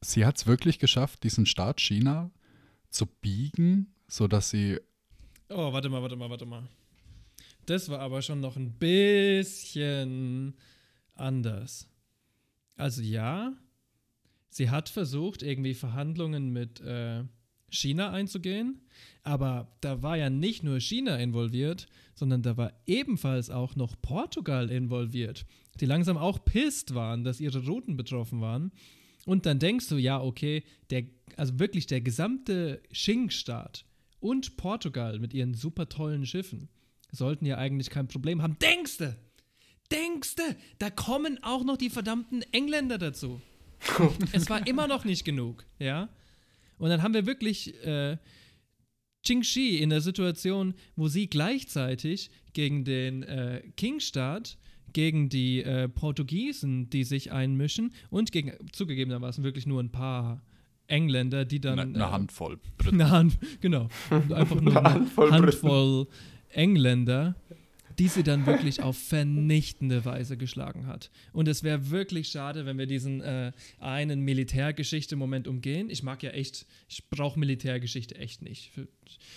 Sie 0.00 0.26
hat 0.26 0.36
es 0.36 0.46
wirklich 0.46 0.78
geschafft, 0.78 1.24
diesen 1.24 1.46
Staat 1.46 1.80
China 1.80 2.30
zu 2.90 3.06
biegen, 3.06 3.94
sodass 4.06 4.50
sie 4.50 4.78
Oh, 5.48 5.72
warte 5.72 5.88
mal, 5.88 6.02
warte 6.02 6.16
mal, 6.16 6.30
warte 6.30 6.46
mal. 6.46 6.68
Das 7.66 7.88
war 7.88 8.00
aber 8.00 8.20
schon 8.22 8.40
noch 8.40 8.56
ein 8.56 8.72
bisschen 8.72 10.54
anders. 11.14 11.88
Also 12.76 13.02
ja, 13.02 13.54
sie 14.50 14.70
hat 14.70 14.88
versucht, 14.88 15.42
irgendwie 15.42 15.74
Verhandlungen 15.74 16.52
mit 16.52 16.80
äh, 16.80 17.24
China 17.70 18.10
einzugehen, 18.10 18.80
aber 19.22 19.76
da 19.80 20.02
war 20.02 20.16
ja 20.16 20.30
nicht 20.30 20.62
nur 20.62 20.80
China 20.80 21.16
involviert, 21.16 21.86
sondern 22.14 22.42
da 22.42 22.56
war 22.56 22.72
ebenfalls 22.86 23.50
auch 23.50 23.76
noch 23.76 24.00
Portugal 24.00 24.70
involviert, 24.70 25.46
die 25.80 25.86
langsam 25.86 26.16
auch 26.16 26.44
pisst 26.44 26.94
waren, 26.94 27.24
dass 27.24 27.40
ihre 27.40 27.64
Routen 27.64 27.96
betroffen 27.96 28.40
waren. 28.40 28.72
Und 29.26 29.46
dann 29.46 29.58
denkst 29.58 29.88
du, 29.88 29.96
ja, 29.96 30.20
okay, 30.20 30.64
der, 30.90 31.04
also 31.36 31.58
wirklich 31.58 31.86
der 31.86 32.02
gesamte 32.02 32.82
Qing-Staat 32.92 33.86
und 34.20 34.56
Portugal 34.58 35.18
mit 35.18 35.32
ihren 35.32 35.54
super 35.54 35.88
tollen 35.88 36.26
Schiffen 36.26 36.68
sollten 37.14 37.46
ja 37.46 37.58
eigentlich 37.58 37.90
kein 37.90 38.08
Problem 38.08 38.42
haben. 38.42 38.58
Denkste! 38.60 39.16
Denkste! 39.90 40.42
Da 40.78 40.90
kommen 40.90 41.42
auch 41.42 41.64
noch 41.64 41.76
die 41.76 41.90
verdammten 41.90 42.42
Engländer 42.52 42.98
dazu. 42.98 43.40
es 44.32 44.48
war 44.48 44.66
immer 44.66 44.88
noch 44.88 45.04
nicht 45.04 45.24
genug, 45.24 45.64
ja? 45.78 46.08
Und 46.78 46.90
dann 46.90 47.02
haben 47.02 47.14
wir 47.14 47.26
wirklich 47.26 47.74
äh, 47.84 48.16
Qingxi 49.24 49.78
in 49.78 49.90
der 49.90 50.00
Situation, 50.00 50.74
wo 50.96 51.08
sie 51.08 51.28
gleichzeitig 51.28 52.30
gegen 52.52 52.84
den 52.84 53.22
äh, 53.22 53.62
King-Staat, 53.76 54.58
gegen 54.92 55.28
die 55.28 55.62
äh, 55.62 55.88
Portugiesen, 55.88 56.88
die 56.90 57.04
sich 57.04 57.32
einmischen 57.32 57.92
und 58.10 58.32
gegen 58.32 58.52
zugegebenermaßen 58.72 59.42
wirklich 59.42 59.66
nur 59.66 59.82
ein 59.82 59.90
paar 59.90 60.42
Engländer, 60.86 61.44
die 61.44 61.60
dann. 61.60 61.78
eine, 61.78 61.94
eine 61.94 62.04
äh, 62.04 62.12
Handvoll 62.12 62.58
Briten. 62.78 63.00
eine 63.00 63.10
Hand, 63.10 63.38
genau. 63.60 63.88
Einfach 64.10 64.60
nur 64.60 64.76
eine 64.76 64.94
Handvoll 64.94 65.30
Handvoll, 65.30 66.04
Briten. 66.04 66.33
Engländer, 66.54 67.36
die 67.98 68.08
sie 68.08 68.22
dann 68.22 68.46
wirklich 68.46 68.82
auf 68.82 68.98
vernichtende 68.98 70.04
Weise 70.04 70.36
geschlagen 70.36 70.86
hat. 70.86 71.10
Und 71.32 71.48
es 71.48 71.62
wäre 71.62 71.90
wirklich 71.90 72.28
schade, 72.28 72.66
wenn 72.66 72.78
wir 72.78 72.86
diesen 72.86 73.20
äh, 73.20 73.52
einen 73.78 74.20
Militärgeschichte-Moment 74.20 75.46
umgehen. 75.46 75.90
Ich 75.90 76.02
mag 76.02 76.22
ja 76.22 76.30
echt, 76.30 76.66
ich 76.88 77.08
brauche 77.08 77.38
Militärgeschichte 77.38 78.16
echt 78.16 78.42
nicht. 78.42 78.72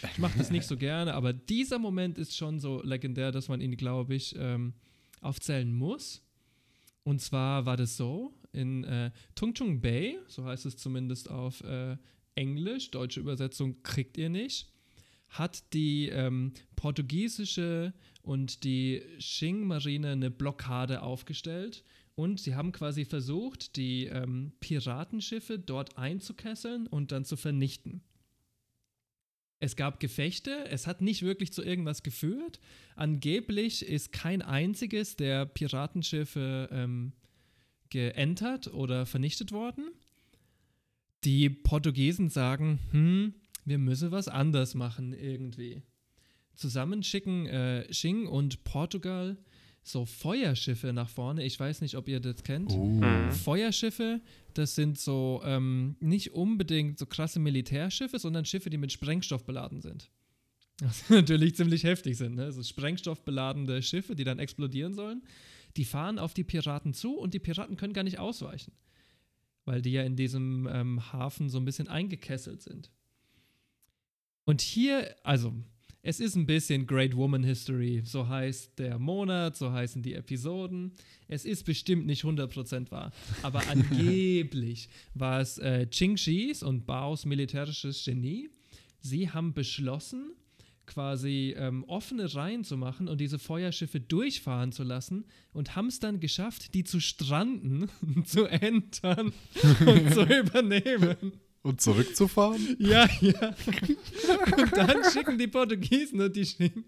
Ich 0.02 0.18
mache 0.18 0.38
das 0.38 0.50
nicht 0.50 0.66
so 0.66 0.78
gerne, 0.78 1.14
aber 1.14 1.34
dieser 1.34 1.80
Moment 1.80 2.18
ist 2.18 2.36
schon 2.36 2.60
so 2.60 2.82
legendär, 2.84 3.32
dass 3.32 3.48
man 3.48 3.62
ihn, 3.62 3.78
glaube 3.78 4.16
ich, 4.16 4.36
ähm, 4.38 4.74
aufzählen 5.22 5.72
muss. 5.72 6.24
Und 7.04 7.22
zwar 7.22 7.66
war 7.66 7.78
das 7.78 7.96
so, 7.96 8.34
in 8.52 8.84
äh, 8.84 9.12
Tung 9.36 9.54
Chung 9.54 9.80
Bay, 9.80 10.18
so 10.28 10.46
heißt 10.46 10.66
es 10.66 10.78
zumindest 10.78 11.30
auf 11.30 11.62
äh, 11.64 11.98
Englisch, 12.36 12.92
deutsche 12.92 13.20
Übersetzung 13.20 13.82
kriegt 13.84 14.18
ihr 14.18 14.30
nicht, 14.30 14.68
hat 15.30 15.74
die 15.74 16.10
ähm, 16.10 16.54
portugiesische 16.78 17.94
und 18.22 18.64
die 18.64 19.02
Qing-Marine 19.20 20.12
eine 20.12 20.32
Blockade 20.32 21.02
aufgestellt 21.02 21.84
und 22.16 22.40
sie 22.40 22.56
haben 22.56 22.72
quasi 22.72 23.04
versucht, 23.04 23.76
die 23.76 24.06
ähm, 24.06 24.54
Piratenschiffe 24.62 25.60
dort 25.60 25.98
einzukesseln 25.98 26.88
und 26.88 27.12
dann 27.12 27.26
zu 27.26 27.36
vernichten. 27.36 28.02
Es 29.60 29.76
gab 29.76 30.00
Gefechte, 30.00 30.66
es 30.70 30.88
hat 30.88 31.02
nicht 31.02 31.24
wirklich 31.24 31.52
zu 31.52 31.64
irgendwas 31.64 32.04
geführt. 32.04 32.60
Angeblich 32.96 33.84
ist 33.84 34.12
kein 34.12 34.42
einziges 34.42 35.16
der 35.16 35.46
Piratenschiffe 35.46 36.70
ähm, 36.72 37.14
geentert 37.90 38.74
oder 38.74 39.06
vernichtet 39.06 39.52
worden. 39.52 39.90
Die 41.24 41.50
Portugiesen 41.50 42.30
sagen, 42.30 42.80
hm, 42.92 43.34
wir 43.66 43.80
müssen 43.80 44.12
was 44.12 44.28
anders 44.28 44.76
machen 44.76 45.14
irgendwie. 45.14 45.82
Zusammen 46.58 47.04
schicken 47.04 47.46
äh, 47.46 47.88
Qing 47.92 48.28
und 48.28 48.64
Portugal 48.64 49.38
so 49.84 50.06
Feuerschiffe 50.06 50.92
nach 50.92 51.08
vorne. 51.08 51.44
Ich 51.44 51.58
weiß 51.60 51.82
nicht, 51.82 51.96
ob 51.96 52.10
ihr 52.10 52.20
das 52.20 52.44
kennt. 52.44 52.72
Uh. 52.72 53.32
Feuerschiffe, 53.32 54.22
das 54.54 54.76
sind 54.76 55.00
so 55.00 55.42
ähm, 55.46 55.96
nicht 56.00 56.34
unbedingt 56.34 57.00
so 57.00 57.06
krasse 57.06 57.40
Militärschiffe, 57.40 58.20
sondern 58.20 58.44
Schiffe, 58.44 58.70
die 58.70 58.78
mit 58.78 58.92
Sprengstoff 58.92 59.46
beladen 59.46 59.82
sind. 59.82 60.10
Was 60.82 61.10
natürlich 61.10 61.56
ziemlich 61.56 61.84
heftig 61.84 62.18
sind. 62.18 62.36
Ne? 62.36 62.52
So 62.52 62.62
sprengstoffbeladene 62.62 63.82
Schiffe, 63.82 64.16
die 64.16 64.24
dann 64.24 64.40
explodieren 64.40 64.94
sollen. 64.94 65.24
Die 65.76 65.86
fahren 65.86 66.20
auf 66.20 66.34
die 66.34 66.44
Piraten 66.44 66.94
zu 66.94 67.18
und 67.18 67.34
die 67.34 67.40
Piraten 67.40 67.78
können 67.78 67.94
gar 67.94 68.04
nicht 68.04 68.20
ausweichen. 68.20 68.74
Weil 69.66 69.82
die 69.82 69.92
ja 69.92 70.04
in 70.04 70.16
diesem 70.16 70.68
ähm, 70.72 71.14
Hafen 71.14 71.50
so 71.50 71.60
ein 71.60 71.66
bisschen 71.66 71.88
eingekesselt 71.88 72.62
sind. 72.62 72.92
Und 74.46 74.62
hier, 74.62 75.16
also, 75.24 75.54
es 76.08 76.22
ist 76.22 76.36
ein 76.38 76.46
bisschen 76.46 76.88
Great 76.88 77.18
Woman 77.18 77.44
History. 77.44 78.02
So 78.06 78.30
heißt 78.30 78.80
der 78.80 78.98
Monat, 78.98 79.58
so 79.58 79.74
heißen 79.74 80.02
die 80.02 80.14
Episoden. 80.14 80.94
Es 81.28 81.44
ist 81.44 81.66
bestimmt 81.66 82.06
nicht 82.06 82.24
100% 82.24 82.92
wahr. 82.92 83.12
Aber 83.44 83.62
angeblich 83.70 84.88
war 85.16 85.42
es 85.42 85.58
äh, 85.58 85.86
Ching 85.90 86.16
Shis 86.16 86.64
und 86.64 86.86
Baos 86.86 87.26
militärisches 87.26 88.06
Genie. 88.06 88.50
Sie 89.02 89.30
haben 89.30 89.54
beschlossen, 89.54 90.32
quasi 90.86 91.54
ähm, 91.58 91.84
offene 91.90 92.34
Reihen 92.34 92.64
zu 92.64 92.78
machen 92.78 93.10
und 93.10 93.20
diese 93.20 93.38
Feuerschiffe 93.38 94.00
durchfahren 94.00 94.72
zu 94.72 94.84
lassen 94.84 95.26
und 95.52 95.76
haben 95.76 95.88
es 95.88 96.00
dann 96.00 96.22
geschafft, 96.22 96.74
die 96.74 96.86
zu 96.86 97.02
stranden, 97.02 97.90
zu 98.24 98.46
entern 98.46 99.34
und 99.86 100.14
zu 100.14 100.22
übernehmen. 100.40 101.34
Und 101.64 101.82
zurückzufahren? 101.82 102.76
Ja, 102.80 103.08
ja. 103.20 103.56
Und 104.58 104.78
dann 104.78 105.04
schicken 105.12 105.38
die 105.38 105.48
Portugiesen 105.48 106.22
und 106.22 106.36
die 106.36 106.46
schicken, 106.46 106.86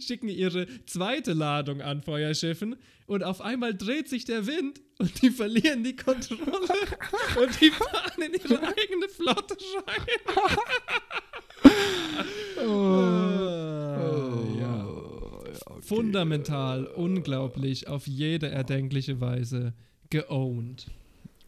schicken 0.00 0.28
ihre 0.28 0.66
zweite 0.86 1.32
Ladung 1.32 1.80
an 1.80 2.02
Feuerschiffen 2.02 2.76
und 3.06 3.24
auf 3.24 3.40
einmal 3.40 3.74
dreht 3.74 4.08
sich 4.08 4.24
der 4.24 4.46
Wind 4.46 4.80
und 4.98 5.22
die 5.22 5.30
verlieren 5.30 5.82
die 5.82 5.96
Kontrolle 5.96 6.42
und 7.40 7.60
die 7.60 7.70
fahren 7.70 8.22
in 8.22 8.34
ihre 8.34 8.60
eigene 8.60 9.08
Flotte 9.08 9.56
rein. 9.86 10.56
Oh, 12.60 14.44
ja. 14.60 14.86
Fundamental, 15.80 16.86
unglaublich, 16.86 17.88
auf 17.88 18.06
jede 18.06 18.48
erdenkliche 18.48 19.20
Weise 19.20 19.74
geowned. 20.10 20.86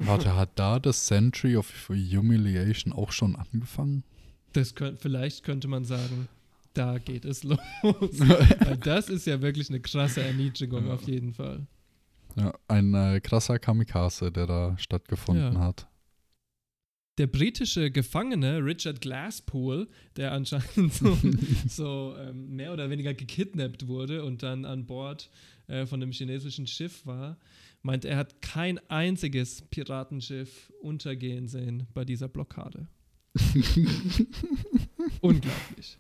Warte, 0.01 0.35
hat 0.37 0.51
da 0.59 0.79
das 0.79 1.07
Century 1.07 1.57
of 1.57 1.89
Humiliation 1.89 2.93
auch 2.93 3.13
schon 3.13 3.37
angefangen? 3.37 4.05
Das 4.53 4.75
könnt, 4.75 5.01
vielleicht 5.01 5.45
könnte 5.45 5.69
man 5.69 5.85
sagen, 5.85 6.29
da 6.75 6.99
geht 6.99 7.25
es 7.25 7.43
los. 7.45 7.59
Weil 7.83 8.77
das 8.79 9.09
ist 9.09 9.27
ja 9.27 9.41
wirklich 9.43 9.69
eine 9.69 9.81
krasse 9.81 10.23
Erniedrigung 10.23 10.87
Ja. 10.87 10.95
auf 10.95 11.07
jeden 11.07 11.33
Fall. 11.35 11.67
Ja, 12.37 12.53
ein 12.69 12.95
äh, 12.95 13.21
krasser 13.21 13.59
Kamikaze, 13.59 14.31
der 14.33 14.47
da 14.47 14.79
stattgefunden 14.79 15.55
Ja. 15.55 15.61
hat. 15.61 15.87
Der 17.19 17.27
britische 17.27 17.91
Gefangene 17.91 18.65
Richard 18.65 19.01
Glasspool, 19.03 19.89
der 20.17 20.33
anscheinend 20.33 20.95
so, 20.95 21.19
so 21.69 22.15
ähm, 22.19 22.57
mehr 22.57 22.73
oder 22.73 22.89
weniger 22.89 23.13
gekidnappt 23.13 23.87
wurde 23.89 24.25
und 24.25 24.43
dann 24.43 24.65
an 24.65 24.87
Bord 24.87 25.29
äh, 25.67 25.85
von 25.87 26.03
einem 26.03 26.13
chinesischen 26.13 26.67
Schiff 26.67 27.05
war, 27.05 27.37
meint, 27.83 28.05
er 28.05 28.17
hat 28.17 28.43
kein 28.43 28.79
einziges 28.91 29.63
Piratenschiff 29.63 30.73
untergehen 30.81 31.49
sehen 31.49 31.87
bei 31.95 32.05
dieser 32.05 32.29
Blockade. 32.29 32.89
Unglaublich. 35.21 35.99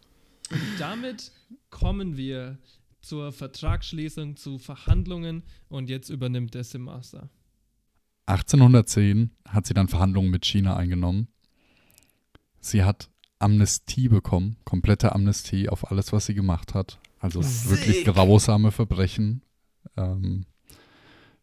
Und 0.51 0.61
damit 0.79 1.33
kommen 1.71 2.17
wir 2.17 2.59
zur 3.01 3.33
Vertragsschließung, 3.33 4.37
zu 4.37 4.59
Verhandlungen 4.59 5.43
und 5.69 5.89
jetzt 5.89 6.11
übernimmt 6.11 6.55
der 6.55 6.65
Sim 6.65 6.83
Master. 6.83 7.31
1810 8.27 9.31
hat 9.49 9.67
sie 9.67 9.75
dann 9.75 9.89
Verhandlungen 9.89 10.31
mit 10.31 10.45
China 10.45 10.77
eingenommen. 10.77 11.29
Sie 12.61 12.85
hat 12.85 13.11
Amnestie 13.39 14.09
bekommen, 14.09 14.57
komplette 14.65 15.15
Amnestie 15.15 15.69
auf 15.69 15.91
alles, 15.91 16.13
was 16.13 16.27
sie 16.27 16.35
gemacht 16.35 16.75
hat. 16.75 17.01
Also 17.19 17.43
wirklich 17.43 18.05
grausame 18.05 18.71
Verbrechen. 18.71 19.43
Ähm, 19.97 20.45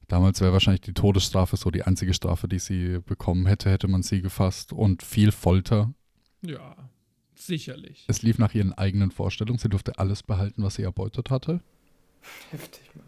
damals 0.07 0.41
wäre 0.41 0.53
wahrscheinlich 0.53 0.81
die 0.81 0.93
Todesstrafe 0.93 1.57
so 1.57 1.71
die 1.71 1.83
einzige 1.83 2.13
Strafe, 2.13 2.47
die 2.47 2.59
sie 2.59 2.99
bekommen 2.99 3.45
hätte, 3.45 3.69
hätte 3.69 3.87
man 3.87 4.03
sie 4.03 4.21
gefasst. 4.21 4.73
Und 4.73 5.03
viel 5.03 5.31
Folter. 5.31 5.93
Ja, 6.41 6.89
sicherlich. 7.35 8.05
Es 8.07 8.21
lief 8.21 8.37
nach 8.37 8.53
ihren 8.53 8.73
eigenen 8.73 9.11
Vorstellungen. 9.11 9.59
Sie 9.59 9.69
durfte 9.69 9.99
alles 9.99 10.23
behalten, 10.23 10.63
was 10.63 10.75
sie 10.75 10.83
erbeutet 10.83 11.29
hatte. 11.29 11.61
Heftig, 12.51 12.83
Mann. 12.95 13.05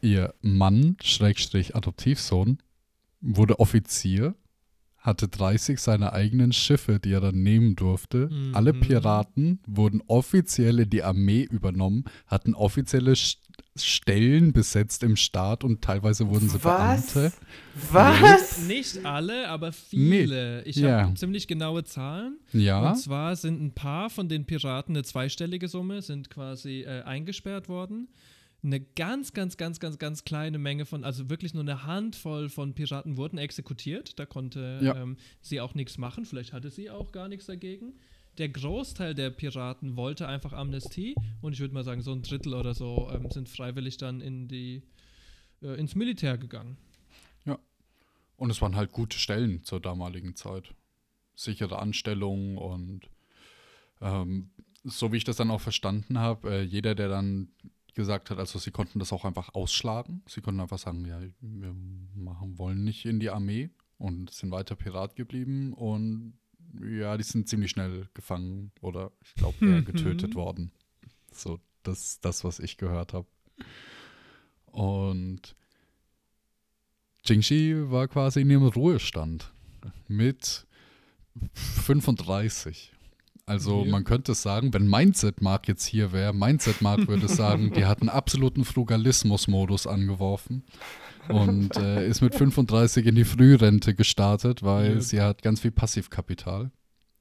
Ihr 0.00 0.34
Mann, 0.40 0.96
Schrägstrich 1.02 1.76
Adoptivsohn, 1.76 2.58
wurde 3.20 3.60
Offizier, 3.60 4.34
hatte 4.98 5.28
30 5.28 5.80
seiner 5.80 6.12
eigenen 6.12 6.52
Schiffe, 6.52 7.00
die 7.00 7.12
er 7.12 7.20
dann 7.20 7.42
nehmen 7.42 7.76
durfte. 7.76 8.28
Mhm. 8.28 8.54
Alle 8.54 8.72
Piraten 8.72 9.60
wurden 9.66 10.02
offiziell 10.06 10.80
in 10.80 10.90
die 10.90 11.02
Armee 11.02 11.42
übernommen, 11.42 12.04
hatten 12.26 12.54
offizielle 12.54 13.14
Sch 13.16 13.38
Stellen 13.76 14.52
besetzt 14.52 15.02
im 15.02 15.16
Staat 15.16 15.64
und 15.64 15.82
teilweise 15.82 16.28
wurden 16.28 16.48
sie 16.48 16.62
Was? 16.62 17.12
Beamte. 17.14 17.32
Was? 17.90 18.58
Nicht 18.66 19.04
alle, 19.06 19.48
aber 19.48 19.72
viele. 19.72 20.62
Ich 20.64 20.76
habe 20.78 20.86
ja. 20.88 21.14
ziemlich 21.14 21.48
genaue 21.48 21.82
Zahlen. 21.84 22.38
Ja, 22.52 22.90
Und 22.90 22.96
zwar 22.96 23.34
sind 23.36 23.62
ein 23.62 23.72
paar 23.72 24.10
von 24.10 24.28
den 24.28 24.44
Piraten, 24.44 24.94
eine 24.94 25.04
zweistellige 25.04 25.68
Summe, 25.68 26.02
sind 26.02 26.28
quasi 26.28 26.82
äh, 26.82 27.02
eingesperrt 27.02 27.68
worden. 27.70 28.08
Eine 28.64 28.78
ganz, 28.80 29.32
ganz, 29.32 29.56
ganz, 29.56 29.80
ganz, 29.80 29.98
ganz 29.98 30.24
kleine 30.24 30.58
Menge 30.58 30.84
von, 30.84 31.02
also 31.02 31.30
wirklich 31.30 31.52
nur 31.54 31.62
eine 31.64 31.84
Handvoll 31.84 32.48
von 32.48 32.74
Piraten 32.74 33.16
wurden 33.16 33.38
exekutiert. 33.38 34.18
Da 34.18 34.26
konnte 34.26 34.78
Ja. 34.82 34.94
ähm, 34.96 35.16
sie 35.40 35.60
auch 35.60 35.74
nichts 35.74 35.98
machen. 35.98 36.26
Vielleicht 36.26 36.52
hatte 36.52 36.70
sie 36.70 36.90
auch 36.90 37.10
gar 37.10 37.26
nichts 37.28 37.46
dagegen. 37.46 37.94
Der 38.38 38.48
Großteil 38.48 39.14
der 39.14 39.30
Piraten 39.30 39.96
wollte 39.96 40.26
einfach 40.26 40.52
Amnestie 40.52 41.14
und 41.40 41.52
ich 41.52 41.60
würde 41.60 41.74
mal 41.74 41.84
sagen, 41.84 42.02
so 42.02 42.12
ein 42.12 42.22
Drittel 42.22 42.54
oder 42.54 42.74
so 42.74 43.10
ähm, 43.12 43.30
sind 43.30 43.48
freiwillig 43.48 43.98
dann 43.98 44.20
in 44.20 44.48
die, 44.48 44.82
äh, 45.62 45.78
ins 45.78 45.94
Militär 45.94 46.38
gegangen. 46.38 46.78
und 48.42 48.50
es 48.50 48.60
waren 48.60 48.74
halt 48.74 48.90
gute 48.90 49.18
Stellen 49.18 49.62
zur 49.62 49.80
damaligen 49.80 50.34
Zeit. 50.34 50.74
Sichere 51.34 51.78
Anstellungen 51.78 52.58
und 52.58 53.08
ähm, 54.00 54.50
so 54.82 55.12
wie 55.12 55.18
ich 55.18 55.24
das 55.24 55.36
dann 55.36 55.50
auch 55.50 55.60
verstanden 55.60 56.18
habe, 56.18 56.50
äh, 56.50 56.62
jeder, 56.62 56.94
der 56.94 57.08
dann 57.08 57.52
gesagt 57.94 58.30
hat, 58.30 58.38
also 58.38 58.58
sie 58.58 58.70
konnten 58.70 58.98
das 58.98 59.12
auch 59.12 59.24
einfach 59.24 59.54
ausschlagen. 59.54 60.22
Sie 60.26 60.40
konnten 60.40 60.60
einfach 60.60 60.78
sagen, 60.78 61.04
ja, 61.04 61.20
wir 61.40 61.74
machen, 62.14 62.58
wollen 62.58 62.82
nicht 62.82 63.04
in 63.04 63.20
die 63.20 63.30
Armee 63.30 63.70
und 63.98 64.30
sind 64.30 64.50
weiter 64.50 64.74
Pirat 64.74 65.14
geblieben 65.14 65.72
und 65.72 66.34
ja, 66.80 67.16
die 67.16 67.24
sind 67.24 67.48
ziemlich 67.48 67.70
schnell 67.70 68.08
gefangen 68.14 68.72
oder 68.80 69.12
ich 69.24 69.34
glaube 69.34 69.64
eher 69.66 69.82
getötet 69.82 70.34
worden. 70.34 70.72
So, 71.32 71.58
das 71.82 72.02
ist 72.06 72.24
das, 72.24 72.44
was 72.44 72.58
ich 72.58 72.76
gehört 72.76 73.12
habe. 73.12 73.26
Und 74.66 75.54
Jingxi 77.24 77.74
war 77.90 78.08
quasi 78.08 78.40
in 78.40 78.50
ihrem 78.50 78.66
Ruhestand 78.66 79.52
mit 80.08 80.66
35. 81.54 82.92
Also 83.44 83.84
Ja. 83.84 83.90
man 83.90 84.04
könnte 84.04 84.34
sagen, 84.34 84.72
wenn 84.72 84.88
Mindset 84.88 85.42
Mark 85.42 85.66
jetzt 85.68 85.84
hier 85.84 86.12
wäre, 86.12 86.32
Mindset 86.32 86.80
Mark 86.80 87.08
würde 87.08 87.28
sagen, 87.28 87.72
die 87.72 87.84
hat 87.86 88.00
einen 88.00 88.08
absoluten 88.08 88.64
Frugalismus-Modus 88.64 89.86
angeworfen 89.86 90.64
und 91.28 91.76
äh, 91.76 92.06
ist 92.08 92.20
mit 92.20 92.34
35 92.34 93.06
in 93.06 93.14
die 93.14 93.24
Frührente 93.24 93.94
gestartet, 93.94 94.62
weil 94.62 94.94
Ja. 94.94 95.00
sie 95.00 95.20
hat 95.20 95.42
ganz 95.42 95.60
viel 95.60 95.70
Passivkapital 95.70 96.70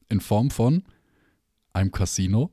in 0.09 0.19
Form 0.21 0.49
von 0.51 0.83
einem 1.73 1.91
Casino, 1.91 2.51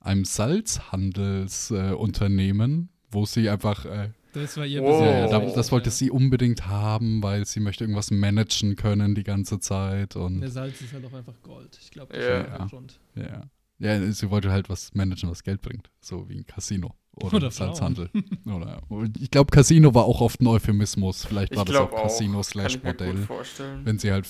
einem 0.00 0.24
Salzhandelsunternehmen, 0.24 2.84
äh, 2.84 2.88
wo 3.10 3.24
sie 3.26 3.48
einfach 3.48 3.84
äh, 3.84 4.10
Das 4.34 4.56
war 4.56 4.64
ihr 4.64 4.82
Wow. 4.82 5.02
ja, 5.02 5.28
ja, 5.28 5.38
Besitz. 5.38 5.50
da, 5.52 5.56
das 5.56 5.72
wollte 5.72 5.90
Ja. 5.90 5.94
sie 5.94 6.10
unbedingt 6.10 6.66
haben, 6.66 7.22
weil 7.22 7.44
sie 7.44 7.60
möchte 7.60 7.84
irgendwas 7.84 8.10
managen 8.10 8.76
können 8.76 9.14
die 9.14 9.24
ganze 9.24 9.58
Zeit 9.60 10.16
und 10.16 10.40
Der 10.40 10.50
Salz 10.50 10.80
ist 10.80 10.94
halt 10.94 11.04
auch 11.04 11.12
einfach 11.12 11.34
Gold. 11.42 11.78
Ich 11.82 11.90
glaube, 11.90 12.14
das 12.14 12.24
Ja. 12.24 12.64
ist 12.64 12.70
Grund. 12.70 12.98
ja. 13.14 13.42
Ja, 13.78 14.12
sie 14.12 14.30
wollte 14.30 14.50
halt 14.52 14.68
was 14.70 14.94
managen, 14.94 15.28
was 15.28 15.42
Geld 15.42 15.60
bringt, 15.60 15.90
so 16.00 16.28
wie 16.28 16.36
ein 16.36 16.46
Casino 16.46 16.94
oder, 17.14 17.36
Oder 17.36 17.50
Salzhandel. 17.50 18.10
oder 18.46 18.82
ich 19.20 19.30
glaube, 19.30 19.50
Casino 19.50 19.94
war 19.94 20.04
auch 20.06 20.20
oft 20.20 20.40
ein 20.40 20.46
Euphemismus. 20.46 21.24
Vielleicht 21.26 21.54
war 21.54 21.64
Ich 21.66 21.72
das 21.72 21.80
auch. 21.80 21.90
Casino 21.90 22.42
slash 22.42 22.78
vorstellen. 23.26 23.80
wenn 23.84 23.98
sie 23.98 24.10
halt 24.12 24.26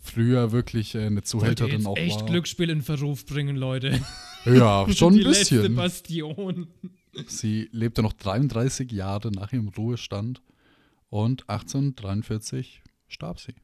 früher 0.00 0.52
wirklich 0.52 0.94
äh, 0.94 1.06
eine 1.06 1.22
Zuhälterin 1.22 1.72
jetzt 1.80 1.86
auch 1.86 1.96
echt 1.96 2.20
war. 2.20 2.26
Glücksspiel 2.26 2.70
in 2.70 2.82
Verruf 2.82 3.26
bringen, 3.26 3.56
Leute. 3.56 4.00
Ja, 4.44 4.86
schon 4.92 5.12
ein 5.12 5.18
Die 5.18 5.22
letzte 5.22 5.54
bisschen. 5.56 5.76
Bastion. 5.76 6.66
Sie 7.28 7.68
lebte 7.70 8.02
noch 8.02 8.12
33 8.12 8.90
Jahre 8.90 9.30
nach 9.30 9.52
ihrem 9.52 9.68
Ruhestand 9.68 10.42
und 11.10 11.48
1843 11.48 12.82
starb 13.06 13.38
sie. 13.38 13.54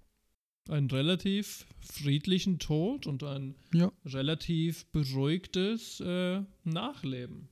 Einen 0.68 0.88
relativ 0.90 1.66
friedlichen 1.80 2.60
Tod 2.60 3.08
und 3.08 3.24
ein 3.24 3.56
Ja. 3.72 3.90
relativ 4.04 4.86
beruhigtes 4.92 5.98
äh, 5.98 6.42
Nachleben. 6.62 7.48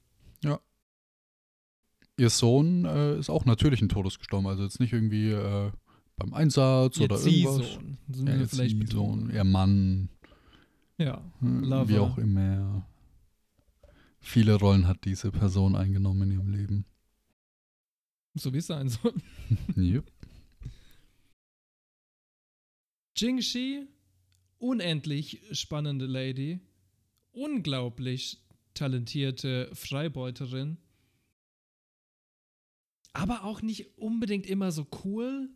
Ihr 2.19 2.31
Sohn 2.31 2.87
äh, 2.87 3.19
ist 3.19 3.29
auch 3.29 3.45
natürlichen 3.45 3.91
Todes 3.91 4.19
gestorben, 4.19 4.47
also 4.47 4.63
jetzt 4.63 4.81
nicht 4.81 4.95
irgendwie 4.95 5.33
äh, 5.33 5.71
beim 6.17 6.33
Einsatz 6.33 6.97
Ihr 6.97 7.05
oder 7.05 7.17
irgendwas. 7.17 7.59
Ziehsohn. 7.67 7.99
Müssen 8.07 8.27
Ja, 8.27 8.37
ihr 8.37 8.49
vielleicht 8.49 8.79
betonen. 8.79 9.31
ihr 9.35 9.45
Mann, 9.45 10.09
Ja. 10.97 11.23
wie 11.41 11.67
Lover. 11.67 12.01
auch 12.01 12.17
immer. 12.17 12.87
Viele 14.19 14.55
Rollen 14.55 14.87
hat 14.89 15.05
diese 15.05 15.31
Person 15.31 15.77
eingenommen 15.77 16.23
in 16.31 16.39
ihrem 16.39 16.49
Leben. 16.49 16.85
So 18.35 18.53
wie 18.55 18.59
es 18.59 18.67
sein 18.67 18.89
soll. 18.89 19.13
Yep. 19.77 20.11
Jingxi, 23.17 23.87
unendlich 24.59 25.43
spannende 25.53 26.07
Lady, 26.07 26.61
unglaublich 27.33 28.43
talentierte 28.77 29.71
Freibeuterin, 29.73 30.79
aber 33.13 33.45
auch 33.45 33.63
nicht 33.63 33.97
unbedingt 33.99 34.47
immer 34.47 34.71
so 34.71 34.87
cool. 35.05 35.49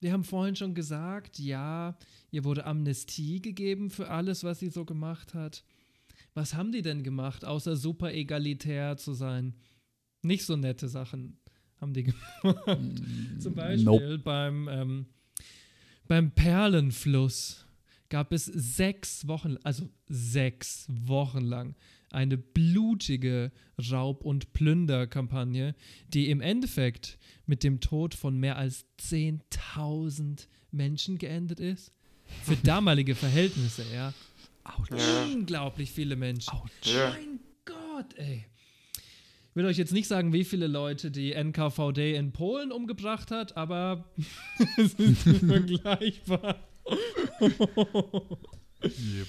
Wir 0.00 0.12
haben 0.12 0.24
vorhin 0.24 0.56
schon 0.56 0.74
gesagt, 0.74 1.38
ja, 1.38 1.98
ihr 2.30 2.44
wurde 2.44 2.64
Amnestie 2.64 3.40
gegeben 3.40 3.90
für 3.90 4.08
alles, 4.08 4.44
was 4.44 4.60
sie 4.60 4.68
so 4.68 4.84
gemacht 4.84 5.34
hat. 5.34 5.64
Was 6.34 6.54
haben 6.54 6.70
die 6.70 6.82
denn 6.82 7.02
gemacht, 7.02 7.44
außer 7.44 7.76
super 7.76 8.12
egalitär 8.12 8.96
zu 8.96 9.14
sein? 9.14 9.54
Nicht 10.22 10.44
so 10.44 10.56
nette 10.56 10.88
Sachen 10.88 11.38
haben 11.80 11.92
die 11.92 12.04
gemacht. 12.42 13.02
Zum 13.38 13.54
Beispiel 13.54 13.84
Nope. 13.84 14.18
beim, 14.18 14.68
ähm, 14.68 15.06
beim 16.06 16.30
Perlenfluss 16.30 17.66
gab 18.08 18.32
es 18.32 18.44
sechs 18.44 19.26
Wochen, 19.26 19.56
also 19.62 19.88
sechs 20.08 20.86
Wochen 20.88 21.40
lang, 21.40 21.74
eine 22.10 22.38
blutige 22.38 23.52
Raub- 23.90 24.24
und 24.24 24.52
Plünderkampagne, 24.52 25.74
die 26.08 26.30
im 26.30 26.40
Endeffekt 26.40 27.18
mit 27.46 27.62
dem 27.62 27.80
Tod 27.80 28.14
von 28.14 28.38
mehr 28.38 28.56
als 28.56 28.86
10.000 29.00 30.46
Menschen 30.70 31.18
geendet 31.18 31.60
ist. 31.60 31.92
Für 32.44 32.56
damalige 32.62 33.14
Verhältnisse, 33.14 33.84
ja. 33.94 34.12
Ja. 34.90 35.24
Unglaublich 35.24 35.92
viele 35.92 36.16
Menschen. 36.16 36.52
Ja. 36.82 37.10
Mein 37.10 37.40
Gott, 37.64 38.14
ey. 38.16 38.44
Ich 39.50 39.56
will 39.56 39.64
euch 39.64 39.78
jetzt 39.78 39.92
nicht 39.92 40.08
sagen, 40.08 40.32
wie 40.32 40.44
viele 40.44 40.66
Leute 40.66 41.10
die 41.10 41.32
NKVD 41.32 42.14
in 42.14 42.32
Polen 42.32 42.72
umgebracht 42.72 43.30
hat, 43.30 43.56
aber 43.56 44.04
es 44.76 44.94
ist 44.94 45.22
vergleichbar. 45.46 46.58
Yep. 48.82 49.28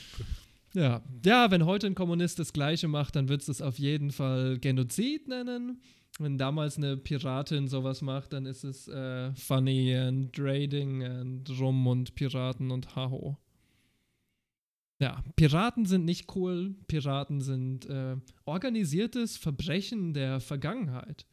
Ja. 0.78 1.02
ja, 1.26 1.50
wenn 1.50 1.66
heute 1.66 1.88
ein 1.88 1.96
Kommunist 1.96 2.38
das 2.38 2.54
Gleiche 2.54 2.88
macht, 2.88 3.16
dann 3.16 3.30
wird 3.30 3.42
es 3.42 3.48
das 3.48 3.64
auf 3.64 3.80
jeden 3.80 4.12
Fall 4.12 4.60
Genozid 4.60 5.28
nennen. 5.28 5.82
Wenn 6.20 6.38
damals 6.38 6.78
eine 6.78 6.98
Piratin 6.98 7.68
sowas 7.68 8.04
macht, 8.04 8.32
dann 8.34 8.46
ist 8.46 8.64
es 8.64 8.88
äh, 8.88 9.34
funny 9.34 9.96
and 9.96 10.38
raiding 10.38 11.04
and 11.04 11.50
rum 11.60 11.88
und 11.88 12.14
Piraten 12.14 12.70
und 12.70 12.96
haho. 12.96 13.40
Ja, 15.00 15.24
Piraten 15.36 15.88
sind 15.88 16.06
nicht 16.06 16.36
cool. 16.36 16.76
Piraten 16.88 17.42
sind 17.42 17.88
äh, 17.88 18.18
organisiertes 18.46 19.36
Verbrechen 19.36 20.14
der 20.14 20.40
Vergangenheit. 20.40 21.26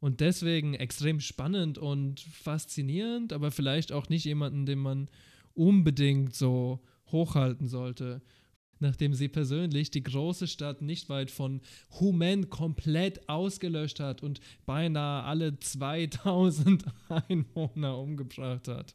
Und 0.00 0.20
deswegen 0.20 0.74
extrem 0.74 1.20
spannend 1.20 1.78
und 1.78 2.20
faszinierend, 2.20 3.32
aber 3.32 3.50
vielleicht 3.50 3.90
auch 3.90 4.10
nicht 4.10 4.26
jemanden, 4.26 4.66
den 4.66 4.80
man 4.80 5.08
unbedingt 5.54 6.34
so 6.34 6.82
hochhalten 7.06 7.68
sollte. 7.68 8.20
Nachdem 8.78 9.14
sie 9.14 9.28
persönlich 9.28 9.90
die 9.90 10.02
große 10.02 10.46
Stadt 10.46 10.82
nicht 10.82 11.08
weit 11.08 11.30
von 11.30 11.60
Humen 11.98 12.50
komplett 12.50 13.28
ausgelöscht 13.28 14.00
hat 14.00 14.22
und 14.22 14.40
beinahe 14.66 15.22
alle 15.24 15.58
2000 15.58 16.84
Einwohner 17.28 17.98
umgebracht 17.98 18.68
hat. 18.68 18.94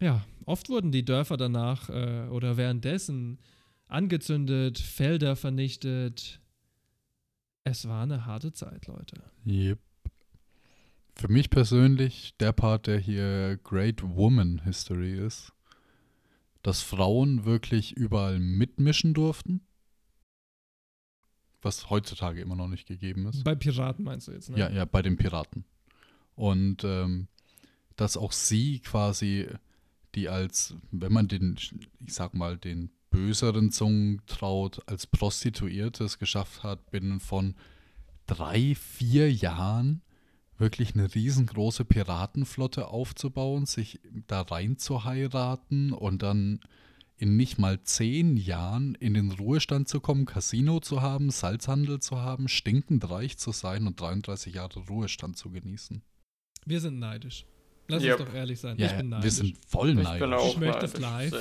Ja, 0.00 0.24
oft 0.44 0.68
wurden 0.68 0.92
die 0.92 1.04
Dörfer 1.04 1.36
danach 1.36 1.88
äh, 1.88 2.28
oder 2.28 2.56
währenddessen 2.56 3.38
angezündet, 3.88 4.78
Felder 4.78 5.36
vernichtet. 5.36 6.40
Es 7.64 7.88
war 7.88 8.02
eine 8.02 8.26
harte 8.26 8.52
Zeit, 8.52 8.86
Leute. 8.86 9.22
Yep. 9.46 9.78
Für 11.14 11.28
mich 11.28 11.48
persönlich 11.48 12.34
der 12.40 12.52
Part, 12.52 12.86
der 12.86 12.98
hier 12.98 13.58
Great 13.64 14.02
Woman 14.02 14.60
History 14.64 15.12
ist, 15.12 15.52
dass 16.66 16.82
Frauen 16.82 17.44
wirklich 17.44 17.92
überall 17.92 18.40
mitmischen 18.40 19.14
durften. 19.14 19.60
was 21.62 21.90
heutzutage 21.90 22.40
immer 22.40 22.56
noch 22.56 22.66
nicht 22.66 22.88
gegeben 22.88 23.26
ist. 23.26 23.44
Bei 23.44 23.54
Piraten 23.54 24.04
meinst 24.04 24.26
du 24.26 24.32
jetzt, 24.32 24.50
ne? 24.50 24.58
Ja, 24.58 24.68
ja, 24.70 24.84
bei 24.84 25.00
den 25.00 25.16
Piraten. 25.16 25.64
Und 26.34 26.82
ähm, 26.82 27.28
dass 27.94 28.16
auch 28.16 28.32
sie 28.32 28.80
quasi, 28.80 29.46
die 30.16 30.28
als, 30.28 30.74
wenn 30.90 31.12
man 31.12 31.28
den, 31.28 31.56
ich 32.04 32.14
sag 32.14 32.34
mal, 32.34 32.58
den 32.58 32.90
böseren 33.10 33.70
Zungen 33.70 34.22
traut, 34.26 34.80
als 34.88 35.06
Prostituierte 35.06 36.02
es 36.02 36.18
geschafft 36.18 36.64
hat, 36.64 36.90
binnen 36.90 37.20
von 37.20 37.54
drei, 38.26 38.74
vier 38.74 39.32
Jahren 39.32 40.02
wirklich 40.58 40.94
eine 40.94 41.14
riesengroße 41.14 41.84
Piratenflotte 41.84 42.88
aufzubauen, 42.88 43.66
sich 43.66 44.00
da 44.26 44.42
rein 44.42 44.78
zu 44.78 45.04
heiraten 45.04 45.92
und 45.92 46.22
dann 46.22 46.60
in 47.18 47.36
nicht 47.36 47.58
mal 47.58 47.80
zehn 47.82 48.36
Jahren 48.36 48.94
in 48.94 49.14
den 49.14 49.30
Ruhestand 49.32 49.88
zu 49.88 50.00
kommen, 50.00 50.26
Casino 50.26 50.80
zu 50.80 51.00
haben, 51.00 51.30
Salzhandel 51.30 52.00
zu 52.00 52.18
haben, 52.20 52.46
stinkend 52.48 53.08
reich 53.08 53.38
zu 53.38 53.52
sein 53.52 53.86
und 53.86 53.98
33 54.00 54.54
Jahre 54.54 54.80
Ruhestand 54.80 55.36
zu 55.38 55.50
genießen. 55.50 56.02
Wir 56.66 56.80
sind 56.80 56.98
neidisch. 56.98 57.46
Lass 57.88 58.02
Yep. 58.02 58.20
uns 58.20 58.28
doch 58.28 58.34
ehrlich 58.34 58.60
sein. 58.60 58.76
Ja, 58.78 58.86
ich 58.88 58.96
bin 58.96 59.08
neidisch. 59.08 59.24
wir 59.24 59.30
sind 59.30 59.56
voll 59.66 59.90
Ich 59.90 60.04
neidisch. 60.04 60.20
bin 60.20 60.32
auch 60.34 60.48
Ich 60.48 60.56
möchte 60.58 60.84
es 60.86 60.98
neidisch, 60.98 61.32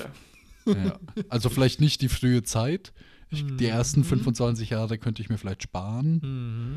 live. 0.65 0.75
Ja. 0.85 0.99
Also 1.29 1.49
vielleicht 1.49 1.81
nicht 1.81 2.01
die 2.01 2.09
frühe 2.09 2.43
Zeit. 2.43 2.93
Ich, 3.31 3.43
die 3.57 3.65
ersten 3.65 4.01
Mhm. 4.01 4.05
25 4.05 4.69
Jahre 4.69 4.97
könnte 4.97 5.21
ich 5.21 5.29
mir 5.29 5.37
vielleicht 5.37 5.63
sparen. 5.63 6.19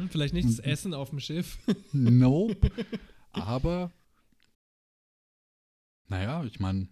Mhm. 0.03 0.09
Vielleicht 0.11 0.35
nicht 0.35 0.49
das 0.49 0.59
Essen 0.59 0.95
auf 0.95 1.11
dem 1.11 1.21
Schiff. 1.21 1.59
Nope. 1.93 2.71
Aber, 3.33 3.93
naja, 6.09 6.43
ich 6.45 6.59
meine, 6.59 6.89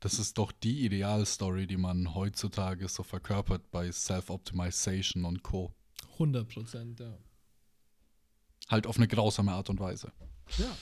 das 0.00 0.18
ist 0.18 0.36
doch 0.36 0.52
die 0.52 0.84
Idealstory, 0.84 1.66
die 1.66 1.76
man 1.78 2.14
heutzutage 2.14 2.88
so 2.88 3.02
verkörpert 3.02 3.70
bei 3.70 3.90
Self-Optimization 3.90 5.24
und 5.24 5.42
Co. 5.42 5.72
100 6.14 6.48
Prozent, 6.48 7.00
ja. 7.00 7.16
Halt 8.68 8.86
auf 8.86 8.96
eine 8.96 9.08
grausame 9.08 9.52
Art 9.52 9.70
und 9.70 9.80
Weise. 9.80 10.12
Ja. 10.58 10.76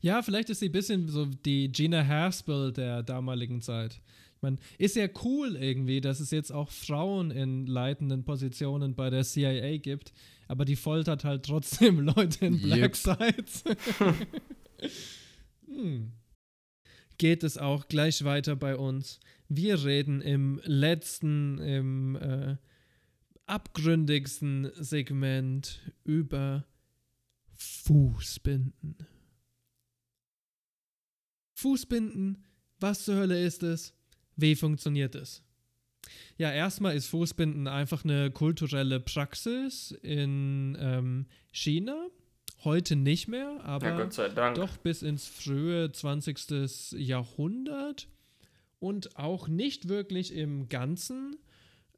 Ja, 0.00 0.22
vielleicht 0.22 0.50
ist 0.50 0.60
sie 0.60 0.66
ein 0.68 0.72
bisschen 0.72 1.08
so 1.08 1.26
die 1.26 1.70
Gina 1.70 2.04
Haspel 2.06 2.72
der 2.72 3.02
damaligen 3.02 3.60
Zeit. 3.62 4.00
Meine, 4.40 4.56
ist 4.78 4.96
ja 4.96 5.08
cool 5.24 5.56
irgendwie, 5.56 6.00
dass 6.00 6.20
es 6.20 6.30
jetzt 6.30 6.52
auch 6.52 6.70
Frauen 6.70 7.30
in 7.30 7.66
leitenden 7.66 8.24
Positionen 8.24 8.94
bei 8.94 9.10
der 9.10 9.24
CIA 9.24 9.78
gibt, 9.78 10.12
aber 10.46 10.64
die 10.64 10.76
foltert 10.76 11.24
halt 11.24 11.44
trotzdem 11.44 12.00
Leute 12.00 12.46
in 12.46 12.60
Black 12.60 12.78
Yep. 12.78 12.96
Sites. 12.96 13.64
hm. 15.66 16.12
Geht 17.18 17.42
es 17.42 17.58
auch 17.58 17.88
gleich 17.88 18.22
weiter 18.22 18.54
bei 18.54 18.76
uns. 18.76 19.18
Wir 19.48 19.84
reden 19.84 20.20
im 20.20 20.60
letzten, 20.64 21.58
im 21.58 22.16
äh, 22.16 22.56
abgründigsten 23.46 24.70
Segment 24.74 25.80
über 26.04 26.64
Fußbinden. 27.56 28.96
Fußbinden, 31.54 32.44
was 32.78 33.04
zur 33.04 33.16
Hölle 33.16 33.42
ist 33.42 33.64
es? 33.64 33.97
Wie 34.38 34.54
funktioniert 34.54 35.16
es? 35.16 35.42
Ja, 36.38 36.52
erstmal 36.52 36.94
ist 36.94 37.08
Fußbinden 37.08 37.66
einfach 37.66 38.04
eine 38.04 38.30
kulturelle 38.30 39.00
Praxis 39.00 39.90
in 40.02 40.78
ähm, 40.80 41.26
China. 41.50 42.06
Heute 42.62 42.94
nicht 42.94 43.26
mehr, 43.26 43.60
aber 43.64 43.86
Ja, 44.36 44.54
doch 44.54 44.76
bis 44.78 45.02
ins 45.02 45.26
frühe 45.26 45.90
20. 45.90 46.92
Jahrhundert 46.92 48.08
und 48.78 49.16
auch 49.16 49.48
nicht 49.48 49.88
wirklich 49.88 50.32
im 50.32 50.68
ganzen 50.68 51.36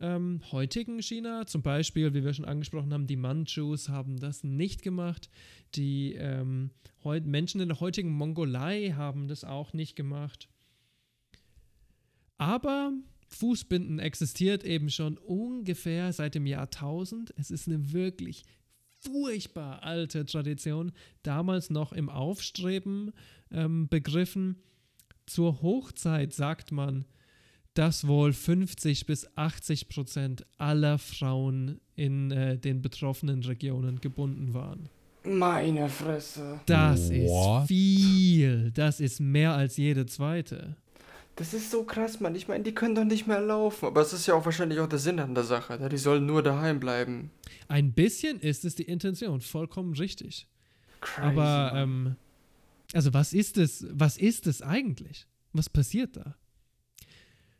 ähm, 0.00 0.40
heutigen 0.50 1.02
China. 1.02 1.46
Zum 1.46 1.60
Beispiel, 1.60 2.14
wie 2.14 2.24
wir 2.24 2.32
schon 2.32 2.46
angesprochen 2.46 2.94
haben, 2.94 3.06
die 3.06 3.16
Manchus 3.16 3.90
haben 3.90 4.18
das 4.18 4.44
nicht 4.44 4.82
gemacht. 4.82 5.28
Die 5.74 6.14
ähm, 6.14 6.70
Menschen 7.04 7.60
in 7.60 7.68
der 7.68 7.80
heutigen 7.80 8.10
Mongolei 8.10 8.94
haben 8.96 9.28
das 9.28 9.44
auch 9.44 9.74
nicht 9.74 9.94
gemacht. 9.94 10.48
Aber 12.40 12.94
Fußbinden 13.28 13.98
existiert 13.98 14.64
eben 14.64 14.88
schon 14.88 15.18
ungefähr 15.18 16.10
seit 16.14 16.34
dem 16.34 16.46
Jahr 16.46 16.62
1000. 16.62 17.34
Es 17.36 17.50
ist 17.50 17.68
eine 17.68 17.92
wirklich 17.92 18.44
furchtbar 18.96 19.82
alte 19.82 20.24
Tradition, 20.24 20.92
damals 21.22 21.68
noch 21.68 21.92
im 21.92 22.08
Aufstreben 22.08 23.12
ähm, 23.52 23.88
begriffen. 23.88 24.56
Zur 25.26 25.60
Hochzeit 25.60 26.32
sagt 26.32 26.72
man, 26.72 27.04
dass 27.74 28.06
wohl 28.06 28.32
50 28.32 29.04
bis 29.04 29.28
80 29.36 29.90
Prozent 29.90 30.46
aller 30.56 30.96
Frauen 30.96 31.78
in 31.94 32.30
äh, 32.30 32.56
den 32.56 32.80
betroffenen 32.80 33.42
Regionen 33.44 34.00
gebunden 34.00 34.54
waren. 34.54 34.88
Meine 35.24 35.90
Fresse. 35.90 36.58
Das 36.64 37.10
What? 37.10 37.64
ist 37.64 37.68
viel. 37.68 38.70
Das 38.72 38.98
ist 38.98 39.20
mehr 39.20 39.52
als 39.52 39.76
jede 39.76 40.06
zweite. 40.06 40.78
Das 41.40 41.54
ist 41.54 41.70
so 41.70 41.84
krass, 41.84 42.20
Mann. 42.20 42.34
Ich 42.34 42.48
meine, 42.48 42.64
die 42.64 42.74
können 42.74 42.94
doch 42.94 43.04
nicht 43.04 43.26
mehr 43.26 43.40
laufen. 43.40 43.86
Aber 43.86 44.02
es 44.02 44.12
ist 44.12 44.26
ja 44.26 44.34
auch 44.34 44.44
wahrscheinlich 44.44 44.78
auch 44.78 44.86
der 44.86 44.98
Sinn 44.98 45.18
an 45.18 45.34
der 45.34 45.44
Sache. 45.44 45.78
ne? 45.80 45.88
Die 45.88 45.96
sollen 45.96 46.26
nur 46.26 46.42
daheim 46.42 46.80
bleiben. 46.80 47.30
Ein 47.66 47.94
bisschen 47.94 48.38
ist 48.40 48.66
es 48.66 48.74
die 48.74 48.82
Intention, 48.82 49.40
vollkommen 49.40 49.94
richtig. 49.94 50.46
Crazy. 51.00 51.26
Aber, 51.26 51.72
ähm, 51.74 52.16
also 52.92 53.14
was 53.14 53.32
ist 53.32 53.56
es, 53.56 53.86
was 53.90 54.18
ist 54.18 54.46
es 54.46 54.60
eigentlich? 54.60 55.26
Was 55.54 55.70
passiert 55.70 56.18
da? 56.18 56.36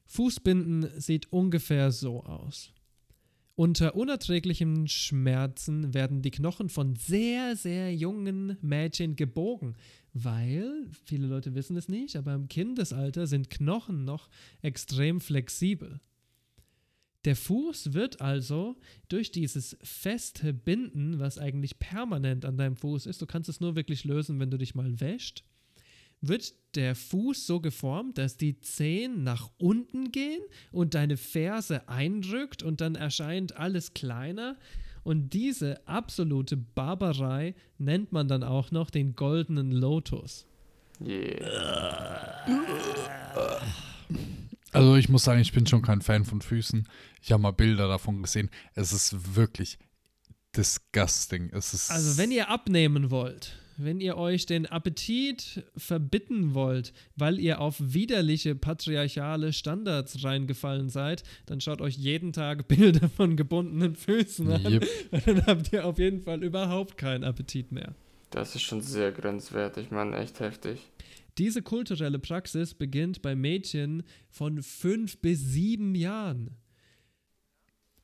Fußbinden 0.08 1.00
sieht 1.00 1.32
ungefähr 1.32 1.90
so 1.90 2.22
aus. 2.22 2.74
Unter 3.54 3.94
unerträglichen 3.94 4.88
Schmerzen 4.88 5.94
werden 5.94 6.20
die 6.20 6.30
Knochen 6.30 6.68
von 6.68 6.96
sehr, 6.96 7.56
sehr 7.56 7.94
jungen 7.94 8.58
Mädchen 8.60 9.16
gebogen, 9.16 9.74
weil, 10.12 10.88
viele 11.04 11.26
Leute 11.26 11.54
wissen 11.54 11.76
es 11.76 11.88
nicht, 11.88 12.16
aber 12.16 12.34
im 12.34 12.48
Kindesalter 12.48 13.26
sind 13.26 13.50
Knochen 13.50 14.04
noch 14.04 14.28
extrem 14.62 15.20
flexibel. 15.20 16.00
Der 17.26 17.36
Fuß 17.36 17.92
wird 17.92 18.22
also 18.22 18.76
durch 19.08 19.30
dieses 19.30 19.76
feste 19.82 20.54
Binden, 20.54 21.18
was 21.18 21.38
eigentlich 21.38 21.78
permanent 21.78 22.44
an 22.44 22.56
deinem 22.56 22.76
Fuß 22.76 23.06
ist, 23.06 23.20
du 23.20 23.26
kannst 23.26 23.50
es 23.50 23.60
nur 23.60 23.76
wirklich 23.76 24.04
lösen, 24.04 24.40
wenn 24.40 24.50
du 24.50 24.56
dich 24.56 24.74
mal 24.74 25.00
wäscht, 25.00 25.44
wird 26.22 26.54
der 26.74 26.94
Fuß 26.94 27.46
so 27.46 27.60
geformt, 27.60 28.18
dass 28.18 28.36
die 28.36 28.60
Zehen 28.60 29.22
nach 29.22 29.50
unten 29.58 30.12
gehen 30.12 30.40
und 30.70 30.94
deine 30.94 31.16
Ferse 31.16 31.88
eindrückt 31.88 32.62
und 32.62 32.80
dann 32.80 32.94
erscheint 32.94 33.56
alles 33.56 33.94
kleiner. 33.94 34.56
Und 35.02 35.30
diese 35.30 35.86
absolute 35.86 36.56
Barbarei 36.56 37.54
nennt 37.78 38.12
man 38.12 38.28
dann 38.28 38.42
auch 38.42 38.70
noch 38.70 38.90
den 38.90 39.14
goldenen 39.14 39.72
Lotus. 39.72 40.46
Yeah. 41.00 42.46
Also 44.72 44.96
ich 44.96 45.08
muss 45.08 45.24
sagen, 45.24 45.40
ich 45.40 45.52
bin 45.52 45.66
schon 45.66 45.82
kein 45.82 46.00
Fan 46.00 46.24
von 46.24 46.40
Füßen. 46.40 46.88
Ich 47.22 47.32
habe 47.32 47.42
mal 47.42 47.52
Bilder 47.52 47.88
davon 47.88 48.22
gesehen. 48.22 48.50
Es 48.74 48.92
ist 48.92 49.34
wirklich 49.34 49.78
disgusting. 50.56 51.50
Es 51.52 51.74
ist 51.74 51.90
Also 51.90 52.18
wenn 52.18 52.30
ihr 52.30 52.48
abnehmen 52.48 53.10
wollt, 53.10 53.59
wenn 53.84 54.00
ihr 54.00 54.16
euch 54.16 54.46
den 54.46 54.66
Appetit 54.66 55.64
verbitten 55.76 56.54
wollt, 56.54 56.92
weil 57.16 57.38
ihr 57.38 57.60
auf 57.60 57.76
widerliche 57.78 58.54
patriarchale 58.54 59.52
Standards 59.52 60.22
reingefallen 60.22 60.88
seid, 60.88 61.22
dann 61.46 61.60
schaut 61.60 61.80
euch 61.80 61.96
jeden 61.96 62.32
Tag 62.32 62.68
Bilder 62.68 63.08
von 63.08 63.36
gebundenen 63.36 63.96
Füßen 63.96 64.50
an. 64.50 64.72
Yep. 64.72 64.88
Und 65.10 65.26
dann 65.26 65.46
habt 65.46 65.72
ihr 65.72 65.84
auf 65.84 65.98
jeden 65.98 66.20
Fall 66.22 66.42
überhaupt 66.42 66.96
keinen 66.96 67.24
Appetit 67.24 67.72
mehr. 67.72 67.94
Das 68.30 68.54
ist 68.54 68.62
schon 68.62 68.80
sehr 68.80 69.12
grenzwertig, 69.12 69.90
Mann. 69.90 70.14
Echt 70.14 70.40
heftig. 70.40 70.80
Diese 71.38 71.62
kulturelle 71.62 72.18
Praxis 72.18 72.74
beginnt 72.74 73.22
bei 73.22 73.34
Mädchen 73.34 74.02
von 74.28 74.62
fünf 74.62 75.18
bis 75.18 75.40
sieben 75.40 75.94
Jahren. 75.94 76.56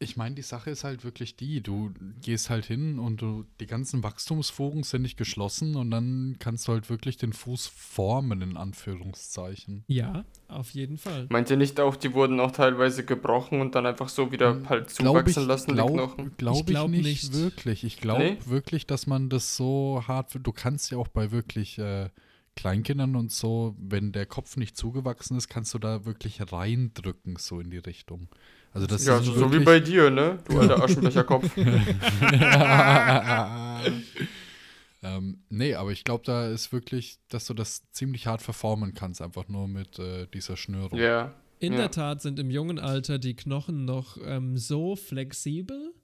Ich 0.06 0.16
meine, 0.16 0.36
die 0.36 0.42
Sache 0.42 0.70
ist 0.70 0.84
halt 0.84 1.02
wirklich 1.02 1.34
die, 1.34 1.60
du 1.60 1.92
gehst 2.22 2.48
halt 2.48 2.64
hin 2.64 3.00
und 3.00 3.20
du, 3.20 3.44
die 3.58 3.66
ganzen 3.66 4.04
Wachstumsfugen 4.04 4.84
sind 4.84 5.02
nicht 5.02 5.16
geschlossen 5.16 5.74
und 5.74 5.90
dann 5.90 6.36
kannst 6.38 6.68
du 6.68 6.72
halt 6.72 6.88
wirklich 6.90 7.16
den 7.16 7.32
Fuß 7.32 7.66
formen, 7.66 8.40
in 8.40 8.56
Anführungszeichen. 8.56 9.82
Ja, 9.88 10.24
auf 10.48 10.70
jeden 10.70 10.96
Fall. 10.98 11.26
Meint 11.28 11.50
ihr 11.50 11.56
nicht 11.56 11.80
auch, 11.80 11.96
die 11.96 12.14
wurden 12.14 12.38
auch 12.40 12.52
teilweise 12.52 13.04
gebrochen 13.04 13.60
und 13.60 13.74
dann 13.74 13.84
einfach 13.84 14.08
so 14.08 14.30
wieder 14.30 14.62
halt 14.68 14.94
Glaube 14.96 15.24
zuwachsen 15.24 15.46
lassen, 15.48 15.70
die 15.70 15.82
Knochen? 15.82 16.36
glaub, 16.36 16.38
glaub 16.38 16.54
Ich 16.54 16.60
ich, 16.60 16.66
glaub 16.66 16.90
nicht, 16.90 17.02
nicht. 17.04 17.32
wirklich. 17.34 17.84
Ich 17.84 17.98
glaube 17.98 18.22
Nee? 18.22 18.38
wirklich, 18.46 18.86
dass 18.86 19.06
man 19.06 19.28
das 19.28 19.56
so 19.56 20.04
hart, 20.06 20.38
du 20.40 20.52
kannst 20.52 20.90
ja 20.92 20.98
auch 20.98 21.08
bei 21.08 21.32
wirklich 21.32 21.78
äh, 21.78 22.10
Kleinkindern 22.54 23.16
und 23.16 23.30
so, 23.32 23.76
wenn 23.78 24.12
der 24.12 24.24
Kopf 24.24 24.56
nicht 24.56 24.76
zugewachsen 24.76 25.36
ist, 25.36 25.48
kannst 25.48 25.74
du 25.74 25.78
da 25.78 26.06
wirklich 26.06 26.40
reindrücken, 26.40 27.36
so 27.36 27.60
in 27.60 27.70
die 27.70 27.76
Richtung. 27.78 28.28
Also 28.76 28.86
das 28.88 29.06
Ja, 29.06 29.16
ist 29.16 29.24
so, 29.24 29.32
so 29.32 29.50
wie 29.54 29.60
bei 29.64 29.80
dir, 29.80 30.10
ne? 30.10 30.38
Du 30.44 30.58
alter 30.60 30.82
Aschenbecherkopf. 30.82 31.50
ähm, 35.02 35.38
nee, 35.48 35.74
aber 35.74 35.92
ich 35.92 36.04
glaube, 36.04 36.24
da 36.26 36.46
ist 36.48 36.72
wirklich, 36.72 37.18
dass 37.30 37.46
du 37.46 37.54
das 37.54 37.90
ziemlich 37.92 38.26
hart 38.26 38.42
verformen 38.42 38.92
kannst, 38.92 39.22
einfach 39.22 39.48
nur 39.48 39.66
mit 39.66 39.98
äh, 39.98 40.26
dieser 40.26 40.58
Schnürung. 40.58 40.98
Ja. 40.98 41.34
In 41.58 41.72
Ja. 41.72 41.78
der 41.78 41.90
Tat 41.90 42.20
sind 42.20 42.38
im 42.38 42.50
jungen 42.50 42.78
Alter 42.78 43.18
die 43.18 43.34
Knochen 43.34 43.86
noch 43.86 44.18
ähm, 44.22 44.58
so 44.58 44.94
flexibel, 44.94 45.94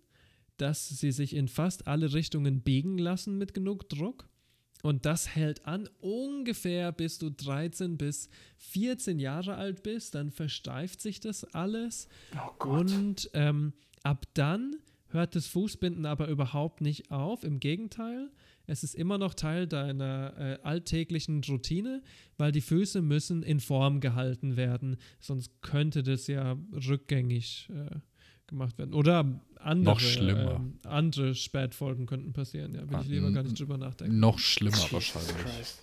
dass 0.57 0.89
sie 0.89 1.13
sich 1.13 1.37
in 1.37 1.49
fast 1.49 1.87
alle 1.87 2.15
Richtungen 2.15 2.63
biegen 2.63 2.97
lassen 2.97 3.37
mit 3.37 3.53
genug 3.53 3.87
Druck. 3.91 4.31
Und 4.83 5.07
das 5.07 5.35
hält 5.35 5.65
an 5.65 5.89
ungefähr 6.01 6.93
bis 6.93 7.19
du 7.19 7.31
13 7.31 7.97
bis 7.97 8.29
14 8.59 9.19
Jahre 9.19 9.55
alt 9.55 9.83
bist. 9.83 10.15
Dann 10.15 10.31
versteift 10.33 11.01
sich 11.01 11.21
das 11.21 11.45
alles. 11.55 12.09
Oh. 12.61 12.69
Und 12.69 13.31
ähm, 13.33 13.73
ab 14.03 14.27
dann 14.35 14.77
hört 15.09 15.37
das 15.37 15.47
Fußbinden 15.47 16.05
aber 16.05 16.29
überhaupt 16.29 16.81
nicht 16.81 17.11
auf. 17.11 17.45
Im 17.45 17.61
Gegenteil, 17.61 18.31
es 18.67 18.83
ist 18.83 18.95
immer 18.95 19.19
noch 19.19 19.35
Teil 19.35 19.67
deiner 19.67 20.35
äh, 20.37 20.59
alltäglichen 20.63 21.43
Routine, 21.45 22.03
weil 22.37 22.51
die 22.51 22.61
Füße 22.61 23.03
müssen 23.03 23.43
in 23.43 23.61
Form 23.61 24.01
gehalten 24.01 24.57
werden. 24.57 24.97
Sonst 25.21 25.63
könnte 25.63 26.03
das 26.03 26.27
ja 26.27 26.57
rückgängig 26.73 27.69
äh, 27.71 27.99
gemacht 28.53 28.79
werden. 28.79 28.95
Oder 28.95 29.41
andere, 29.59 29.95
Noch 29.95 30.01
schlimmer. 30.01 30.57
ähm, 30.57 30.75
andere 30.85 31.35
Spätfolgen 31.35 32.07
könnten 32.07 32.33
passieren. 32.33 32.75
Ja, 32.75 32.81
will 32.83 32.99
ich 33.01 33.07
Ah, 33.09 33.11
lieber 33.11 33.31
gar 33.33 33.41
n- 33.43 33.49
nicht 33.49 33.61
drüber 33.61 33.77
nachdenken. 33.79 34.19
Noch 34.21 34.39
schlimmer 34.39 34.77
Jesus 34.77 34.93
wahrscheinlich. 34.93 35.37
Christ. 35.37 35.83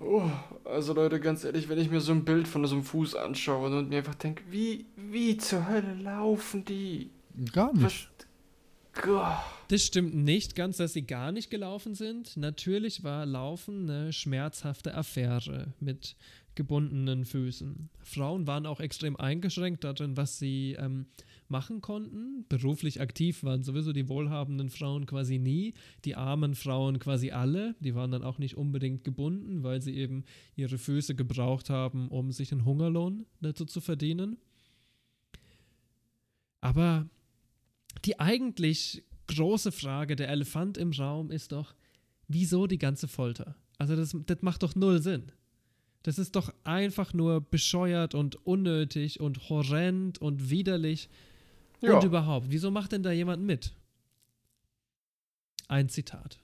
Oh, 0.00 0.30
also 0.64 0.92
Leute, 0.94 1.18
ganz 1.18 1.42
ehrlich, 1.44 1.68
wenn 1.68 1.78
ich 1.78 1.90
mir 1.90 2.00
so 2.00 2.12
ein 2.12 2.24
Bild 2.24 2.46
von 2.46 2.64
so 2.66 2.76
einem 2.76 2.84
Fuß 2.84 3.16
anschaue 3.16 3.76
und 3.76 3.88
mir 3.88 3.98
einfach 3.98 4.14
denke, 4.14 4.44
wie, 4.50 4.86
wie 4.96 5.36
zur 5.36 5.68
Hölle 5.68 5.94
laufen 5.94 6.64
die? 6.64 7.10
Gar 7.52 7.70
Was? 7.74 7.82
nicht. 7.82 8.08
Gott. 9.00 9.36
Das 9.68 9.82
stimmt 9.84 10.14
nicht 10.14 10.56
ganz, 10.56 10.76
dass 10.78 10.92
sie 10.92 11.02
gar 11.06 11.30
nicht 11.30 11.50
gelaufen 11.50 11.94
sind. 11.94 12.36
Natürlich 12.36 13.04
war 13.04 13.26
Laufen 13.26 13.88
eine 13.88 14.12
schmerzhafte 14.12 14.94
Affäre 14.94 15.72
mit 15.78 16.16
gebundenen 16.56 17.24
Füßen. 17.24 17.88
Frauen 18.02 18.46
waren 18.48 18.66
auch 18.66 18.80
extrem 18.80 19.14
eingeschränkt 19.16 19.84
darin, 19.84 20.16
was 20.16 20.38
sie 20.40 20.76
ähm, 20.78 21.06
machen 21.50 21.80
konnten. 21.80 22.44
Beruflich 22.48 23.00
aktiv 23.00 23.42
waren 23.44 23.62
sowieso 23.62 23.92
die 23.92 24.08
wohlhabenden 24.08 24.70
Frauen 24.70 25.06
quasi 25.06 25.38
nie, 25.38 25.74
die 26.04 26.14
armen 26.14 26.54
Frauen 26.54 26.98
quasi 26.98 27.30
alle. 27.30 27.74
Die 27.80 27.94
waren 27.94 28.10
dann 28.10 28.22
auch 28.22 28.38
nicht 28.38 28.56
unbedingt 28.56 29.04
gebunden, 29.04 29.62
weil 29.62 29.82
sie 29.82 29.94
eben 29.94 30.24
ihre 30.56 30.78
Füße 30.78 31.14
gebraucht 31.14 31.70
haben, 31.70 32.08
um 32.08 32.32
sich 32.32 32.52
einen 32.52 32.64
Hungerlohn 32.64 33.26
dazu 33.40 33.64
zu 33.64 33.80
verdienen. 33.80 34.36
Aber 36.60 37.08
die 38.04 38.18
eigentlich 38.18 39.04
große 39.28 39.72
Frage, 39.72 40.16
der 40.16 40.28
Elefant 40.28 40.78
im 40.78 40.92
Raum 40.92 41.30
ist 41.30 41.52
doch, 41.52 41.74
wieso 42.26 42.66
die 42.66 42.78
ganze 42.78 43.08
Folter? 43.08 43.56
Also 43.78 43.94
das, 43.94 44.16
das 44.26 44.42
macht 44.42 44.62
doch 44.62 44.74
null 44.74 45.00
Sinn. 45.00 45.32
Das 46.02 46.18
ist 46.18 46.36
doch 46.36 46.54
einfach 46.64 47.12
nur 47.12 47.40
bescheuert 47.40 48.14
und 48.14 48.46
unnötig 48.46 49.20
und 49.20 49.48
horrend 49.48 50.18
und 50.18 50.50
widerlich 50.50 51.08
Ja. 51.80 51.96
und 51.96 52.04
überhaupt. 52.04 52.46
Wieso 52.50 52.70
macht 52.70 52.92
denn 52.92 53.02
da 53.02 53.12
jemand 53.12 53.42
mit? 53.42 53.72
Ein 55.68 55.88
Zitat. 55.88 56.40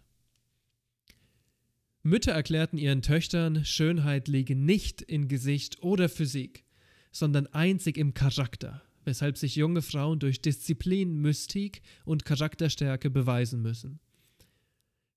Mütter 2.02 2.32
erklärten 2.32 2.76
ihren 2.76 3.00
Töchtern, 3.00 3.64
Schönheit 3.64 4.28
liege 4.28 4.54
nicht 4.54 5.00
in 5.00 5.26
Gesicht 5.26 5.82
oder 5.82 6.10
Physik, 6.10 6.64
sondern 7.10 7.46
einzig 7.46 7.96
im 7.96 8.12
Charakter, 8.12 8.82
weshalb 9.04 9.38
sich 9.38 9.56
junge 9.56 9.80
Frauen 9.80 10.18
durch 10.18 10.42
Disziplin, 10.42 11.22
Mystik 11.22 11.80
und 12.04 12.26
Charakterstärke 12.26 13.08
beweisen 13.08 13.62
müssen. 13.62 14.00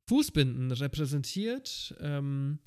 Fußbinden 0.07 0.71
repräsentiert 0.71 1.93
ähm, 1.99 2.59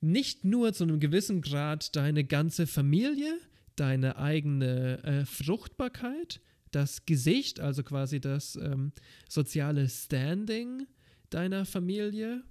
nicht 0.00 0.44
nur 0.44 0.72
zu 0.72 0.84
einem 0.84 0.98
gewissen 0.98 1.42
Grad 1.42 1.94
deine 1.94 2.24
ganze 2.24 2.66
Familie, 2.66 3.38
deine 3.76 4.16
eigene 4.16 5.02
äh, 5.04 5.26
Fruchtbarkeit, 5.26 6.40
das 6.70 7.06
Gesicht, 7.06 7.60
also 7.60 7.82
quasi 7.82 8.20
das 8.20 8.56
ähm, 8.56 8.92
soziale 9.28 9.88
Standing 9.88 10.86
deiner 11.30 11.64
Familie. 11.64 12.42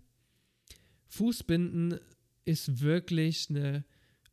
Fußbinden 1.07 1.99
ist 2.45 2.81
wirklich 2.81 3.47
eine 3.49 3.85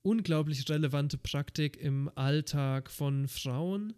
unglaublich 0.03 0.69
relevante 0.69 1.19
Praktik 1.19 1.77
im 1.77 2.11
Alltag 2.15 2.91
von 2.91 3.29
Frauen 3.29 3.95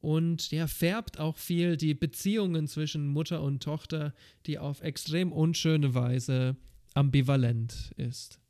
und 0.00 0.50
ja, 0.50 0.66
färbt 0.66 1.20
auch 1.20 1.36
viel 1.36 1.76
die 1.76 1.94
Beziehungen 1.94 2.66
zwischen 2.66 3.06
Mutter 3.06 3.40
und 3.42 3.62
Tochter, 3.62 4.14
die 4.46 4.58
auf 4.58 4.82
extrem 4.82 5.32
unschöne 5.32 5.94
Weise 5.94 6.56
ambivalent 6.94 7.92
ist. 7.96 8.40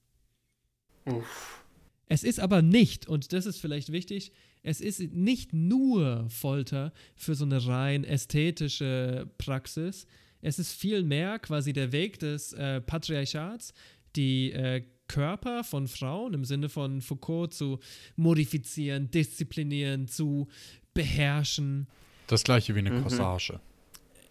Uff. 1.04 1.62
Es 2.06 2.24
ist 2.24 2.40
aber 2.40 2.62
nicht, 2.62 3.06
und 3.06 3.32
das 3.32 3.46
ist 3.46 3.58
vielleicht 3.58 3.92
wichtig, 3.92 4.32
es 4.62 4.80
ist 4.80 5.00
nicht 5.12 5.52
nur 5.52 6.26
Folter 6.28 6.92
für 7.16 7.34
so 7.34 7.44
eine 7.44 7.64
rein 7.66 8.04
ästhetische 8.04 9.28
Praxis. 9.38 10.06
Es 10.40 10.58
ist 10.58 10.72
vielmehr 10.72 11.38
quasi 11.38 11.72
der 11.72 11.92
Weg 11.92 12.18
des 12.18 12.52
äh, 12.52 12.80
Patriarchats, 12.80 13.72
die 14.16 14.52
äh, 14.52 14.82
Körper 15.08 15.62
von 15.64 15.88
Frauen 15.88 16.32
im 16.34 16.44
Sinne 16.44 16.68
von 16.68 17.00
Foucault 17.02 17.52
zu 17.52 17.78
modifizieren, 18.16 19.10
disziplinieren, 19.10 20.08
zu 20.08 20.48
beherrschen. 20.94 21.86
Das 22.28 22.44
gleiche 22.44 22.74
wie 22.74 22.78
eine 22.80 22.90
Mhm. 22.92 23.02
Corsage. 23.02 23.60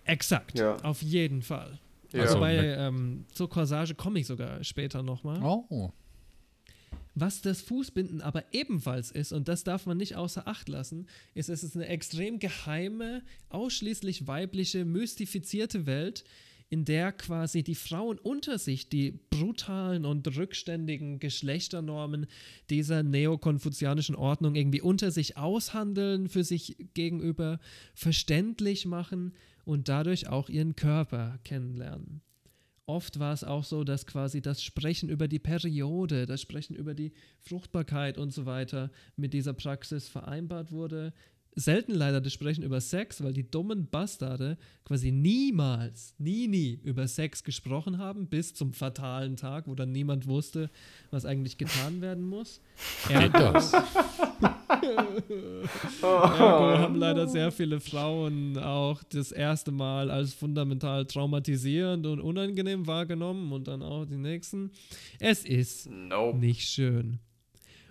Exakt, 0.06 0.58
Ja. 0.58 0.78
auf 0.78 1.02
jeden 1.02 1.42
Fall. 1.42 1.80
Ja. 2.14 2.22
Also- 2.24 2.36
Wobei, 2.36 2.56
ne- 2.56 2.76
ähm, 2.78 3.26
zur 3.32 3.50
Corsage 3.50 3.96
komme 3.96 4.20
ich 4.20 4.28
sogar 4.28 4.64
später 4.64 5.04
nochmal. 5.04 5.42
Oh. 5.44 5.92
Was 7.14 7.42
das 7.42 7.62
Fußbinden 7.62 8.22
aber 8.22 8.46
ebenfalls 8.54 9.12
ist, 9.12 9.34
und 9.34 9.48
das 9.48 9.64
darf 9.64 9.86
man 9.86 9.98
nicht 9.98 10.16
außer 10.16 10.48
Acht 10.48 10.70
lassen, 10.70 11.08
ist, 11.34 11.50
es 11.50 11.64
ist 11.64 11.76
eine 11.76 11.88
extrem 11.88 12.40
geheime, 12.40 13.22
ausschließlich 13.50 14.28
weibliche, 14.28 14.86
mystifizierte 14.86 15.86
Welt, 15.86 16.24
in 16.70 16.86
der 16.86 17.12
quasi 17.12 17.64
die 17.64 17.76
Frauen 17.76 18.18
unter 18.18 18.58
sich 18.58 18.88
die 18.88 19.20
brutalen 19.30 20.06
und 20.06 20.26
rückständigen 20.38 21.20
Geschlechternormen 21.20 22.28
dieser 22.70 23.04
neokonfuzianischen 23.04 24.16
Ordnung 24.16 24.56
irgendwie 24.56 24.80
unter 24.80 25.12
sich 25.12 25.36
aushandeln, 25.36 26.30
für 26.30 26.46
sich 26.46 26.78
gegenüber 26.94 27.60
verständlich 27.94 28.86
machen 28.86 29.34
und 29.66 29.90
dadurch 29.90 30.30
auch 30.30 30.48
ihren 30.48 30.78
Körper 30.78 31.40
kennenlernen. 31.44 32.22
Oft 32.88 33.20
war 33.20 33.34
es 33.34 33.44
auch 33.44 33.64
so, 33.64 33.84
dass 33.84 34.06
quasi 34.06 34.42
das 34.42 34.64
Sprechen 34.64 35.10
über 35.10 35.28
die 35.28 35.40
Periode, 35.40 36.26
das 36.26 36.42
Sprechen 36.42 36.76
über 36.76 36.94
die 36.94 37.14
Fruchtbarkeit 37.40 38.18
und 38.18 38.34
so 38.34 38.46
weiter 38.46 38.92
mit 39.16 39.34
dieser 39.34 39.54
Praxis 39.54 40.08
vereinbart 40.10 40.72
wurde. 40.72 41.14
Selten 41.54 41.94
leider 41.94 42.22
das 42.22 42.32
Sprechen 42.32 42.64
über 42.64 42.80
Sex, 42.80 43.22
weil 43.24 43.34
die 43.34 43.50
dummen 43.50 43.90
Bastarde 43.90 44.58
quasi 44.86 45.12
niemals, 45.12 46.16
nie, 46.18 46.48
nie 46.48 46.80
über 46.84 47.08
Sex 47.08 47.44
gesprochen 47.44 47.98
haben, 47.98 48.28
bis 48.28 48.54
zum 48.54 48.74
fatalen 48.74 49.36
Tag, 49.36 49.68
wo 49.68 49.76
dann 49.76 49.92
niemand 49.92 50.28
wusste, 50.28 50.70
was 51.12 51.26
eigentlich 51.26 51.58
getan 51.58 52.02
werden 52.02 52.26
muss. 52.26 52.62
Geht 53.10 53.34
das? 53.34 53.74
Ergo 56.02 56.78
haben 56.78 56.96
leider 56.96 57.28
sehr 57.28 57.52
viele 57.52 57.80
Frauen 57.80 58.58
auch 58.58 59.04
das 59.04 59.32
erste 59.32 59.72
Mal 59.72 60.10
als 60.10 60.34
fundamental 60.34 61.06
traumatisierend 61.06 62.06
und 62.06 62.22
unangenehm 62.22 62.88
wahrgenommen 62.88 63.52
und 63.52 63.68
dann 63.68 63.82
auch 63.82 64.06
die 64.06 64.18
nächsten. 64.18 64.72
Es 65.20 65.46
ist 65.46 65.90
Nope. 65.90 66.38
nicht 66.38 66.68
schön. 66.68 67.20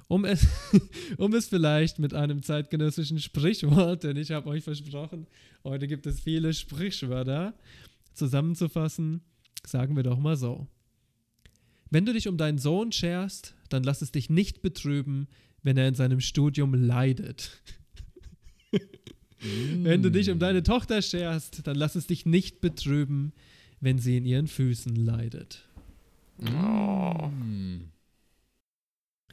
Um 0.09 0.25
es, 0.25 0.47
um 1.19 1.33
es 1.35 1.49
vielleicht 1.49 1.99
mit 1.99 2.15
einem 2.15 2.43
zeitgenössischen 2.43 3.21
Sprichwort, 3.21 4.03
denn 4.05 4.17
ich 4.17 4.33
habe 4.33 4.49
euch 4.49 4.65
versprochen, 4.65 5.27
heute 5.63 5.87
gibt 5.87 6.07
es 6.07 6.21
viele 6.21 6.53
Sprichwörter, 6.53 7.55
zusammenzufassen, 8.15 9.21
sagen 9.65 9.95
wir 9.97 10.03
doch 10.03 10.19
mal 10.19 10.37
so. 10.37 10.67
Wenn 11.91 12.07
du 12.07 12.13
dich 12.13 12.29
um 12.29 12.37
deinen 12.37 12.59
Sohn 12.59 12.93
scherst, 12.93 13.55
dann 13.69 13.83
lass 13.83 14.03
es 14.03 14.13
dich 14.13 14.31
nicht 14.31 14.63
betrüben, 14.63 15.29
wenn 15.63 15.77
er 15.77 15.89
in 15.89 15.95
seinem 15.95 16.21
Studium 16.21 16.75
leidet. 16.75 17.61
Wenn 19.41 20.03
du 20.03 20.11
dich 20.11 20.31
um 20.31 20.39
deine 20.39 20.63
Tochter 20.63 21.01
scherst, 21.01 21.67
dann 21.67 21.77
lass 21.77 21.95
es 21.95 22.07
dich 22.07 22.27
nicht 22.27 22.61
betrüben, 22.61 23.33
wenn 23.81 23.99
sie 23.99 24.19
in 24.19 24.27
ihren 24.27 24.49
Füßen 24.49 24.95
leidet. 24.95 25.67
Mm. 26.39 27.85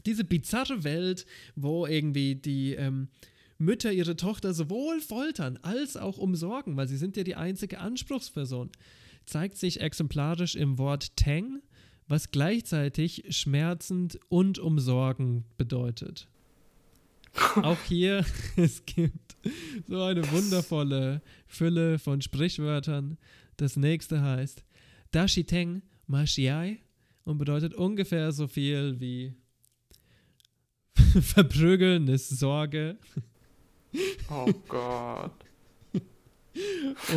Diese 0.05 0.23
bizarre 0.23 0.85
Welt, 0.85 1.25
wo 1.55 1.85
irgendwie 1.85 2.35
die 2.35 2.73
ähm, 2.73 3.09
Mütter 3.57 3.91
ihre 3.91 4.15
Tochter 4.15 4.53
sowohl 4.53 5.01
foltern 5.01 5.59
als 5.61 5.97
auch 5.97 6.17
umsorgen, 6.17 6.77
weil 6.77 6.87
sie 6.87 6.97
sind 6.97 7.17
ja 7.17 7.23
die 7.23 7.35
einzige 7.35 7.79
Anspruchsperson, 7.79 8.71
zeigt 9.25 9.57
sich 9.57 9.81
exemplarisch 9.81 10.55
im 10.55 10.77
Wort 10.77 11.17
Teng, 11.17 11.61
was 12.07 12.31
gleichzeitig 12.31 13.25
schmerzend 13.29 14.19
und 14.29 14.59
umsorgen 14.59 15.45
bedeutet. 15.57 16.27
Auch 17.61 17.81
hier, 17.87 18.25
es 18.55 18.85
gibt 18.85 19.35
so 19.87 20.01
eine 20.01 20.29
wundervolle 20.31 21.21
Fülle 21.45 21.99
von 21.99 22.21
Sprichwörtern. 22.21 23.17
Das 23.57 23.75
nächste 23.75 24.21
heißt 24.21 24.63
Dashiteng 25.11 25.81
Mashiai 26.07 26.79
und 27.23 27.37
bedeutet 27.37 27.73
ungefähr 27.73 28.31
so 28.31 28.47
viel 28.47 28.99
wie 28.99 29.33
Verprügeln 31.21 32.07
ist 32.07 32.29
Sorge 32.29 32.97
Oh 34.29 34.51
Gott. 34.67 35.31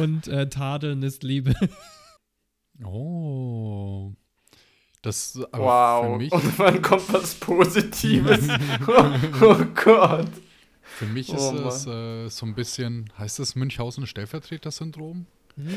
und 0.01 0.29
äh, 0.29 0.49
Tadeln 0.49 1.03
ist 1.03 1.23
Liebe. 1.23 1.55
Oh. 2.85 4.13
Das 5.03 5.39
aber 5.53 5.65
Wow. 5.65 6.05
für 6.13 6.19
mich, 6.19 6.33
Und 6.33 6.59
wann 6.59 6.83
kommt 6.83 7.13
was 7.13 7.35
Positives? 7.37 8.49
oh, 8.87 9.05
oh 9.43 9.65
Gott. 9.83 10.29
für 10.83 11.07
mich 11.07 11.31
Oh 11.33 11.37
ist 11.37 11.53
Mann. 11.55 11.67
es 11.69 11.87
äh, 11.87 12.29
so 12.29 12.45
ein 12.47 12.55
bisschen, 12.55 13.11
heißt 13.19 13.39
das 13.39 13.55
Münchhausen 13.55 14.07
Stellvertreter-Syndrom? 14.07 15.27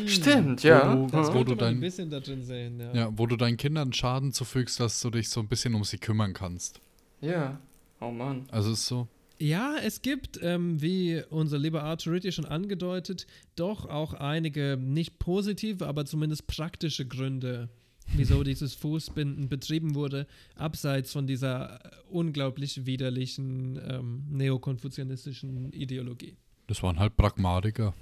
Stimmt, 0.05 0.63
ja. 0.63 0.97
Wo 0.97 1.05
du- 1.07 1.11
Das 1.11 1.28
wo 1.30 1.32
könnte 1.34 1.45
du 1.45 1.55
man 1.55 1.63
ein 1.65 1.74
dein- 1.76 1.80
bisschen 1.80 2.09
da 2.09 2.19
drin 2.19 2.43
sehen, 2.43 2.80
ja. 2.80 2.93
Ja, 2.93 3.09
wo 3.17 3.26
du 3.26 3.36
deinen 3.36 3.57
Kindern 3.57 3.91
Schaden 3.93 4.32
zufügst, 4.32 4.80
dass 4.80 4.99
du 5.01 5.09
dich 5.09 5.30
so 5.30 5.39
ein 5.39 5.47
bisschen 5.47 5.74
um 5.76 5.84
sie 5.84 5.97
kümmern 5.97 6.34
kannst. 6.34 6.80
Ja. 7.21 7.59
Oh 8.01 8.11
Mann. 8.11 8.45
Also 8.51 8.71
es 8.71 8.80
ist 8.80 8.88
so, 8.88 9.07
Ja, 9.39 9.76
es 9.84 10.01
gibt, 10.01 10.39
ähm, 10.41 10.82
wie 10.82 11.21
unser 11.30 11.57
lieber 11.57 11.84
Arthur 11.84 12.13
Ritchie 12.13 12.32
schon 12.32 12.45
angedeutet, 12.45 13.26
doch 13.55 13.86
auch 13.89 14.13
einige 14.13 14.78
nicht 14.80 15.17
positive, 15.19 15.88
aber 15.88 16.05
zumindest 16.05 16.47
praktische 16.47 17.05
Gründe, 17.07 17.69
wieso 18.16 18.43
dieses 18.43 18.74
Fußbinden 18.76 19.49
betrieben 19.49 19.95
wurde, 19.95 20.28
abseits 20.56 21.12
von 21.12 21.28
dieser 21.28 21.80
unglaublich 22.10 22.86
widerlichen 22.86 23.80
ähm, 23.89 24.24
neokonfuzianistischen 24.30 25.72
Ideologie. 25.74 26.38
das 26.68 26.84
waren 26.84 26.99
halt 26.99 27.16
Pragmatiker. 27.18 27.93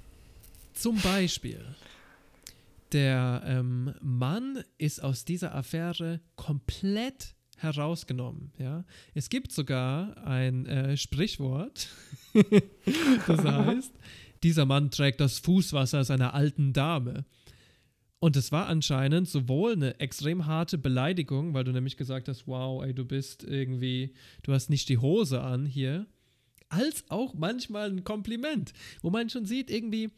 Zum 0.74 0.96
Beispiel, 0.98 1.64
der 2.92 3.42
ähm, 3.44 3.94
Mann 4.00 4.62
ist 4.78 5.02
aus 5.02 5.24
dieser 5.24 5.54
Affäre 5.54 6.20
komplett 6.36 7.34
herausgenommen. 7.56 8.52
Ja? 8.58 8.84
Es 9.14 9.28
gibt 9.28 9.52
sogar 9.52 10.16
ein 10.26 10.66
äh, 10.66 10.96
Sprichwort, 10.96 11.88
das 13.26 13.44
heißt, 13.44 13.92
dieser 14.42 14.66
Mann 14.66 14.90
trägt 14.90 15.20
das 15.20 15.38
Fußwasser 15.38 16.04
seiner 16.04 16.34
alten 16.34 16.72
Dame. 16.72 17.24
Und 18.22 18.36
es 18.36 18.52
war 18.52 18.68
anscheinend 18.68 19.28
sowohl 19.28 19.72
eine 19.72 19.98
extrem 19.98 20.46
harte 20.46 20.78
Beleidigung, 20.78 21.54
weil 21.54 21.64
du 21.64 21.72
nämlich 21.72 21.96
gesagt 21.96 22.28
hast, 22.28 22.46
wow, 22.46 22.80
ey, 22.84 22.94
du 22.94 23.04
bist 23.04 23.42
irgendwie, 23.42 24.14
du 24.44 24.52
hast 24.52 24.70
nicht 24.70 24.88
die 24.88 24.98
Hose 24.98 25.40
an 25.40 25.66
hier, 25.66 26.06
als 26.68 27.02
auch 27.08 27.34
manchmal 27.34 27.90
ein 27.90 28.04
Kompliment, 28.04 28.74
wo 29.00 29.10
man 29.10 29.28
schon 29.28 29.44
sieht, 29.44 29.72
irgendwie, 29.72 30.12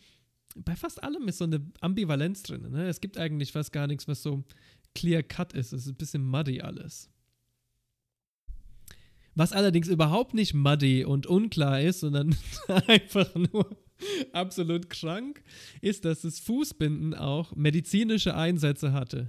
bei 0.55 0.77
fast 0.77 1.03
allem 1.03 1.27
ist 1.29 1.39
so 1.39 1.45
eine 1.45 1.65
Ambivalenz 1.81 2.43
drin. 2.43 2.71
Ne? 2.71 2.89
Es 2.89 3.01
gibt 3.01 3.17
eigentlich 3.17 3.53
fast 3.53 3.73
gar 3.73 3.87
nichts, 3.87 4.07
was 4.07 4.23
so 4.23 4.45
clear 4.95 5.23
cut 5.23 5.55
ist. 5.55 5.73
Es 5.73 5.87
ist 5.87 5.93
ein 5.93 5.97
bisschen 5.97 6.27
muddy 6.27 6.61
alles. 6.61 7.09
Was 9.35 9.53
allerdings 9.53 9.89
überhaupt 9.89 10.35
nicht 10.35 10.53
muddy 10.53 11.07
und 11.07 11.27
unklar 11.27 11.81
ist, 11.81 12.01
sondern 12.01 12.37
einfach 12.87 13.35
nur 13.35 13.79
absolut 14.33 14.91
krank, 14.91 15.43
ist, 15.81 16.05
dass 16.05 16.23
das 16.23 16.39
Fußbinden 16.41 17.15
auch 17.15 17.55
medizinische 17.55 18.35
Einsätze 18.37 18.93
hatte. 18.93 19.29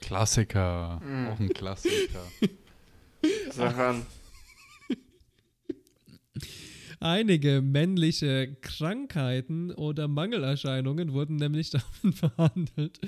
Klassiker. 0.00 1.00
Mm. 1.00 1.28
Auch 1.28 1.40
ein 1.40 1.48
Klassiker. 1.48 2.22
Sag 3.50 3.78
an. 3.78 4.06
Einige 7.00 7.60
männliche 7.60 8.56
Krankheiten 8.62 9.70
oder 9.72 10.08
Mangelerscheinungen 10.08 11.12
wurden 11.12 11.36
nämlich 11.36 11.70
damit 12.02 12.20
behandelt, 12.20 13.00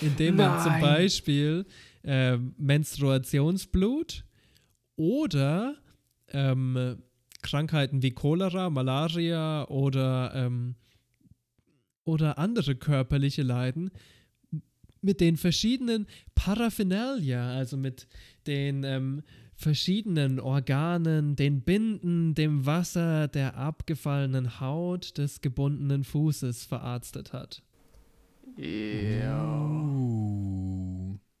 indem 0.00 0.36
man 0.36 0.60
zum 0.62 0.72
Nein. 0.72 0.82
Beispiel 0.82 1.66
ähm, 2.02 2.54
Menstruationsblut 2.58 4.24
oder 4.96 5.76
ähm, 6.32 7.02
Krankheiten 7.46 8.02
wie 8.02 8.10
Cholera, 8.10 8.70
Malaria 8.70 9.66
oder, 9.68 10.32
ähm, 10.34 10.74
oder 12.04 12.38
andere 12.38 12.74
körperliche 12.74 13.42
Leiden 13.42 13.90
mit 15.00 15.20
den 15.20 15.36
verschiedenen 15.36 16.06
Paraphernalia, 16.34 17.52
also 17.54 17.76
mit 17.76 18.08
den 18.48 18.82
ähm, 18.82 19.22
verschiedenen 19.54 20.40
Organen, 20.40 21.36
den 21.36 21.62
Binden, 21.62 22.34
dem 22.34 22.66
Wasser, 22.66 23.28
der 23.28 23.56
abgefallenen 23.56 24.58
Haut 24.60 25.16
des 25.16 25.40
gebundenen 25.40 26.02
Fußes 26.02 26.64
verarztet 26.64 27.32
hat. 27.32 27.62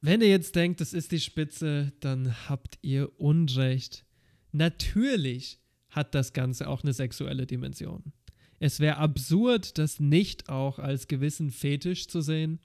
Wenn 0.00 0.20
ihr 0.20 0.28
jetzt 0.28 0.54
denkt, 0.54 0.80
das 0.80 0.92
ist 0.92 1.10
die 1.10 1.18
Spitze, 1.18 1.92
dann 1.98 2.48
habt 2.48 2.78
ihr 2.82 3.20
Unrecht. 3.20 4.04
Natürlich 4.52 5.58
hat 5.96 6.14
das 6.14 6.34
Ganze 6.34 6.68
auch 6.68 6.84
eine 6.84 6.92
sexuelle 6.92 7.46
Dimension. 7.46 8.12
Es 8.60 8.80
wäre 8.80 8.98
absurd, 8.98 9.78
das 9.78 9.98
nicht 9.98 10.48
auch 10.48 10.78
als 10.78 11.08
gewissen 11.08 11.50
Fetisch 11.50 12.06
zu 12.06 12.20
sehen. 12.20 12.60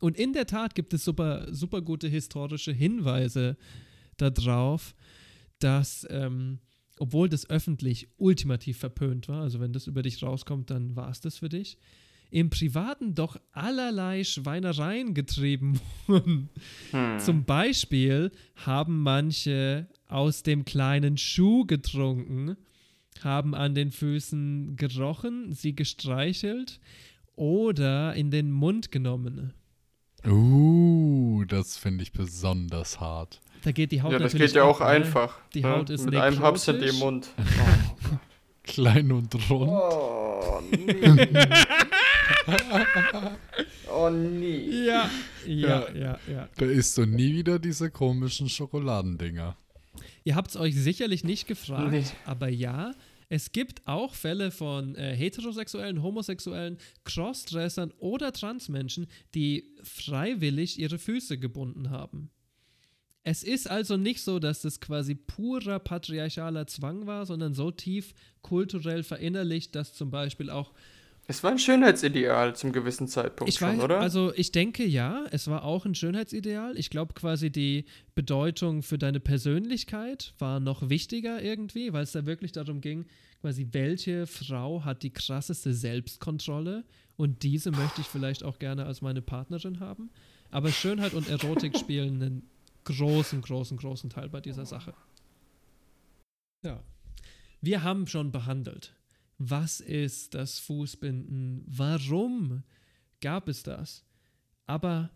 Und 0.00 0.16
in 0.16 0.32
der 0.32 0.46
Tat 0.46 0.74
gibt 0.74 0.94
es 0.94 1.04
super, 1.04 1.52
super 1.52 1.82
gute 1.82 2.08
historische 2.08 2.72
Hinweise 2.72 3.56
darauf, 4.16 4.94
dass, 5.58 6.06
ähm, 6.10 6.60
obwohl 6.98 7.28
das 7.28 7.50
öffentlich 7.50 8.08
ultimativ 8.16 8.78
verpönt 8.78 9.28
war, 9.28 9.42
also 9.42 9.60
wenn 9.60 9.72
das 9.72 9.86
über 9.86 10.02
dich 10.02 10.22
rauskommt, 10.22 10.70
dann 10.70 10.96
war 10.96 11.10
es 11.10 11.20
das 11.20 11.38
für 11.38 11.48
dich, 11.48 11.78
im 12.30 12.50
Privaten 12.50 13.14
doch 13.14 13.36
allerlei 13.52 14.24
Schweinereien 14.24 15.14
getrieben 15.14 15.80
wurden. 16.06 16.50
Hm. 16.90 17.18
Zum 17.18 17.44
Beispiel 17.44 18.32
haben 18.56 19.00
manche 19.02 19.88
aus 20.08 20.42
dem 20.42 20.64
kleinen 20.64 21.16
Schuh 21.16 21.64
getrunken, 21.64 22.56
haben 23.24 23.54
an 23.54 23.74
den 23.74 23.90
Füßen 23.90 24.76
gerochen, 24.76 25.52
sie 25.52 25.74
gestreichelt 25.74 26.80
oder 27.34 28.14
in 28.14 28.30
den 28.30 28.50
Mund 28.50 28.90
genommen. 28.90 29.52
Uh, 30.26 31.44
das 31.46 31.76
finde 31.76 32.02
ich 32.02 32.12
besonders 32.12 33.00
hart. 33.00 33.40
Da 33.62 33.72
geht 33.72 33.92
die 33.92 34.02
Haut 34.02 34.12
Ja, 34.12 34.18
das 34.18 34.32
natürlich 34.32 34.52
geht 34.52 34.56
ja 34.56 34.64
auch 34.64 34.80
ab, 34.80 34.88
ne? 34.88 34.94
einfach. 34.94 35.38
Die 35.54 35.62
ne? 35.62 35.68
Haut 35.68 35.90
ist 35.90 36.04
Mit 36.04 36.16
einem 36.16 36.40
Haps 36.40 36.68
in 36.68 36.80
dem 36.80 36.96
Mund. 36.96 37.28
Klein 38.62 39.12
und 39.12 39.32
rund. 39.48 39.70
Oh, 39.70 40.60
nee. 40.70 40.96
oh, 43.92 44.10
nee. 44.10 44.86
Ja, 44.86 45.08
ja, 45.46 45.86
ja, 45.94 46.18
ja. 46.26 46.48
Da 46.56 46.66
isst 46.66 46.98
du 46.98 47.06
nie 47.06 47.32
wieder 47.34 47.60
diese 47.60 47.90
komischen 47.90 48.48
Schokoladendinger. 48.48 49.56
Ihr 50.24 50.34
habt 50.34 50.50
es 50.50 50.56
euch 50.56 50.74
sicherlich 50.74 51.22
nicht 51.22 51.46
gefragt, 51.46 51.92
Nee. 51.92 52.04
aber 52.24 52.48
ja, 52.48 52.92
es 53.28 53.52
gibt 53.52 53.86
auch 53.86 54.14
Fälle 54.14 54.50
von 54.50 54.94
äh, 54.94 55.14
heterosexuellen, 55.14 56.02
homosexuellen, 56.02 56.78
Crossdressern 57.04 57.92
oder 57.98 58.32
Transmenschen, 58.32 59.06
die 59.34 59.74
freiwillig 59.82 60.78
ihre 60.78 60.98
Füße 60.98 61.38
gebunden 61.38 61.90
haben. 61.90 62.30
Es 63.24 63.42
ist 63.42 63.68
also 63.68 63.96
nicht 63.96 64.22
so, 64.22 64.38
dass 64.38 64.62
das 64.62 64.80
quasi 64.80 65.16
purer 65.16 65.80
patriarchaler 65.80 66.68
Zwang 66.68 67.08
war, 67.08 67.26
sondern 67.26 67.54
so 67.54 67.72
tief 67.72 68.14
kulturell 68.40 69.02
verinnerlicht, 69.02 69.74
dass 69.74 69.92
zum 69.92 70.12
Beispiel 70.12 70.48
auch 70.48 70.72
Es 71.28 71.42
war 71.42 71.50
ein 71.50 71.58
Schönheitsideal 71.58 72.54
zum 72.54 72.72
gewissen 72.72 73.08
Zeitpunkt 73.08 73.52
ich 73.52 73.58
schon, 73.58 73.78
weiß, 73.78 73.84
oder? 73.84 74.00
also 74.00 74.32
ich 74.34 74.52
denke 74.52 74.84
ja, 74.84 75.24
es 75.32 75.48
war 75.48 75.64
auch 75.64 75.84
ein 75.84 75.96
Schönheitsideal. 75.96 76.78
Ich 76.78 76.88
glaube 76.88 77.14
quasi 77.14 77.50
die 77.50 77.84
Bedeutung 78.14 78.82
für 78.82 78.96
deine 78.96 79.18
Persönlichkeit 79.18 80.34
war 80.38 80.60
noch 80.60 80.88
wichtiger 80.88 81.42
irgendwie, 81.42 81.92
weil 81.92 82.04
es 82.04 82.12
da 82.12 82.26
wirklich 82.26 82.52
darum 82.52 82.80
ging, 82.80 83.06
quasi 83.40 83.66
welche 83.72 84.26
Frau 84.26 84.84
hat 84.84 85.02
die 85.02 85.12
krasseste 85.12 85.74
Selbstkontrolle 85.74 86.84
und 87.16 87.42
diese 87.42 87.72
möchte 87.72 88.02
ich 88.02 88.06
vielleicht 88.06 88.44
auch 88.44 88.58
gerne 88.60 88.86
als 88.86 89.02
meine 89.02 89.22
Partnerin 89.22 89.80
haben. 89.80 90.10
Aber 90.50 90.70
Schönheit 90.70 91.14
und 91.14 91.28
Erotik 91.28 91.76
spielen 91.78 92.22
einen 92.22 92.50
großen, 92.84 93.42
großen, 93.42 93.76
großen 93.76 94.10
Teil 94.10 94.28
bei 94.28 94.40
dieser 94.40 94.64
Sache. 94.64 94.94
Ja. 96.64 96.82
Wir 97.60 97.82
haben 97.82 98.06
schon 98.06 98.30
behandelt. 98.30 98.94
Was 99.38 99.80
ist 99.80 100.34
das 100.34 100.58
Fußbinden? 100.58 101.64
Warum 101.66 102.62
gab 103.20 103.48
es 103.48 103.62
das? 103.62 104.04
Aber 104.66 105.10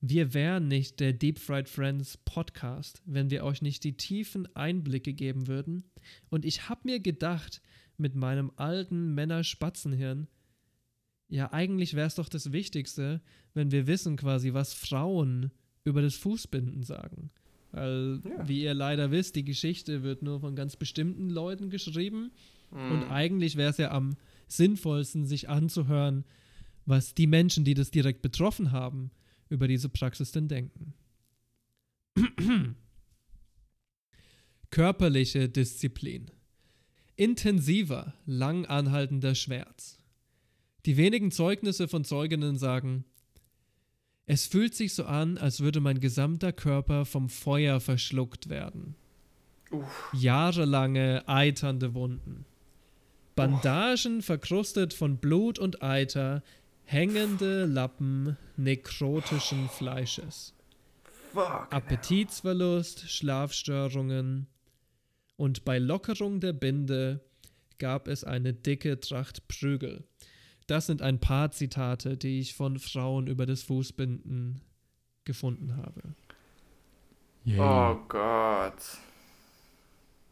wir 0.00 0.32
wären 0.32 0.68
nicht 0.68 1.00
der 1.00 1.12
Deep 1.12 1.40
Fried 1.40 1.68
Friends 1.68 2.18
Podcast, 2.18 3.02
wenn 3.04 3.30
wir 3.30 3.42
euch 3.44 3.62
nicht 3.62 3.82
die 3.82 3.96
tiefen 3.96 4.54
Einblicke 4.54 5.12
geben 5.12 5.48
würden. 5.48 5.84
Und 6.30 6.44
ich 6.44 6.68
habe 6.68 6.82
mir 6.84 7.00
gedacht, 7.00 7.60
mit 7.96 8.14
meinem 8.14 8.52
alten 8.54 9.14
Männer-Spatzenhirn, 9.14 10.28
ja, 11.28 11.52
eigentlich 11.52 11.94
wäre 11.94 12.06
es 12.06 12.14
doch 12.14 12.28
das 12.28 12.52
Wichtigste, 12.52 13.20
wenn 13.54 13.72
wir 13.72 13.88
wissen 13.88 14.16
quasi, 14.16 14.54
was 14.54 14.72
Frauen 14.72 15.50
über 15.84 16.00
das 16.00 16.14
Fußbinden 16.14 16.84
sagen. 16.84 17.30
Weil, 17.72 18.22
Ja. 18.24 18.48
wie 18.48 18.62
ihr 18.62 18.72
leider 18.74 19.10
wisst, 19.10 19.34
die 19.36 19.44
Geschichte 19.44 20.04
wird 20.04 20.22
nur 20.22 20.40
von 20.40 20.54
ganz 20.54 20.76
bestimmten 20.76 21.28
Leuten 21.28 21.70
geschrieben. 21.70 22.30
Und 22.70 23.04
Hm. 23.04 23.10
eigentlich 23.10 23.56
wäre 23.56 23.70
es 23.70 23.78
ja 23.78 23.90
am 23.90 24.16
sinnvollsten, 24.46 25.26
sich 25.26 25.48
anzuhören, 25.48 26.24
was 26.86 27.14
die 27.14 27.26
Menschen, 27.26 27.64
die 27.64 27.74
das 27.74 27.90
direkt 27.90 28.22
betroffen 28.22 28.72
haben, 28.72 29.10
über 29.48 29.68
diese 29.68 29.88
Praxis 29.88 30.32
denn 30.32 30.48
denken. 30.48 30.94
Körperliche 34.70 35.48
Disziplin. 35.48 36.30
Intensiver, 37.16 38.14
lang 38.26 38.66
anhaltender 38.66 39.34
Schmerz. 39.34 39.98
Die 40.86 40.96
wenigen 40.96 41.30
Zeugnisse 41.30 41.88
von 41.88 42.04
Zeuginnen 42.04 42.56
sagen, 42.56 43.04
es 44.26 44.46
fühlt 44.46 44.74
sich 44.74 44.92
so 44.94 45.04
an, 45.04 45.38
als 45.38 45.60
würde 45.60 45.80
mein 45.80 46.00
gesamter 46.00 46.52
Körper 46.52 47.06
vom 47.06 47.28
Feuer 47.30 47.80
verschluckt 47.80 48.50
werden. 48.50 48.94
Jahrelange 50.12 51.26
eiternde 51.26 51.94
Wunden. 51.94 52.44
Bandagen 53.38 54.20
verkrustet 54.20 54.92
von 54.92 55.18
Blut 55.18 55.60
und 55.60 55.80
Eiter, 55.80 56.42
hängende 56.82 57.66
Lappen 57.66 58.36
nekrotischen 58.56 59.68
Fleisches. 59.68 60.54
Appetitsverlust, 61.70 63.08
Schlafstörungen 63.08 64.48
und 65.36 65.64
bei 65.64 65.78
Lockerung 65.78 66.40
der 66.40 66.52
Binde 66.52 67.20
gab 67.78 68.08
es 68.08 68.24
eine 68.24 68.54
dicke 68.54 68.98
Tracht 68.98 69.46
Prügel. 69.46 70.02
Das 70.66 70.86
sind 70.86 71.00
ein 71.00 71.20
paar 71.20 71.52
Zitate, 71.52 72.16
die 72.16 72.40
ich 72.40 72.54
von 72.54 72.80
Frauen 72.80 73.28
über 73.28 73.46
das 73.46 73.62
Fußbinden 73.62 74.62
gefunden 75.24 75.76
habe. 75.76 76.02
Yay. 77.44 77.60
Oh 77.60 78.00
Gott. 78.08 78.82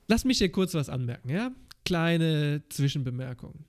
Lass 0.08 0.24
mich 0.24 0.38
hier 0.38 0.50
kurz 0.50 0.74
was 0.74 0.88
anmerken, 0.88 1.30
ja? 1.30 1.52
Kleine 1.86 2.64
Zwischenbemerkung. 2.68 3.64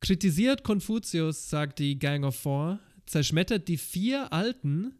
Kritisiert 0.00 0.62
Konfuzius, 0.62 1.48
sagt 1.48 1.78
die 1.78 1.98
Gang 1.98 2.22
of 2.22 2.36
Four, 2.36 2.80
zerschmettert 3.06 3.66
die 3.66 3.78
vier 3.78 4.30
Alten, 4.30 4.92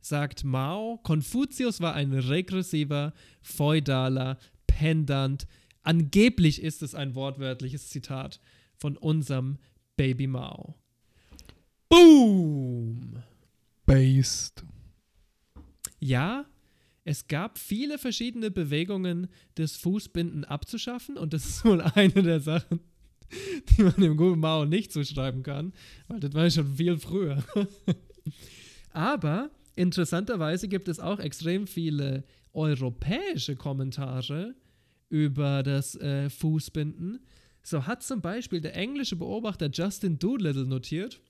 sagt 0.00 0.44
Mao, 0.44 1.00
Konfuzius 1.02 1.80
war 1.80 1.94
ein 1.94 2.12
regressiver, 2.12 3.12
feudaler, 3.42 4.38
pendant, 4.68 5.48
angeblich 5.82 6.62
ist 6.62 6.80
es 6.80 6.94
ein 6.94 7.16
wortwörtliches 7.16 7.88
Zitat 7.88 8.40
von 8.76 8.96
unserem 8.96 9.58
Baby 9.96 10.28
Mao. 10.28 10.76
Boom! 11.88 13.20
Based. 13.84 14.64
Ja, 15.98 16.46
es 17.04 17.28
gab 17.28 17.58
viele 17.58 17.98
verschiedene 17.98 18.50
Bewegungen, 18.50 19.28
das 19.56 19.76
Fußbinden 19.76 20.44
abzuschaffen 20.44 21.18
und 21.18 21.34
das 21.34 21.44
ist 21.44 21.64
wohl 21.64 21.82
eine 21.82 22.22
der 22.22 22.40
Sachen, 22.40 22.80
die 23.70 23.82
man 23.82 23.94
dem 23.96 24.16
guten 24.16 24.40
Mao 24.40 24.64
nicht 24.64 24.90
zuschreiben 24.92 25.42
kann, 25.42 25.72
weil 26.08 26.20
das 26.20 26.32
war 26.32 26.50
schon 26.50 26.74
viel 26.76 26.98
früher. 26.98 27.44
Aber 28.90 29.50
interessanterweise 29.76 30.66
gibt 30.68 30.88
es 30.88 30.98
auch 30.98 31.18
extrem 31.18 31.66
viele 31.66 32.24
europäische 32.54 33.56
Kommentare 33.56 34.54
über 35.10 35.62
das 35.62 35.96
äh, 35.96 36.30
Fußbinden. 36.30 37.20
So 37.62 37.86
hat 37.86 38.02
zum 38.02 38.20
Beispiel 38.20 38.60
der 38.60 38.76
englische 38.76 39.16
Beobachter 39.16 39.68
Justin 39.70 40.18
Doolittle 40.18 40.66
notiert, 40.66 41.20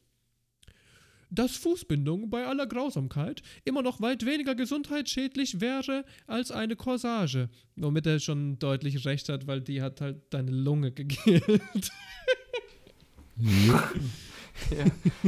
dass 1.35 1.57
Fußbindung 1.57 2.30
bei 2.30 2.47
aller 2.47 2.66
Grausamkeit 2.66 3.43
immer 3.64 3.82
noch 3.82 4.01
weit 4.01 4.24
weniger 4.24 4.55
gesundheitsschädlich 4.55 5.61
wäre 5.61 6.05
als 6.26 6.51
eine 6.51 6.76
Corsage. 6.76 7.49
Womit 7.76 8.07
er 8.07 8.20
schon 8.20 8.59
deutlich 8.59 9.05
recht 9.05 9.28
hat, 9.28 9.47
weil 9.47 9.61
die 9.61 9.82
hat 9.82 10.01
halt 10.01 10.22
deine 10.30 10.51
Lunge 10.51 10.93
gekillt. 10.93 11.91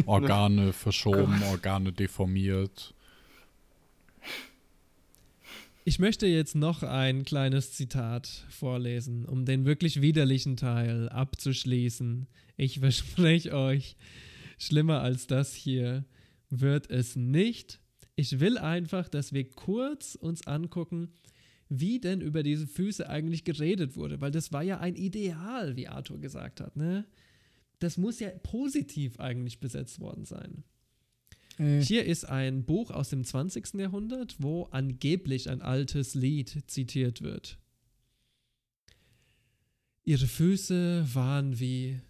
Organe 0.07 0.72
verschoben, 0.72 1.42
Organe 1.50 1.92
deformiert. 1.92 2.94
Ich 5.88 6.00
möchte 6.00 6.26
jetzt 6.26 6.57
noch 6.57 6.82
ein 6.82 7.24
kleines 7.24 7.72
Zitat 7.72 8.44
vorlesen, 8.48 9.24
um 9.24 9.44
den 9.44 9.64
wirklich 9.64 10.00
widerlichen 10.00 10.57
Teil 10.57 11.09
abzuschließen. 11.11 12.26
Ich 12.57 12.80
verspreche 12.80 13.52
euch, 13.54 13.94
schlimmer 14.57 15.00
als 15.00 15.26
das 15.26 15.54
hier 15.54 16.04
wird 16.50 16.90
es 16.90 17.16
nicht. 17.16 17.80
Ich 18.14 18.40
will 18.40 18.59
einfach, 18.59 19.09
dass 19.09 19.32
wir 19.32 19.48
kurz 19.50 20.14
uns 20.14 20.46
angucken, 20.46 21.12
wie 21.68 22.00
denn 22.00 22.20
über 22.20 22.42
diese 22.42 22.66
Füße 22.66 23.09
eigentlich 23.09 23.44
geredet 23.44 23.96
wurde, 23.96 24.20
weil 24.20 24.30
das 24.30 24.52
war 24.52 24.62
ja 24.62 24.78
ein 24.78 24.94
Ideal, 24.94 25.76
wie 25.76 25.88
Arthur 25.88 26.20
gesagt 26.20 26.61
hat, 26.61 26.76
ne? 26.76 27.07
Das 27.78 27.98
muss 27.98 28.20
ja 28.20 28.30
positiv 28.42 29.20
eigentlich 29.20 29.61
besetzt 29.61 30.00
worden 30.00 30.24
sein. 30.24 30.64
Hier 31.59 32.04
ist 32.04 32.24
ein 32.24 32.64
Buch 32.64 32.90
aus 32.90 33.09
dem 33.09 33.24
20. 33.24 33.74
Jahrhundert, 33.74 34.36
wo 34.38 34.64
angeblich 34.64 35.48
ein 35.48 35.62
altes 35.62 36.14
Lied 36.14 36.64
zitiert 36.66 37.22
wird. 37.22 37.59
Ihre 40.04 40.26
Füße 40.26 41.07
waren 41.14 41.59
wie 41.59 42.00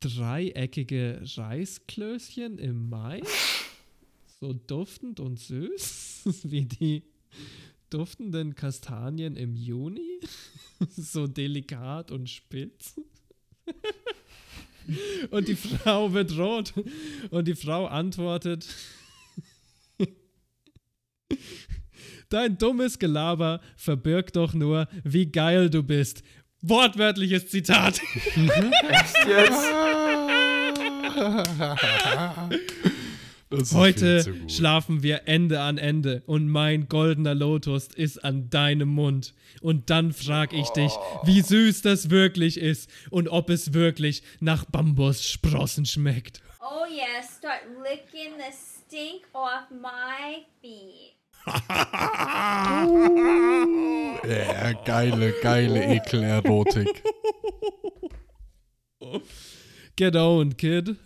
dreieckige 0.00 1.22
Reisklößchen 1.36 2.58
im 2.58 2.88
Mai, 2.88 3.22
so 4.40 4.52
duftend 4.52 5.20
und 5.20 5.38
süß 5.38 6.24
wie 6.44 6.64
die 6.66 7.02
duftenden 7.90 8.54
Kastanien 8.54 9.36
im 9.36 9.54
Juni, 9.56 10.20
so 10.96 11.26
delikat 11.26 12.10
und 12.10 12.28
spitz. 12.28 13.00
Und 15.30 15.48
die 15.48 15.56
Frau 15.56 16.12
wird 16.12 16.38
rot. 16.38 16.72
Und 17.30 17.48
die 17.48 17.56
Frau 17.56 17.86
antwortet: 17.86 18.68
Dein 22.28 22.56
dummes 22.58 22.98
Gelaber 22.98 23.60
verbirgt 23.76 24.36
doch 24.36 24.54
nur, 24.54 24.88
wie 25.02 25.26
geil 25.26 25.70
du 25.70 25.82
bist. 25.82 26.22
Wortwörtliches 26.68 27.48
Zitat. 27.48 28.00
Echt 28.34 29.16
jetzt? 29.26 29.66
Heute 33.72 34.24
schlafen 34.48 35.04
wir 35.04 35.22
Ende 35.26 35.60
an 35.60 35.78
Ende 35.78 36.22
und 36.26 36.48
mein 36.48 36.88
goldener 36.88 37.34
Lotus 37.34 37.88
ist 37.88 38.24
an 38.24 38.50
deinem 38.50 38.88
Mund. 38.88 39.34
Und 39.60 39.88
dann 39.88 40.12
frag 40.12 40.52
ich 40.52 40.68
dich, 40.70 40.92
wie 41.24 41.40
süß 41.40 41.82
das 41.82 42.10
wirklich 42.10 42.58
ist 42.58 42.90
und 43.10 43.28
ob 43.28 43.48
es 43.50 43.72
wirklich 43.72 44.22
nach 44.40 44.64
Bambussprossen 44.64 45.86
schmeckt. 45.86 46.42
Oh 46.60 46.84
yes, 46.90 47.38
start 47.38 47.62
licking 47.82 48.32
the 48.36 48.52
stink 48.52 49.22
off 49.32 49.70
my 49.70 50.44
feet. 50.60 51.15
Ja, 54.28 54.72
geile, 54.84 55.32
geile 55.40 55.84
Ekelerotik. 55.84 57.02
Get 59.96 60.16
owned, 60.16 60.58
kid. 60.58 60.96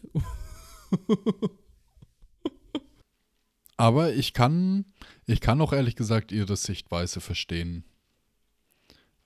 Aber 3.77 4.13
ich 4.13 4.33
kann, 4.33 4.87
ich 5.27 5.41
kann 5.41 5.61
auch 5.61 5.73
ehrlich 5.73 5.97
gesagt 5.97 6.33
ihre 6.33 6.57
Sichtweise 6.57 7.21
verstehen. 7.21 7.85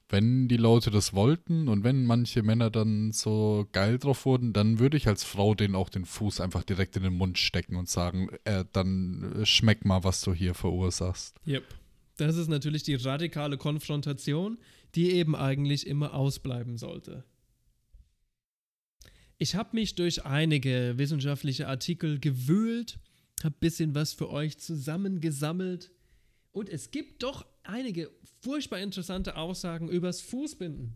Wenn 0.08 0.48
die 0.48 0.58
Leute 0.58 0.90
das 0.90 1.14
wollten 1.14 1.68
und 1.68 1.82
wenn 1.82 2.04
manche 2.04 2.42
Männer 2.42 2.70
dann 2.70 3.12
so 3.12 3.66
geil 3.72 3.98
drauf 3.98 4.26
wurden, 4.26 4.52
dann 4.52 4.78
würde 4.78 4.96
ich 4.96 5.08
als 5.08 5.24
Frau 5.24 5.54
denen 5.54 5.74
auch 5.74 5.88
den 5.88 6.04
Fuß 6.04 6.40
einfach 6.40 6.62
direkt 6.62 6.96
in 6.96 7.02
den 7.02 7.14
Mund 7.14 7.38
stecken 7.38 7.76
und 7.76 7.88
sagen, 7.88 8.28
äh, 8.44 8.64
dann 8.72 9.40
äh, 9.40 9.46
schmeck 9.46 9.84
mal, 9.84 10.04
was 10.04 10.20
du 10.20 10.34
hier 10.34 10.54
verursachst. 10.54 11.36
Yep. 11.46 11.64
Das 12.16 12.36
ist 12.36 12.48
natürlich 12.48 12.82
die 12.82 12.94
radikale 12.94 13.56
Konfrontation, 13.56 14.58
die 14.94 15.12
eben 15.12 15.34
eigentlich 15.34 15.86
immer 15.86 16.14
ausbleiben 16.14 16.76
sollte. 16.76 17.24
Ich 19.38 19.56
habe 19.56 19.70
mich 19.72 19.94
durch 19.96 20.24
einige 20.24 20.94
wissenschaftliche 20.96 21.66
Artikel 21.66 22.20
gewühlt, 22.20 22.98
habe 23.42 23.56
ein 23.56 23.60
bisschen 23.60 23.94
was 23.94 24.12
für 24.12 24.30
euch 24.30 24.58
zusammengesammelt 24.58 25.90
und 26.54 26.70
es 26.70 26.90
gibt 26.90 27.22
doch 27.22 27.44
einige 27.64 28.10
furchtbar 28.40 28.78
interessante 28.78 29.36
Aussagen 29.36 29.88
übers 29.88 30.22
Fußbinden. 30.22 30.94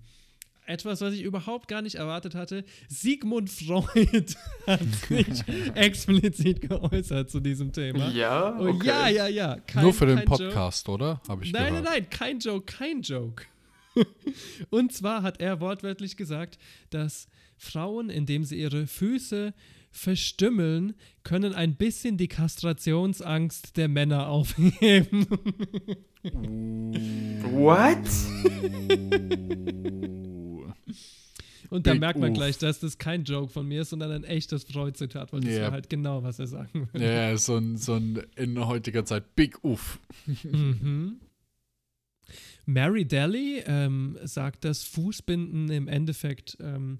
Etwas, 0.66 1.00
was 1.00 1.14
ich 1.14 1.22
überhaupt 1.22 1.66
gar 1.66 1.80
nicht 1.80 1.94
erwartet 1.94 2.34
hatte. 2.34 2.62
Sigmund 2.88 3.48
Freud 3.48 4.34
hat 4.66 4.80
sich 5.08 5.42
explizit 5.74 6.60
geäußert 6.60 7.30
zu 7.30 7.40
diesem 7.40 7.72
Thema. 7.72 8.10
Ja, 8.10 8.54
Oh, 8.60 8.68
okay. 8.68 8.86
ja, 8.86 9.08
ja, 9.08 9.26
ja. 9.28 9.56
Kein, 9.66 9.82
Nur 9.84 9.94
für 9.94 10.04
den 10.04 10.16
kein 10.18 10.26
Joke. 10.26 10.44
Podcast, 10.44 10.88
oder? 10.90 11.22
Habe 11.26 11.44
ich 11.44 11.52
Nein, 11.52 11.68
gehört. 11.68 11.84
nein, 11.84 11.92
nein, 12.02 12.10
kein 12.10 12.38
Joke, 12.38 12.66
kein 12.66 13.00
Joke. 13.00 13.44
Und 14.70 14.92
zwar 14.92 15.22
hat 15.22 15.40
er 15.40 15.60
wortwörtlich 15.60 16.16
gesagt, 16.18 16.58
dass 16.90 17.28
Frauen, 17.56 18.10
indem 18.10 18.44
sie 18.44 18.60
ihre 18.60 18.86
Füße 18.86 19.54
verstümmeln, 19.98 20.94
können 21.24 21.52
ein 21.54 21.74
bisschen 21.76 22.16
die 22.16 22.28
Kastrationsangst 22.28 23.76
der 23.76 23.88
Männer 23.88 24.28
aufheben. 24.28 25.26
What? 27.52 27.98
Und 31.70 31.86
da 31.86 31.92
Big 31.92 32.00
merkt 32.00 32.18
man 32.18 32.32
gleich, 32.32 32.56
dass 32.56 32.80
das 32.80 32.96
kein 32.96 33.24
Joke 33.24 33.52
von 33.52 33.68
mir 33.68 33.82
ist, 33.82 33.90
sondern 33.90 34.10
ein 34.12 34.24
echtes 34.24 34.64
Freud-Zitat, 34.64 35.34
weil 35.34 35.40
das 35.40 35.54
Ja. 35.54 35.62
war 35.64 35.72
halt 35.72 35.90
genau, 35.90 36.22
was 36.22 36.38
er 36.38 36.46
sagen 36.46 36.88
würde. 36.92 37.04
Ja, 37.04 37.36
so 37.36 37.56
ein, 37.56 37.76
so 37.76 37.94
ein 37.94 38.22
in 38.36 38.58
heutiger 38.66 39.04
Zeit 39.04 39.34
Big 39.36 39.62
Uff. 39.64 39.98
Mhm. 40.44 41.20
Mary 42.66 43.06
Daly 43.06 43.62
ähm, 43.66 44.18
sagt, 44.24 44.64
dass 44.64 44.82
Fußbinden 44.84 45.70
im 45.70 45.88
Endeffekt 45.88 46.56
ähm, 46.60 46.98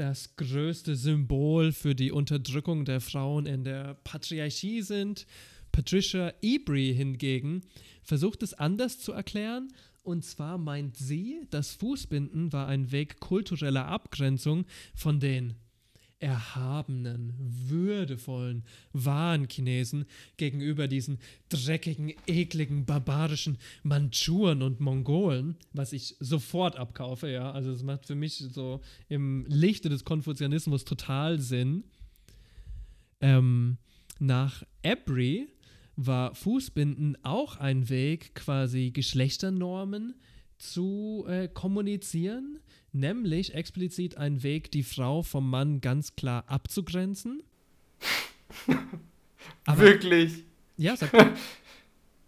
das 0.00 0.34
größte 0.36 0.96
Symbol 0.96 1.72
für 1.72 1.94
die 1.94 2.10
Unterdrückung 2.10 2.86
der 2.86 3.02
Frauen 3.02 3.44
in 3.44 3.64
der 3.64 3.92
Patriarchie 4.02 4.80
sind. 4.80 5.26
Patricia 5.72 6.32
Ebry 6.40 6.94
hingegen 6.96 7.60
versucht 8.02 8.42
es 8.42 8.54
anders 8.54 8.98
zu 8.98 9.12
erklären. 9.12 9.68
Und 10.02 10.24
zwar 10.24 10.56
meint 10.56 10.96
sie, 10.96 11.46
das 11.50 11.74
Fußbinden 11.74 12.50
war 12.50 12.66
ein 12.66 12.90
Weg 12.92 13.20
kultureller 13.20 13.88
Abgrenzung 13.88 14.64
von 14.94 15.20
den 15.20 15.56
erhabenen, 16.20 17.34
würdevollen, 17.38 18.62
wahren 18.92 19.48
Chinesen 19.48 20.04
gegenüber 20.36 20.86
diesen 20.86 21.18
dreckigen, 21.48 22.12
ekligen, 22.26 22.84
barbarischen 22.84 23.58
Mandschuren 23.82 24.62
und 24.62 24.80
Mongolen, 24.80 25.56
was 25.72 25.92
ich 25.92 26.16
sofort 26.20 26.76
abkaufe, 26.76 27.30
ja. 27.30 27.50
Also 27.50 27.70
es 27.70 27.82
macht 27.82 28.06
für 28.06 28.14
mich 28.14 28.36
so 28.36 28.80
im 29.08 29.46
Lichte 29.48 29.88
des 29.88 30.04
Konfuzianismus 30.04 30.84
total 30.84 31.40
Sinn. 31.40 31.84
Ähm, 33.22 33.78
nach 34.18 34.62
Ebry 34.82 35.48
war 35.96 36.34
Fußbinden 36.34 37.16
auch 37.24 37.56
ein 37.56 37.88
Weg, 37.88 38.34
quasi 38.34 38.90
Geschlechternormen 38.90 40.14
zu 40.58 41.24
äh, 41.26 41.48
kommunizieren, 41.48 42.58
nämlich 42.92 43.54
explizit 43.54 44.16
ein 44.16 44.42
Weg, 44.42 44.70
die 44.70 44.82
Frau 44.82 45.22
vom 45.22 45.48
Mann 45.48 45.80
ganz 45.80 46.16
klar 46.16 46.44
abzugrenzen. 46.46 47.42
Aber- 49.66 49.78
Wirklich? 49.82 50.44
Ja, 50.76 50.96
sag 50.96 51.12
mal. 51.12 51.32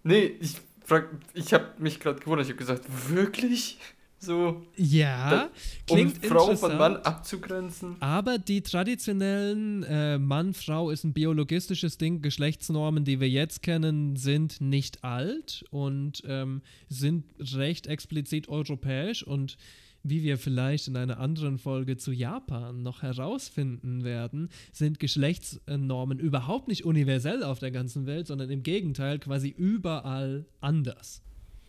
Nee, 0.04 0.32
ich 0.40 0.56
frag, 0.84 1.08
ich 1.32 1.52
habe 1.54 1.66
mich 1.78 2.00
gerade 2.00 2.18
gewundert. 2.18 2.46
Ich 2.46 2.50
habe 2.50 2.58
gesagt, 2.58 2.84
wirklich? 3.08 3.78
So, 4.18 4.66
Ja, 4.76 5.48
um 5.88 5.96
klingt 5.96 6.26
Frau 6.26 6.56
von 6.56 6.76
Mann 6.76 6.96
abzugrenzen? 6.96 7.96
Aber 8.00 8.38
die 8.38 8.62
traditionellen 8.62 9.84
äh, 9.84 10.18
Mann, 10.18 10.54
Frau 10.54 10.90
ist 10.90 11.04
ein 11.04 11.12
biologistisches 11.12 11.98
Ding. 11.98 12.20
Geschlechtsnormen, 12.20 13.04
die 13.04 13.20
wir 13.20 13.28
jetzt 13.28 13.62
kennen, 13.62 14.16
sind 14.16 14.60
nicht 14.60 15.04
alt 15.04 15.64
und 15.70 16.22
ähm, 16.26 16.62
sind 16.88 17.24
recht 17.38 17.86
explizit 17.86 18.48
europäisch. 18.48 19.22
Und 19.24 19.56
wie 20.02 20.22
wir 20.22 20.38
vielleicht 20.38 20.88
in 20.88 20.96
einer 20.96 21.18
anderen 21.18 21.58
Folge 21.58 21.96
zu 21.96 22.12
Japan 22.12 22.82
noch 22.82 23.02
herausfinden 23.02 24.04
werden, 24.04 24.48
sind 24.72 24.98
Geschlechtsnormen 24.98 26.18
überhaupt 26.18 26.68
nicht 26.68 26.84
universell 26.84 27.42
auf 27.42 27.58
der 27.58 27.70
ganzen 27.70 28.06
Welt, 28.06 28.26
sondern 28.26 28.50
im 28.50 28.62
Gegenteil 28.62 29.18
quasi 29.18 29.48
überall 29.48 30.46
anders. 30.60 31.22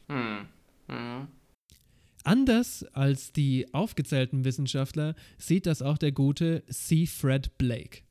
Hm. 0.09 0.45
Hm. 0.87 1.27
Anders 2.23 2.83
als 2.93 3.33
die 3.33 3.73
aufgezählten 3.73 4.45
Wissenschaftler 4.45 5.15
sieht 5.37 5.65
das 5.65 5.81
auch 5.81 5.97
der 5.97 6.13
gute 6.13 6.63
C. 6.67 7.05
Fred 7.05 7.57
Blake. 7.57 8.03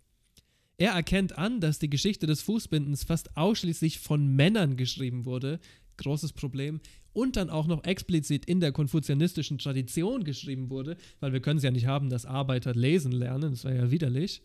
Er 0.76 0.92
erkennt 0.92 1.38
an, 1.38 1.60
dass 1.60 1.78
die 1.78 1.88
Geschichte 1.88 2.26
des 2.26 2.42
Fußbindens 2.42 3.04
fast 3.04 3.36
ausschließlich 3.36 4.00
von 4.00 4.26
Männern 4.26 4.76
geschrieben 4.76 5.24
wurde, 5.24 5.60
großes 5.96 6.32
Problem, 6.32 6.80
und 7.12 7.36
dann 7.36 7.50
auch 7.50 7.66
noch 7.66 7.84
explizit 7.84 8.46
in 8.46 8.60
der 8.60 8.72
konfuzianistischen 8.72 9.58
Tradition 9.58 10.24
geschrieben 10.24 10.70
wurde, 10.70 10.96
weil 11.20 11.32
wir 11.32 11.40
können 11.40 11.58
es 11.58 11.64
ja 11.64 11.70
nicht 11.70 11.86
haben, 11.86 12.08
dass 12.08 12.26
Arbeiter 12.26 12.74
lesen 12.74 13.12
lernen, 13.12 13.50
das 13.50 13.64
wäre 13.64 13.76
ja 13.76 13.90
widerlich. 13.90 14.42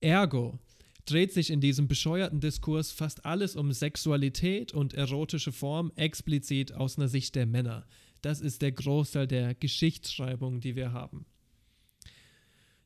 Ergo 0.00 0.58
dreht 1.06 1.32
sich 1.32 1.50
in 1.50 1.60
diesem 1.60 1.88
bescheuerten 1.88 2.40
Diskurs 2.40 2.92
fast 2.92 3.24
alles 3.24 3.56
um 3.56 3.72
Sexualität 3.72 4.72
und 4.72 4.94
erotische 4.94 5.52
Form 5.52 5.92
explizit 5.96 6.72
aus 6.72 6.98
einer 6.98 7.08
Sicht 7.08 7.34
der 7.34 7.46
Männer. 7.46 7.86
Das 8.22 8.40
ist 8.40 8.62
der 8.62 8.72
Großteil 8.72 9.26
der 9.26 9.54
Geschichtsschreibung, 9.54 10.60
die 10.60 10.76
wir 10.76 10.92
haben. 10.92 11.26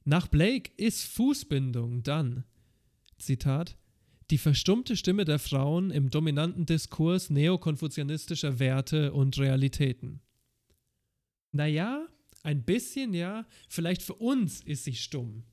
Nach 0.05 0.29
Blake 0.29 0.71
ist 0.77 1.05
Fußbindung 1.05 2.03
dann, 2.03 2.45
Zitat, 3.19 3.77
die 4.31 4.39
verstummte 4.39 4.97
Stimme 4.97 5.25
der 5.25 5.39
Frauen 5.39 5.91
im 5.91 6.11
dominanten 6.11 6.67
Diskurs 6.67 7.31
neokonfuzianistischer 7.31 8.59
Werte 8.59 9.13
und 9.13 9.39
Realitäten. 9.39 10.21
Naja, 11.53 12.07
ein 12.43 12.63
bisschen 12.65 13.15
ja, 13.15 13.47
vielleicht 13.69 14.03
für 14.03 14.15
uns 14.15 14.63
ist 14.63 14.85
sie 14.85 14.95
stumm. 14.95 15.45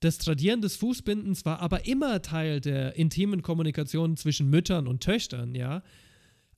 Das 0.00 0.18
Tradieren 0.18 0.60
des 0.60 0.76
Fußbindens 0.76 1.44
war 1.44 1.60
aber 1.60 1.86
immer 1.86 2.22
Teil 2.22 2.60
der 2.60 2.96
intimen 2.96 3.42
Kommunikation 3.42 4.16
zwischen 4.16 4.48
Müttern 4.48 4.86
und 4.86 5.02
Töchtern, 5.02 5.54
ja. 5.54 5.82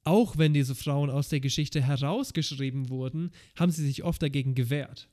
Auch 0.05 0.39
wenn 0.39 0.55
diese 0.55 0.75
Frauen 0.75 1.11
aus 1.11 1.29
der 1.29 1.41
Geschichte 1.41 1.83
herausgeschrieben 1.83 2.89
wurden, 2.89 3.31
haben 3.57 3.71
sie 3.71 3.87
sich 3.87 4.03
oft 4.03 4.23
dagegen 4.23 4.55
gewehrt. 4.55 5.09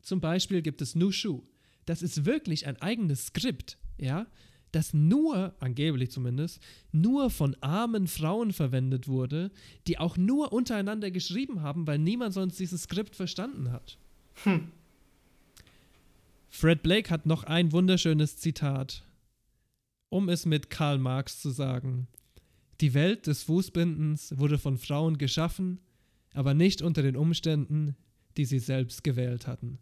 Zum 0.00 0.20
Beispiel 0.20 0.62
gibt 0.62 0.82
es 0.82 0.94
Nushu. 0.94 1.42
Das 1.86 2.02
ist 2.02 2.24
wirklich 2.24 2.66
ein 2.66 2.76
eigenes 2.80 3.26
Skript, 3.26 3.78
ja, 3.98 4.26
das 4.72 4.94
nur, 4.94 5.54
angeblich 5.60 6.10
zumindest, 6.10 6.60
nur 6.90 7.30
von 7.30 7.56
armen 7.60 8.08
Frauen 8.08 8.52
verwendet 8.52 9.06
wurde, 9.06 9.50
die 9.86 9.98
auch 9.98 10.16
nur 10.16 10.52
untereinander 10.52 11.10
geschrieben 11.10 11.62
haben, 11.62 11.86
weil 11.86 11.98
niemand 11.98 12.34
sonst 12.34 12.58
dieses 12.58 12.84
Skript 12.84 13.14
verstanden 13.14 13.70
hat. 13.70 13.98
Fred 16.48 16.82
Blake 16.82 17.10
hat 17.10 17.26
noch 17.26 17.44
ein 17.44 17.72
wunderschönes 17.72 18.38
Zitat, 18.38 19.04
um 20.08 20.28
es 20.28 20.46
mit 20.46 20.70
Karl 20.70 20.98
Marx 20.98 21.40
zu 21.40 21.50
sagen. 21.50 22.08
Die 22.80 22.94
Welt 22.94 23.26
des 23.26 23.44
Fußbindens 23.44 24.38
wurde 24.38 24.58
von 24.58 24.76
Frauen 24.76 25.16
geschaffen, 25.16 25.80
aber 26.34 26.54
nicht 26.54 26.82
unter 26.82 27.02
den 27.02 27.16
Umständen, 27.16 27.96
die 28.36 28.44
sie 28.44 28.58
selbst 28.58 29.04
gewählt 29.04 29.46
hatten. 29.46 29.78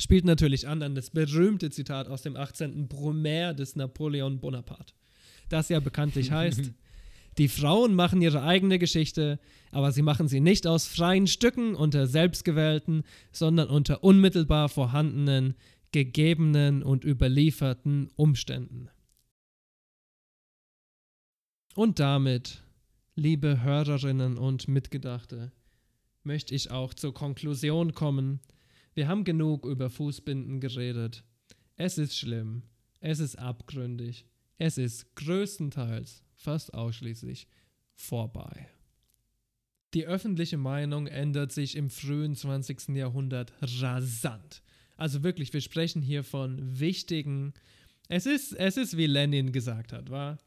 Spielt 0.00 0.24
natürlich 0.24 0.66
an 0.66 0.82
an 0.82 0.94
das 0.94 1.10
berühmte 1.10 1.68
Zitat 1.68 2.08
aus 2.08 2.22
dem 2.22 2.34
18. 2.34 2.88
Brumaire 2.88 3.54
des 3.54 3.76
Napoleon 3.76 4.40
Bonaparte, 4.40 4.94
das 5.50 5.68
ja 5.68 5.78
bekanntlich 5.78 6.30
heißt, 6.30 6.72
die 7.36 7.48
Frauen 7.48 7.94
machen 7.94 8.22
ihre 8.22 8.42
eigene 8.42 8.78
Geschichte, 8.78 9.38
aber 9.70 9.92
sie 9.92 10.00
machen 10.00 10.26
sie 10.26 10.40
nicht 10.40 10.66
aus 10.66 10.86
freien 10.86 11.26
Stücken 11.26 11.74
unter 11.74 12.06
selbstgewählten, 12.06 13.02
sondern 13.30 13.68
unter 13.68 14.02
unmittelbar 14.02 14.70
vorhandenen, 14.70 15.54
gegebenen 15.92 16.82
und 16.82 17.04
überlieferten 17.04 18.08
Umständen. 18.16 18.88
Und 21.74 21.98
damit, 21.98 22.62
liebe 23.16 23.62
Hörerinnen 23.62 24.38
und 24.38 24.66
Mitgedachte, 24.66 25.52
möchte 26.24 26.54
ich 26.54 26.70
auch 26.70 26.94
zur 26.94 27.12
Konklusion 27.12 27.92
kommen. 27.92 28.40
Wir 28.94 29.08
haben 29.08 29.24
genug 29.24 29.66
über 29.66 29.88
Fußbinden 29.88 30.60
geredet. 30.60 31.24
Es 31.76 31.96
ist 31.96 32.16
schlimm, 32.16 32.62
es 33.00 33.20
ist 33.20 33.38
abgründig, 33.38 34.26
es 34.58 34.78
ist 34.78 35.14
größtenteils, 35.16 36.22
fast 36.34 36.74
ausschließlich 36.74 37.46
vorbei. 37.94 38.68
Die 39.94 40.06
öffentliche 40.06 40.56
Meinung 40.56 41.06
ändert 41.06 41.52
sich 41.52 41.76
im 41.76 41.90
frühen 41.90 42.36
20. 42.36 42.90
Jahrhundert 42.90 43.52
rasant. 43.60 44.62
Also 44.96 45.22
wirklich, 45.22 45.52
wir 45.52 45.60
sprechen 45.60 46.02
hier 46.02 46.22
von 46.22 46.78
wichtigen. 46.78 47.54
Es 48.08 48.26
ist, 48.26 48.52
es 48.52 48.76
ist 48.76 48.96
wie 48.96 49.06
Lenin 49.06 49.50
gesagt 49.50 49.92
hat, 49.92 50.10
war. 50.10 50.38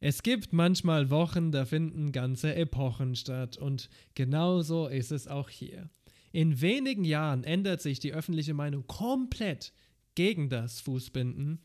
Es 0.00 0.22
gibt 0.22 0.52
manchmal 0.52 1.10
Wochen, 1.10 1.52
da 1.52 1.64
finden 1.64 2.12
ganze 2.12 2.54
Epochen 2.54 3.14
statt 3.14 3.56
und 3.56 3.88
genauso 4.14 4.88
ist 4.88 5.12
es 5.12 5.28
auch 5.28 5.48
hier. 5.48 5.90
In 6.32 6.62
wenigen 6.62 7.04
Jahren 7.04 7.44
ändert 7.44 7.82
sich 7.82 8.00
die 8.00 8.14
öffentliche 8.14 8.54
Meinung 8.54 8.86
komplett 8.86 9.72
gegen 10.14 10.48
das 10.48 10.80
Fußbinden 10.80 11.60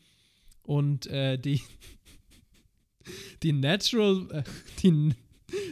und 0.62 1.06
äh, 1.06 1.38
die, 1.38 1.62
die 3.42 3.52
Natural, 3.52 4.28
äh, 4.30 4.42
die, 4.82 5.14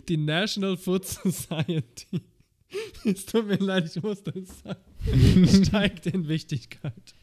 die 0.08 0.16
National 0.16 0.78
Food 0.78 1.04
Society, 1.04 2.22
es 3.04 3.26
tut 3.26 3.46
mir 3.46 3.58
leid, 3.58 3.94
ich 3.94 4.02
muss 4.02 4.22
das 4.22 4.62
sagen, 4.62 5.46
steigt 5.64 6.06
in 6.06 6.26
Wichtigkeit. 6.26 7.14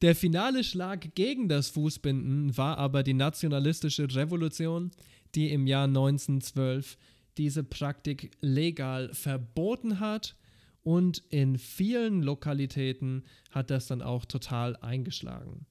Der 0.00 0.16
finale 0.16 0.64
Schlag 0.64 1.14
gegen 1.14 1.48
das 1.48 1.68
Fußbinden 1.68 2.56
war 2.56 2.78
aber 2.78 3.02
die 3.02 3.14
nationalistische 3.14 4.12
Revolution, 4.14 4.90
die 5.34 5.50
im 5.50 5.66
Jahr 5.66 5.84
1912 5.84 6.96
diese 7.36 7.64
Praktik 7.64 8.30
legal 8.40 9.12
verboten 9.12 10.00
hat 10.00 10.36
und 10.84 11.18
in 11.30 11.58
vielen 11.58 12.22
Lokalitäten 12.22 13.24
hat 13.50 13.70
das 13.70 13.88
dann 13.88 14.02
auch 14.02 14.26
total 14.26 14.76
eingeschlagen. 14.76 15.66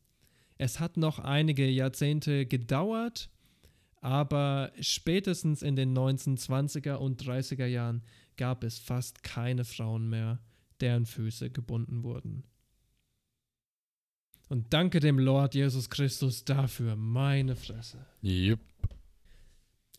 Es 0.58 0.80
hat 0.80 0.98
noch 0.98 1.20
einige 1.20 1.70
Jahrzehnte 1.70 2.46
gedauert, 2.46 3.30
aber 4.02 4.72
spätestens 4.82 5.62
in 5.62 5.76
den 5.76 5.96
1920er 5.98 6.96
und 6.96 7.24
30er 7.24 7.68
Jahren 7.68 8.04
gab 8.38 8.64
es 8.64 8.80
fast 8.80 9.24
keine 9.24 9.66
Frauen 9.66 10.10
mehr, 10.10 10.40
deren 10.82 11.06
Füße 11.06 11.52
gebunden 11.52 12.04
wurden. 12.04 12.44
Und 14.50 14.74
danke 14.74 15.00
dem 15.00 15.20
Lord 15.20 15.56
Jesus 15.56 15.90
Christus 15.90 16.44
dafür, 16.44 16.96
meine 16.96 17.56
Fresse. 17.56 18.06
Yep. 18.24 18.60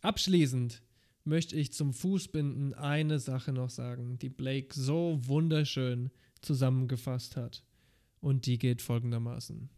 Abschließend 0.02 0.82
möchte 1.24 1.56
ich 1.56 1.72
zum 1.72 1.92
Fußbinden 1.92 2.74
eine 2.74 3.18
Sache 3.18 3.52
noch 3.52 3.70
sagen, 3.70 4.18
die 4.18 4.28
Blake 4.28 4.74
so 4.74 5.18
wunderschön 5.22 6.10
zusammengefasst 6.42 7.36
hat. 7.36 7.64
Und 8.20 8.46
die 8.46 8.58
geht 8.58 8.80
folgendermaßen. 8.82 9.68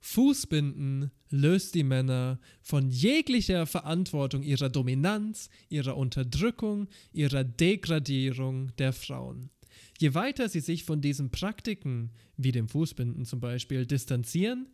Fußbinden 0.00 1.10
löst 1.28 1.74
die 1.74 1.82
Männer 1.82 2.40
von 2.62 2.90
jeglicher 2.90 3.66
Verantwortung 3.66 4.42
ihrer 4.42 4.70
Dominanz, 4.70 5.50
ihrer 5.68 5.98
Unterdrückung, 5.98 6.88
ihrer 7.12 7.44
Degradierung 7.44 8.74
der 8.76 8.94
Frauen. 8.94 9.50
Je 9.98 10.14
weiter 10.14 10.48
sie 10.48 10.60
sich 10.60 10.84
von 10.84 11.00
diesen 11.00 11.30
Praktiken, 11.30 12.10
wie 12.36 12.52
dem 12.52 12.68
Fußbinden 12.68 13.26
zum 13.26 13.40
Beispiel, 13.40 13.84
distanzieren, 13.84 14.68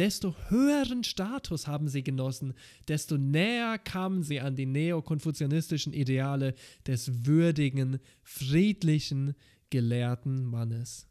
desto 0.00 0.34
höheren 0.48 1.04
Status 1.04 1.66
haben 1.66 1.86
sie 1.86 2.02
genossen, 2.02 2.54
desto 2.88 3.18
näher 3.18 3.78
kamen 3.78 4.22
sie 4.22 4.40
an 4.40 4.56
die 4.56 4.64
neokonfuzianistischen 4.64 5.92
Ideale 5.92 6.54
des 6.86 7.26
würdigen, 7.26 8.00
friedlichen, 8.22 9.34
gelehrten 9.68 10.46
Mannes. 10.46 11.06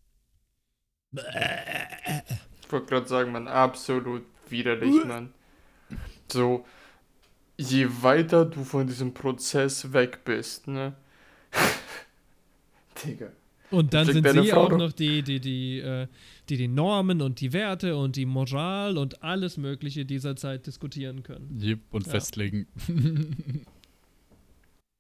Ich 1.11 2.72
wollte 2.72 2.88
gerade 2.88 3.07
sagen, 3.07 3.32
man, 3.32 3.48
absolut 3.48 4.26
widerlich, 4.49 5.06
Mann. 5.06 5.36
So, 6.32 6.66
je 7.57 7.88
weiter 8.02 8.44
du 8.45 8.64
von 8.64 8.88
diesem 8.88 9.14
Prozess 9.14 9.94
weg 9.94 10.22
bist, 10.26 10.68
ne? 10.68 10.95
Digga. 13.06 13.32
Und 13.72 13.94
dann 13.94 14.06
sind 14.06 14.28
sie 14.28 14.54
auch 14.54 14.72
noch 14.72 14.91
die, 14.91 15.22
die, 15.22 15.40
die, 15.40 15.80
äh, 15.80 16.08
die 16.50 16.58
die 16.58 16.68
Normen 16.68 17.22
und 17.22 17.40
die 17.40 17.54
Werte 17.54 17.96
und 17.98 18.16
die 18.16 18.26
Moral 18.26 18.98
und 18.98 19.22
alles 19.22 19.58
Mögliche 19.58 20.06
dieser 20.06 20.36
Zeit 20.36 20.66
diskutieren 20.66 21.24
können. 21.24 21.60
Jep, 21.60 21.82
und 21.91 22.06
Ja. 22.06 22.14
festlegen. 22.14 22.68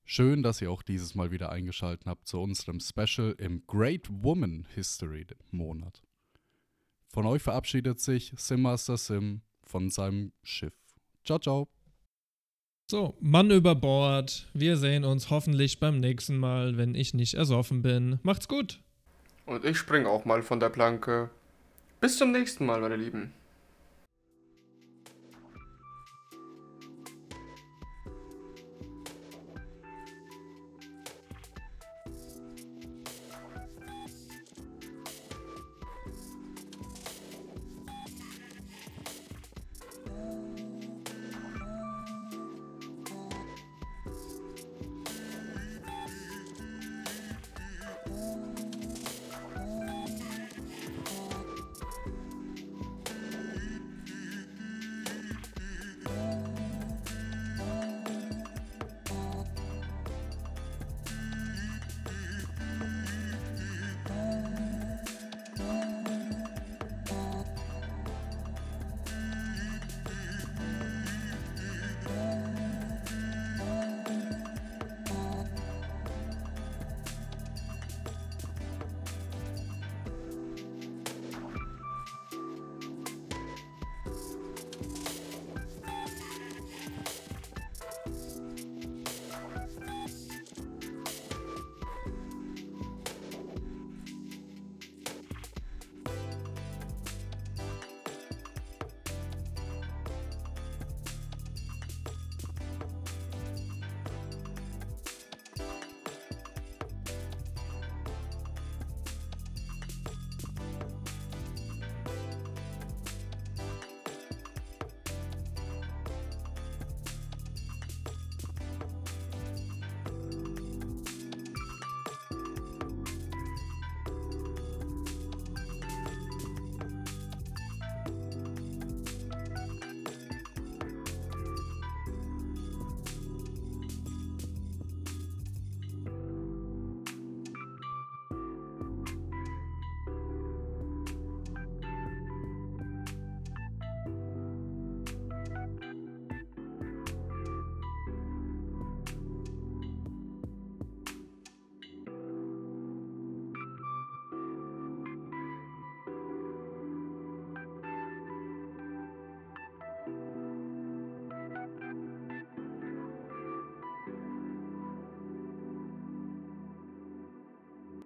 Schön, 0.05 0.41
dass 0.41 0.61
ihr 0.61 0.71
auch 0.71 0.81
dieses 0.81 1.13
Mal 1.13 1.29
wieder 1.31 1.51
eingeschaltet 1.51 2.07
habt 2.07 2.27
zu 2.27 2.39
unserem 2.39 2.79
Special 2.79 3.35
im 3.37 3.63
Great 3.67 4.07
Woman 4.09 4.65
History 4.73 5.27
Monat. 5.51 6.01
Von 7.09 7.25
euch 7.25 7.41
verabschiedet 7.41 7.99
sich 7.99 8.33
Sim 8.35 8.63
Master 8.63 8.97
Sim 8.97 9.41
von 9.63 9.89
seinem 9.89 10.31
Schiff. 10.43 10.73
Ciao, 11.23 11.37
ciao. 11.39 11.69
So, 12.91 13.13
Mann 13.19 13.51
über 13.51 13.75
Bord. 13.75 14.47
Wir 14.55 14.75
sehen 14.75 15.05
uns 15.05 15.29
hoffentlich 15.29 15.79
beim 15.79 15.99
nächsten 15.99 16.39
Mal, 16.39 16.75
wenn 16.75 16.95
ich 16.95 17.13
nicht 17.13 17.35
ersoffen 17.35 17.83
bin. 17.83 18.17
Macht's 18.23 18.47
gut. 18.47 18.79
Und 19.45 19.63
ich 19.63 19.77
spring 19.77 20.07
auch 20.07 20.25
mal 20.25 20.41
von 20.41 20.59
der 20.59 20.69
Planke. 20.69 21.29
Bis 22.01 22.17
zum 22.17 22.31
nächsten 22.31 22.65
Mal, 22.65 22.81
meine 22.81 22.95
Lieben. 22.95 23.31